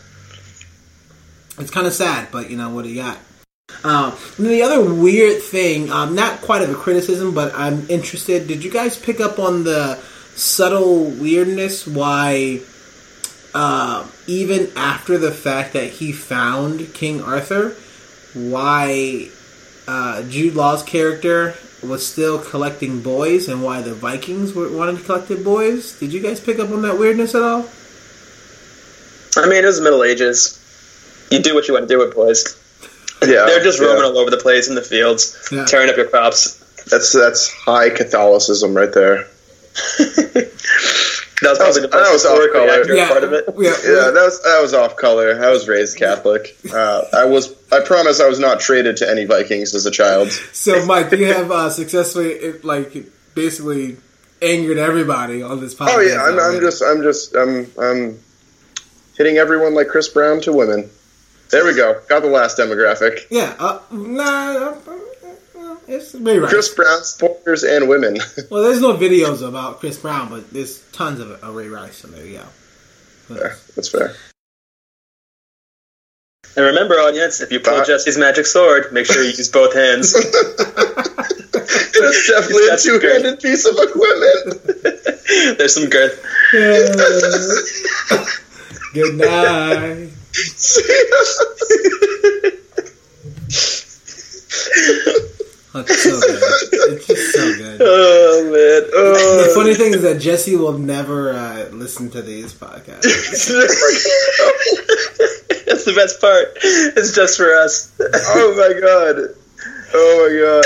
It's 1.59 1.71
kind 1.71 1.87
of 1.87 1.93
sad, 1.93 2.29
but 2.33 2.51
you 2.51 2.57
know 2.57 2.71
what 2.71 2.85
do 2.85 2.89
you 2.89 3.03
got? 3.03 3.19
Um, 3.85 4.15
the 4.39 4.63
other 4.63 4.83
weird 4.83 5.43
thing, 5.43 5.93
um, 5.93 6.15
not 6.15 6.41
quite 6.41 6.63
of 6.63 6.71
a 6.71 6.75
criticism, 6.75 7.35
but 7.35 7.55
I'm 7.55 7.89
interested. 7.91 8.49
Did 8.49 8.65
you 8.65 8.71
guys 8.71 8.99
pick 8.99 9.21
up 9.21 9.39
on 9.39 9.65
the 9.65 9.97
subtle 10.35 11.05
weirdness 11.05 11.87
why? 11.87 12.61
Uh, 13.55 14.07
even 14.27 14.71
after 14.77 15.19
the 15.19 15.33
fact 15.33 15.73
that 15.73 15.91
he 15.91 16.13
found 16.13 16.93
King 16.95 17.23
Arthur, 17.23 17.77
why 18.35 19.29
uh, 19.89 20.23
Jude 20.29 20.55
Law's 20.55 20.83
character 20.83 21.55
was 21.83 22.07
still 22.07 22.39
collecting 22.39 23.01
boys 23.01 23.49
and 23.49 23.63
why 23.63 23.81
the 23.81 23.95
Vikings 23.95 24.53
were 24.55 24.71
wanting 24.71 24.99
to 24.99 25.03
collect 25.03 25.29
the 25.29 25.37
boys. 25.37 25.99
Did 25.99 26.13
you 26.13 26.21
guys 26.21 26.39
pick 26.41 26.59
up 26.59 26.71
on 26.71 26.83
that 26.83 26.99
weirdness 26.99 27.35
at 27.35 27.43
all? 27.43 27.69
I 29.37 29.49
mean, 29.49 29.65
it 29.65 29.67
was 29.67 29.79
the 29.79 29.85
Middle 29.85 30.05
Ages. 30.05 30.59
You 31.31 31.41
do 31.41 31.55
what 31.55 31.69
you 31.69 31.75
want 31.75 31.89
to 31.89 31.95
do 31.95 31.99
with 31.99 32.15
boys. 32.15 32.57
Yeah, 33.23 33.45
they're 33.47 33.63
just 33.63 33.81
roaming 33.81 34.03
yeah. 34.03 34.09
all 34.09 34.19
over 34.19 34.31
the 34.31 34.39
place 34.39 34.69
in 34.69 34.75
the 34.75 34.83
fields, 34.83 35.49
Yeah. 35.53 35.65
tearing 35.67 35.91
up 35.91 35.97
your 35.97 36.09
crops. 36.09 36.57
That's 36.85 37.13
that's 37.13 37.53
high 37.53 37.91
Catholicism 37.91 38.75
right 38.75 38.93
there. 38.93 39.27
That 41.43 41.51
was 41.51 41.59
probably 41.59 41.81
the 41.83 41.89
That 41.89 42.01
most 42.01 42.13
was 42.13 42.27
off 42.27 42.39
historically 42.39 42.87
color. 42.87 42.95
Yeah, 42.95 43.09
part 43.09 43.25
of 43.25 43.33
it. 43.33 43.45
yeah, 43.59 43.71
Yeah, 43.71 44.11
that 44.11 44.23
was 44.25 44.43
that 44.43 44.59
was 44.61 44.75
off 44.75 44.97
color. 44.97 45.43
I 45.43 45.51
was 45.51 45.69
raised 45.69 45.97
Catholic. 45.97 46.57
Uh, 46.73 47.03
I 47.13 47.25
was. 47.25 47.55
I 47.73 47.81
promise 47.81 48.21
I 48.21 48.29
was 48.29 48.39
not 48.39 48.61
traded 48.61 48.99
to 48.99 49.11
any 49.11 49.25
Vikings 49.25 49.75
as 49.75 49.87
a 49.87 49.91
child. 49.91 50.31
So, 50.53 50.85
Mike, 50.85 51.11
you 51.13 51.27
have 51.27 51.51
uh, 51.51 51.71
successfully, 51.71 52.53
like, 52.63 52.95
basically 53.35 53.97
angered 54.43 54.79
everybody 54.79 55.43
on 55.43 55.61
this 55.61 55.75
podcast. 55.75 55.89
Oh 55.91 56.01
yeah, 56.01 56.23
I'm, 56.23 56.39
I'm 56.39 56.61
just 56.61 56.83
I'm 56.83 57.03
just 57.03 57.35
I'm 57.35 57.71
I'm 57.79 58.19
hitting 59.17 59.37
everyone 59.37 59.75
like 59.75 59.89
Chris 59.89 60.09
Brown 60.09 60.41
to 60.43 60.53
women. 60.53 60.91
There 61.51 61.65
we 61.65 61.75
go. 61.75 62.01
Got 62.09 62.23
the 62.23 62.29
last 62.29 62.59
demographic. 62.59 63.27
Yeah, 63.31 63.55
uh, 63.59 63.81
nah. 63.91 64.77
It's 65.93 66.15
Ray 66.15 66.39
Rice. 66.39 66.53
Chris 66.53 66.73
Brown 66.75 67.03
supporters 67.03 67.65
and 67.65 67.89
women. 67.89 68.17
Well, 68.51 68.63
there's 68.63 68.81
no 68.81 68.97
videos 68.97 69.47
about 69.47 69.81
Chris 69.81 69.99
Brown, 69.99 70.29
but 70.29 70.49
there's 70.53 70.79
tons 70.93 71.19
of, 71.19 71.31
of 71.43 71.55
Ray 71.55 71.67
Rice. 71.69 71.97
So 71.97 72.09
there 72.09 72.25
you 72.25 72.39
go. 72.39 72.45
Fair. 73.35 73.57
That's 73.75 73.89
fair. 73.89 74.15
And 76.57 76.67
remember, 76.67 76.95
audience, 76.95 77.41
if 77.41 77.51
you 77.51 77.59
pull 77.61 77.75
Uh, 77.75 77.85
Jesse's 77.85 78.17
magic 78.19 78.47
sword, 78.47 78.93
make 78.93 79.07
sure 79.07 79.23
you 79.23 79.31
use 79.31 79.49
both 79.49 79.75
hands. 79.75 80.15
It 81.93 82.05
is 82.05 82.27
definitely 82.29 82.69
a 82.69 82.77
two-handed 82.79 83.41
piece 83.41 83.67
of 83.67 83.77
equipment. 83.77 85.59
There's 85.59 85.75
some 85.75 85.91
girth. 85.91 86.25
Good 88.95 89.15
night. 89.17 90.11
Oh, 95.73 95.81
it's 95.87 96.03
so 96.03 96.21
good. 96.21 96.43
It's 96.93 97.07
just 97.07 97.33
so 97.33 97.55
good. 97.57 97.81
Oh 97.83 98.43
man. 98.45 98.51
The 98.91 99.47
Oh. 99.51 99.55
funny 99.55 99.75
thing 99.75 99.95
is 99.95 100.03
that 100.03 100.19
Jesse 100.21 100.57
will 100.57 100.77
never 100.79 101.33
uh, 101.33 101.69
listen 101.71 102.11
to 102.11 102.23
these 102.23 102.53
podcasts. 102.53 103.03
That's 105.67 105.85
the 105.85 105.93
best 105.95 106.21
part. 106.21 106.49
It's 106.63 107.13
just 107.15 107.37
for 107.37 107.55
us. 107.55 107.93
oh 108.01 108.55
my 108.57 108.73
god. 108.81 109.35
Oh 109.95 110.29
my 110.29 110.37
god. 110.43 110.65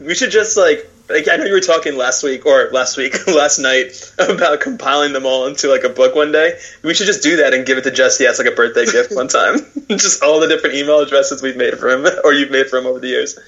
we 0.06 0.14
should 0.14 0.30
just 0.30 0.56
like 0.56 0.90
like 1.08 1.28
I 1.28 1.36
know 1.36 1.44
you 1.44 1.52
were 1.52 1.60
talking 1.60 1.96
last 1.96 2.22
week 2.24 2.46
or 2.46 2.70
last 2.72 2.96
week 2.96 3.14
last 3.28 3.58
night 3.58 3.92
about 4.18 4.60
compiling 4.60 5.12
them 5.12 5.26
all 5.26 5.46
into 5.46 5.68
like 5.68 5.84
a 5.84 5.88
book 5.90 6.14
one 6.14 6.32
day. 6.32 6.58
We 6.82 6.94
should 6.94 7.06
just 7.06 7.22
do 7.22 7.36
that 7.36 7.52
and 7.54 7.66
give 7.66 7.78
it 7.78 7.84
to 7.84 7.90
Jesse 7.90 8.26
as 8.26 8.38
like 8.38 8.48
a 8.48 8.54
birthday 8.56 8.86
gift 8.86 9.14
one 9.14 9.28
time. 9.28 9.58
just 9.90 10.22
all 10.22 10.40
the 10.40 10.48
different 10.48 10.76
email 10.76 11.00
addresses 11.00 11.42
we've 11.42 11.56
made 11.56 11.78
for 11.78 11.90
him 11.90 12.06
or 12.24 12.32
you've 12.32 12.50
made 12.50 12.68
for 12.68 12.78
him 12.78 12.86
over 12.86 13.00
the 13.00 13.08
years. 13.08 13.38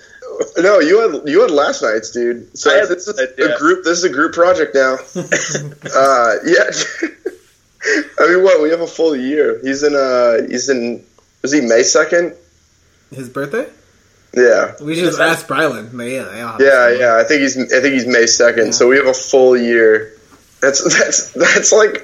No, 0.58 0.80
you 0.80 1.00
had 1.00 1.28
you 1.28 1.40
had 1.42 1.50
last 1.50 1.82
night's, 1.82 2.10
dude. 2.10 2.56
So 2.56 2.70
I 2.70 2.78
had 2.78 2.88
this 2.88 3.06
is 3.06 3.16
last 3.16 3.32
yeah. 3.38 3.54
a 3.54 3.58
group. 3.58 3.84
This 3.84 3.98
is 3.98 4.04
a 4.04 4.10
group 4.10 4.32
project 4.32 4.74
now. 4.74 4.94
uh, 5.14 6.34
yeah. 6.44 6.70
I 8.18 8.26
mean, 8.28 8.42
what? 8.42 8.62
We 8.62 8.70
have 8.70 8.80
a 8.80 8.86
full 8.86 9.14
year. 9.14 9.60
He's 9.62 9.82
in. 9.82 9.94
Uh, 9.94 10.48
he's 10.48 10.68
in. 10.68 11.04
Was 11.42 11.52
he 11.52 11.60
May 11.60 11.82
second? 11.82 12.34
His 13.10 13.28
birthday? 13.28 13.68
Yeah. 14.34 14.74
We 14.82 14.94
should 14.94 15.04
just 15.04 15.20
ask 15.20 15.46
Brylan. 15.46 15.96
But 15.96 16.04
yeah, 16.04 16.24
they 16.24 16.40
all 16.40 16.52
have 16.52 16.60
Yeah, 16.60 16.90
yeah. 16.90 17.16
I 17.16 17.24
think 17.24 17.42
he's. 17.42 17.56
I 17.56 17.80
think 17.80 17.94
he's 17.94 18.06
May 18.06 18.26
second. 18.26 18.66
Yeah. 18.66 18.72
So 18.72 18.88
we 18.88 18.96
have 18.96 19.06
a 19.06 19.14
full 19.14 19.56
year. 19.56 20.12
That's 20.60 20.82
that's 20.82 21.32
that's 21.32 21.72
like 21.72 22.02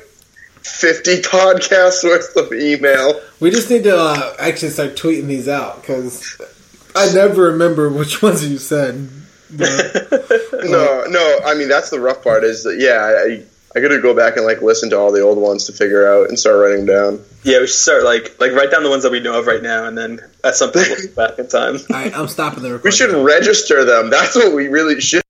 fifty 0.62 1.20
podcasts 1.20 2.04
worth 2.04 2.36
of 2.36 2.52
email. 2.52 3.20
We 3.40 3.50
just 3.50 3.70
need 3.70 3.84
to 3.84 3.96
uh, 3.98 4.36
actually 4.38 4.70
start 4.70 4.96
tweeting 4.96 5.26
these 5.26 5.48
out 5.48 5.80
because 5.80 6.40
I 6.94 7.12
never 7.12 7.44
remember 7.44 7.88
which 7.88 8.22
ones 8.22 8.48
you 8.48 8.58
said. 8.58 9.08
But 9.50 9.68
No, 10.64 11.04
no. 11.08 11.38
I 11.44 11.54
mean, 11.54 11.68
that's 11.68 11.90
the 11.90 12.00
rough 12.00 12.22
part. 12.22 12.44
Is 12.44 12.64
that 12.64 12.76
yeah. 12.78 13.00
I 13.02 13.44
I 13.74 13.80
got 13.80 13.88
to 13.88 14.00
go 14.02 14.14
back 14.14 14.36
and 14.36 14.44
like 14.44 14.60
listen 14.60 14.90
to 14.90 14.98
all 14.98 15.12
the 15.12 15.22
old 15.22 15.38
ones 15.38 15.64
to 15.66 15.72
figure 15.72 16.06
out 16.06 16.28
and 16.28 16.38
start 16.38 16.56
writing 16.58 16.84
down. 16.84 17.24
Yeah, 17.42 17.60
we 17.60 17.66
should 17.66 17.76
start 17.76 18.04
like 18.04 18.38
like 18.38 18.52
write 18.52 18.70
down 18.70 18.82
the 18.82 18.90
ones 18.90 19.02
that 19.04 19.12
we 19.12 19.20
know 19.20 19.38
of 19.38 19.46
right 19.46 19.62
now 19.62 19.86
and 19.86 19.96
then 19.96 20.20
at 20.44 20.54
some 20.56 20.72
point 20.72 20.88
we'll 20.90 21.08
back 21.28 21.38
in 21.38 21.48
time. 21.48 21.76
all 21.76 21.96
right, 21.96 22.14
I'm 22.16 22.28
stopping 22.28 22.62
the 22.62 22.70
recording. 22.72 22.84
We 22.84 22.90
should 22.92 23.24
register 23.24 23.84
them. 23.84 24.10
That's 24.10 24.36
what 24.36 24.54
we 24.54 24.68
really 24.68 25.00
should 25.00 25.21